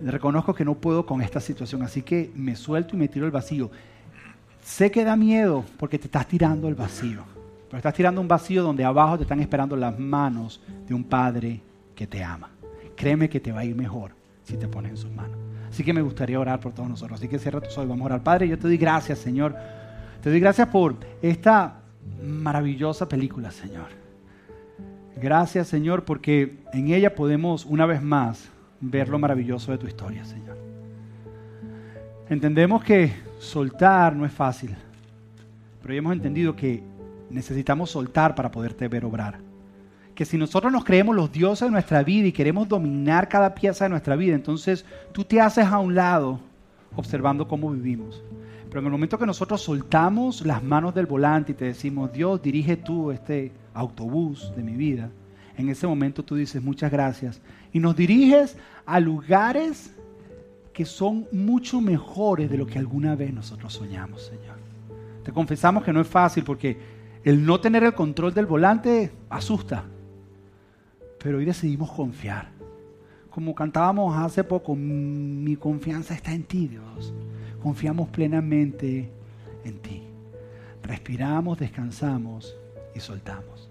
reconozco 0.02 0.52
que 0.52 0.64
no 0.64 0.74
puedo 0.74 1.06
con 1.06 1.22
esta 1.22 1.38
situación, 1.38 1.82
así 1.82 2.02
que 2.02 2.32
me 2.34 2.56
suelto 2.56 2.96
y 2.96 2.98
me 2.98 3.06
tiro 3.06 3.26
el 3.26 3.30
vacío. 3.30 3.70
Sé 4.60 4.90
que 4.90 5.04
da 5.04 5.14
miedo 5.14 5.64
porque 5.78 6.00
te 6.00 6.06
estás 6.06 6.26
tirando 6.26 6.66
el 6.66 6.74
vacío, 6.74 7.22
pero 7.68 7.76
estás 7.76 7.94
tirando 7.94 8.20
un 8.20 8.26
vacío 8.26 8.64
donde 8.64 8.84
abajo 8.84 9.18
te 9.18 9.22
están 9.22 9.38
esperando 9.38 9.76
las 9.76 9.96
manos 10.00 10.60
de 10.88 10.94
un 10.94 11.04
Padre 11.04 11.60
que 11.94 12.08
te 12.08 12.24
ama. 12.24 12.50
Créeme 12.96 13.28
que 13.28 13.38
te 13.38 13.52
va 13.52 13.60
a 13.60 13.64
ir 13.64 13.76
mejor 13.76 14.10
si 14.42 14.56
te 14.56 14.66
pones 14.66 14.90
en 14.90 14.96
sus 14.96 15.12
manos. 15.12 15.38
Así 15.68 15.84
que 15.84 15.92
me 15.92 16.02
gustaría 16.02 16.40
orar 16.40 16.58
por 16.58 16.72
todos 16.72 16.88
nosotros. 16.88 17.20
Así 17.20 17.28
que 17.28 17.38
cierra 17.38 17.60
tus 17.60 17.78
ojos 17.78 17.88
vamos 17.88 18.02
a 18.02 18.06
orar. 18.06 18.22
Padre, 18.24 18.48
yo 18.48 18.58
te 18.58 18.66
doy 18.66 18.76
gracias, 18.76 19.20
Señor. 19.20 19.54
Te 20.22 20.28
doy 20.28 20.38
gracias 20.38 20.68
por 20.68 20.96
esta 21.22 21.80
maravillosa 22.22 23.08
película, 23.08 23.50
Señor. 23.50 23.86
Gracias, 25.16 25.68
Señor, 25.68 26.04
porque 26.04 26.58
en 26.74 26.92
ella 26.92 27.14
podemos 27.14 27.64
una 27.64 27.86
vez 27.86 28.02
más 28.02 28.50
ver 28.80 29.08
lo 29.08 29.18
maravilloso 29.18 29.72
de 29.72 29.78
tu 29.78 29.86
historia, 29.86 30.24
Señor. 30.26 30.58
Entendemos 32.28 32.84
que 32.84 33.14
soltar 33.38 34.14
no 34.14 34.26
es 34.26 34.32
fácil, 34.32 34.76
pero 35.80 35.94
hemos 35.94 36.12
entendido 36.12 36.54
que 36.54 36.82
necesitamos 37.30 37.90
soltar 37.90 38.34
para 38.34 38.50
poderte 38.50 38.88
ver 38.88 39.06
obrar. 39.06 39.38
que 40.14 40.26
si 40.26 40.36
nosotros 40.36 40.70
nos 40.70 40.84
creemos 40.84 41.16
los 41.16 41.32
dioses 41.32 41.66
de 41.66 41.72
nuestra 41.72 42.02
vida 42.02 42.26
y 42.26 42.32
queremos 42.32 42.68
dominar 42.68 43.26
cada 43.26 43.54
pieza 43.54 43.86
de 43.86 43.88
nuestra 43.88 44.16
vida, 44.16 44.34
entonces 44.34 44.84
tú 45.12 45.24
te 45.24 45.40
haces 45.40 45.64
a 45.64 45.78
un 45.78 45.94
lado 45.94 46.40
observando 46.94 47.48
cómo 47.48 47.70
vivimos. 47.70 48.22
Pero 48.70 48.80
en 48.80 48.86
el 48.86 48.92
momento 48.92 49.18
que 49.18 49.26
nosotros 49.26 49.60
soltamos 49.60 50.46
las 50.46 50.62
manos 50.62 50.94
del 50.94 51.06
volante 51.06 51.52
y 51.52 51.54
te 51.56 51.64
decimos, 51.64 52.12
Dios, 52.12 52.40
dirige 52.40 52.76
tú 52.76 53.10
este 53.10 53.50
autobús 53.74 54.52
de 54.54 54.62
mi 54.62 54.74
vida, 54.74 55.10
en 55.56 55.68
ese 55.68 55.88
momento 55.88 56.24
tú 56.24 56.36
dices 56.36 56.62
muchas 56.62 56.92
gracias 56.92 57.40
y 57.72 57.80
nos 57.80 57.96
diriges 57.96 58.56
a 58.86 59.00
lugares 59.00 59.92
que 60.72 60.84
son 60.84 61.26
mucho 61.32 61.80
mejores 61.80 62.48
de 62.48 62.58
lo 62.58 62.66
que 62.66 62.78
alguna 62.78 63.16
vez 63.16 63.34
nosotros 63.34 63.72
soñamos, 63.72 64.22
Señor. 64.22 64.56
Te 65.24 65.32
confesamos 65.32 65.82
que 65.82 65.92
no 65.92 66.00
es 66.00 66.06
fácil 66.06 66.44
porque 66.44 66.78
el 67.24 67.44
no 67.44 67.60
tener 67.60 67.82
el 67.82 67.92
control 67.92 68.32
del 68.32 68.46
volante 68.46 69.12
asusta, 69.28 69.84
pero 71.22 71.38
hoy 71.38 71.44
decidimos 71.44 71.90
confiar. 71.90 72.52
Como 73.30 73.52
cantábamos 73.52 74.16
hace 74.16 74.44
poco, 74.44 74.76
mi 74.76 75.56
confianza 75.56 76.14
está 76.14 76.32
en 76.32 76.44
ti, 76.44 76.68
Dios. 76.68 77.12
Confiamos 77.62 78.08
plenamente 78.08 79.10
en 79.64 79.78
ti. 79.78 80.02
Respiramos, 80.82 81.58
descansamos 81.58 82.56
y 82.94 83.00
soltamos. 83.00 83.68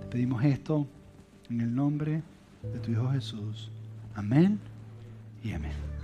Te 0.00 0.06
pedimos 0.06 0.44
esto 0.44 0.86
en 1.50 1.60
el 1.60 1.74
nombre 1.74 2.22
de 2.62 2.78
tu 2.80 2.90
Hijo 2.90 3.10
Jesús. 3.10 3.70
Amén 4.14 4.58
y 5.42 5.52
amén. 5.52 5.97